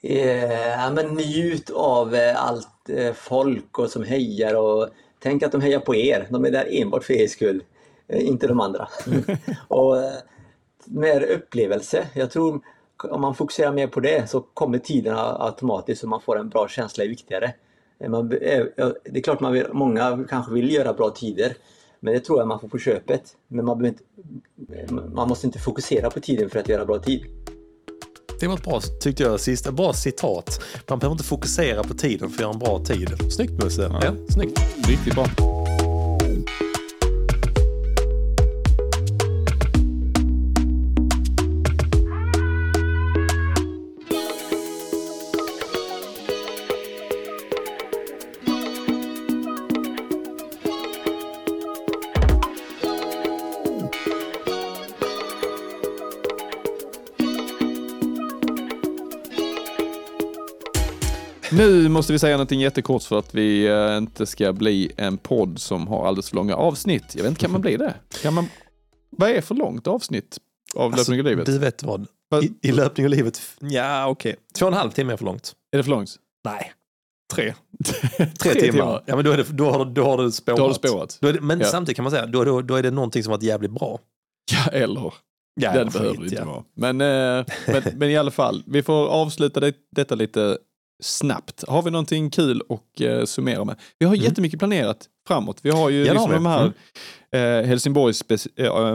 [0.03, 4.89] Eh, Ja, men njut av eh, allt eh, folk och som hejar och
[5.19, 6.27] tänk att de hejar på er.
[6.31, 7.63] De är där enbart för er skull,
[8.09, 8.89] eh, inte de andra.
[9.69, 10.13] och eh,
[10.91, 12.07] mer upplevelse.
[12.15, 12.61] Jag tror
[13.05, 16.69] om man fokuserar mer på det så kommer tiderna automatiskt och man får en bra
[16.69, 17.55] känsla är viktigare.
[18.09, 21.57] Man, eh, ja, det är klart man vill, många kanske vill göra bra tider
[22.01, 23.23] men det tror jag man får på köpet.
[23.49, 23.99] Men man, behöver
[24.79, 27.25] inte, man måste inte fokusera på tiden för att göra bra tid.
[28.41, 30.61] Det var ett bra, tyckte jag, sista, bra citat.
[30.89, 33.33] Man behöver inte fokusera på tiden för att göra en bra tid.
[33.33, 33.91] Snyggt Musse.
[34.03, 34.15] Ja.
[34.29, 34.61] snyggt.
[34.89, 35.27] Riktigt bra.
[61.59, 65.59] Nu måste vi säga någonting jättekort för att vi eh, inte ska bli en podd
[65.61, 67.05] som har alldeles för långa avsnitt.
[67.15, 67.95] Jag vet inte, kan man bli det?
[68.23, 68.49] Kan man...
[69.11, 70.39] Vad är för långt avsnitt
[70.77, 71.47] av Alltså, Löpning i livet?
[71.47, 72.07] Du vet vad?
[72.43, 74.37] I, I löpning och livet, ja okej.
[74.59, 75.53] Två och en halv timme är för långt.
[75.73, 76.11] Är det för långt?
[76.45, 76.73] Nej,
[77.35, 77.55] tre.
[78.41, 79.03] Tre, timmar.
[79.07, 80.57] Ja, men då, är det, då, har, då har du spårat.
[80.59, 81.19] Då har du spårat.
[81.21, 81.67] Då är det, men Ja.
[81.67, 83.99] samtidigt kan man säga, då, då, då är det någonting som varit jävligt bra.
[84.53, 85.15] Ja, eller?
[85.61, 86.45] Ja, Den skit, behöver det inte ja.
[86.45, 86.65] vara.
[86.77, 90.59] Men, eh, men, men i alla fall, vi får avsluta det, detta lite
[91.03, 91.65] snabbt.
[91.69, 93.77] Har vi någonting kul att eh, summera med?
[93.99, 95.59] Vi har jättemycket planerat framåt.
[95.63, 96.07] Vi har ju Mm.
[96.07, 96.35] Ja, liksom vi.
[96.35, 96.73] de här
[97.33, 98.49] eh, Helsingborgs speci-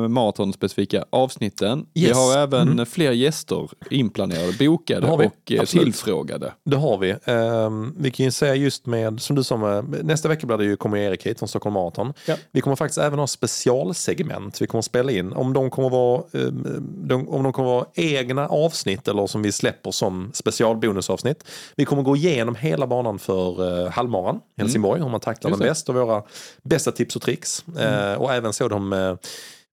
[0.04, 1.86] eh, maratonspecifika avsnitten.
[1.94, 2.18] Vi Yes.
[2.18, 2.86] har även Mm.
[2.86, 5.28] fler gäster inplanerade, bokade vi.
[5.28, 6.54] och eh, tillfrågade.
[6.66, 7.16] Det har vi.
[7.26, 10.64] Ehm, vi kan ju säga just med, som du sa, med, nästa vecka blir det
[10.66, 12.14] ju kommer Erik hit från Stockholm Marathon.
[12.28, 12.36] Ja.
[12.52, 15.34] Vi kommer faktiskt även ha specialsegment vi kommer spela in.
[15.34, 16.68] Om de kommer vara, ehm,
[17.08, 21.44] de, om de kommer vara egna avsnitt eller som vi släpper som specialbonusavsnitt.
[21.76, 25.60] Vi kommer gå igenom hela banan för uh, halvmaran i Helsingborg, hur man tacklar den
[25.60, 26.23] bäst och våra
[26.64, 27.66] bästa tips och tricks.
[27.78, 29.16] Eh, och även så de eh,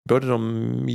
[0.08, 0.86] Både de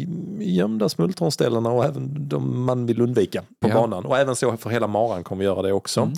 [0.40, 3.74] gömda smultronställena och även de man vill undvika på Ja.
[3.74, 4.04] banan.
[4.06, 6.10] Och även så för hela maran kommer vi göra det också.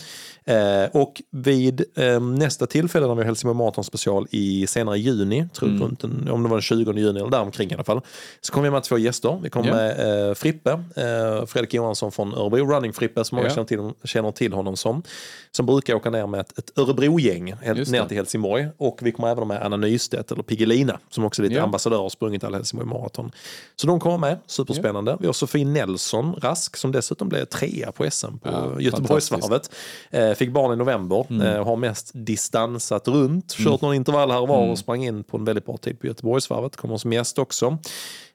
[0.45, 5.49] Eh, och vid eh, nästa tillfälle när vi har Helsingborg Marathon special i senare juni,
[5.53, 8.01] tror jag, runt en, om det var den 20 juni eller däromkring i alla fall,
[8.41, 9.39] så kommer vi med två gäster.
[9.43, 9.75] Vi kommer Ja.
[9.75, 13.55] med eh, Frippe, eh, Fredrik Johansson från Örebro, Running Frippe som många Ja.
[13.55, 15.03] känner, till, känner till honom som,
[15.51, 18.67] som brukar åka ner med ett, ett Örebro-gäng ner till Helsingborg.
[18.77, 21.63] Och vi kommer även med Anna Nystedt, eller Piggelina, som också är lite Ja.
[21.65, 23.33] ambassadör och sprungit alla Helsingborg Marathon.
[23.77, 25.17] Så de kommer med, superspännande.
[25.21, 29.71] Vi har Sofie Nelson Rask som dessutom blev trea på SM på Ja, Göteborgsvarvet.
[30.11, 31.47] Eh, fick barn i november, Mm.
[31.47, 35.37] eh, har mest distansat runt, kört någon intervall här och var och sprang in på
[35.37, 36.77] en väldigt bra tid på Göteborgsvarvet.
[36.77, 37.79] Kommer som gäst också.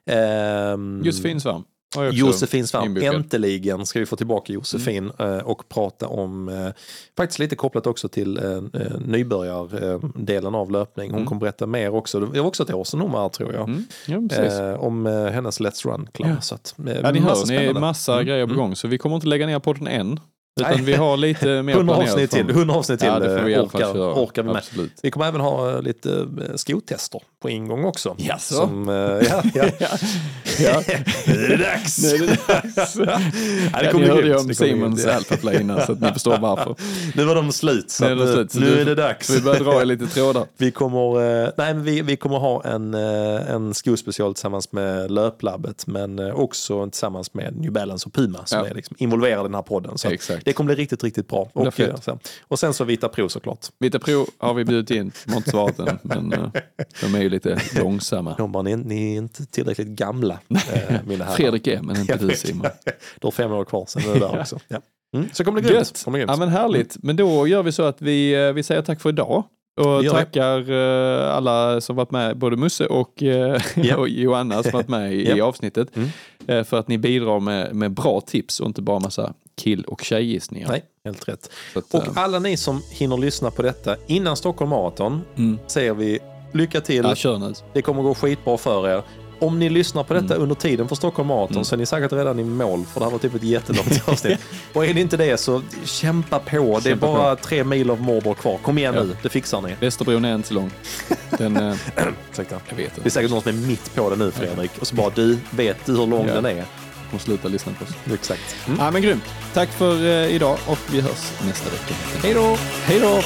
[0.06, 1.64] Ehm, Josefin Svärm.
[2.12, 3.14] Josefin inbokad.
[3.14, 5.34] äntligen ska vi få tillbaka Josefin Mm.
[5.38, 6.68] eh, och prata om, eh,
[7.16, 8.60] faktiskt lite kopplat också till eh,
[9.06, 11.10] nybörjardelen av löpning.
[11.12, 13.52] Hon kommer berätta mer också, det var också ett år sedan hon var här tror
[13.54, 13.68] jag.
[13.68, 13.84] Mm.
[14.06, 16.28] Ja, om hennes Let's Run Club.
[16.30, 16.40] Ja.
[16.40, 18.76] Så att, Ja, ni hör, ni är massa grejer på gång.
[18.76, 20.20] Så vi kommer inte lägga ner podden än.
[20.60, 20.82] Utan Nej.
[20.84, 23.92] vi har lite mer 100 planerat avsnitt till, från- 100 avsnitt till Ja, vi orkar,
[24.24, 24.56] orkar vi med.
[24.56, 24.92] Absolut.
[25.02, 28.14] Vi kommer även ha lite skotester på ingång också.
[28.18, 28.54] Jaså?
[28.54, 28.94] Som, eh,
[29.28, 29.64] ja, ja.
[30.60, 30.82] Ja.
[31.26, 32.02] nu är det dags!
[32.02, 32.96] Nu är det dags.
[32.96, 33.04] ja,
[33.72, 36.74] Ja, det ni kommer hörde ju om Simons alfaplay innan så att ni förstår varför.
[37.14, 38.94] Nu var de slut, så Nu är det nu, slut, så nu du- är det
[38.94, 39.30] dags.
[39.30, 40.44] Vi börjar dra i lite trådar.
[40.56, 45.10] Vi kommer, eh, nej, men vi, vi kommer ha en, eh, en skospecial tillsammans med
[45.10, 48.66] Löplabbet men också tillsammans med New Balance och Puma som Ja.
[48.66, 49.98] är liksom involverade i den här podden.
[49.98, 50.44] Så Exakt.
[50.44, 51.50] Det kommer bli riktigt, riktigt bra.
[51.52, 52.18] Och, så,
[52.48, 53.66] och sen så Vita Pro såklart.
[53.78, 55.98] Vita Pro har vi bjudit in, de har inte svarat än.
[56.02, 56.30] Men
[57.00, 58.34] de är ju lite långsamma.
[58.38, 61.36] De bara, ni, ni är inte tillräckligt gamla, eh, mina herrar.
[61.36, 62.66] Fredrik är, men inte du Simon.
[63.20, 64.58] Du har fem år kvar, sen är det där också.
[64.68, 64.78] Ja.
[65.16, 65.78] Mm, så kommer det grymt.
[65.78, 66.04] Gött.
[66.04, 66.38] Kommer det Ja grymt.
[66.38, 66.96] men härligt.
[67.02, 69.44] Men då gör vi så att vi, eh, vi säger tack för idag.
[69.80, 70.10] Och gör det.
[70.10, 73.96] tackar eh, alla som varit med, både Musse och, eh, Ja.
[73.96, 75.44] och Johanna som varit med i, i Ja.
[75.44, 75.96] avsnittet.
[75.96, 76.08] Mm.
[76.46, 80.02] Eh, För att ni bidrar med, med bra tips och inte bara massa kill och
[80.02, 80.68] tjejgissningar.
[80.68, 81.50] Nej, helt rätt.
[81.76, 85.58] Att, Och eh, alla ni som hinner lyssna på detta innan Stockholm Marathon mm.
[85.66, 86.18] säger vi
[86.52, 87.04] lycka till.
[87.04, 87.54] Ja, kör nu.
[87.72, 89.02] Det kommer gå skitbra för er.
[89.38, 92.38] om ni lyssnar på detta under tiden för Stockholm Marathon så är ni säkert redan
[92.38, 94.38] i mål för det här var typ ett jättelångt avsnitt.
[94.72, 96.56] och är ni inte det så kämpa på.
[96.56, 98.58] Det är Kämpa bara tre mil av morbror kvar.
[98.62, 99.02] Kom igen Ja.
[99.02, 99.74] nu, det fixar ni.
[99.80, 100.70] Västerbron är inte lång.
[101.38, 101.74] Den, eh,
[102.32, 102.60] Ursäkta.
[102.68, 103.10] jag vet Det är inte.
[103.10, 104.70] säkert någon som är mitt på det nu Fredrik.
[104.80, 106.34] Och så bara du, vet du hur lång Ja.
[106.34, 106.64] den är?
[107.10, 107.90] kommer sluta lyssna på oss.
[108.14, 108.56] Exakt.
[108.66, 108.78] Mm.
[108.80, 109.24] Ja, men grymt.
[109.54, 111.94] Tack för eh, idag och vi hörs nästa vecka.
[112.22, 112.56] Hej då!
[112.84, 113.20] Hej då!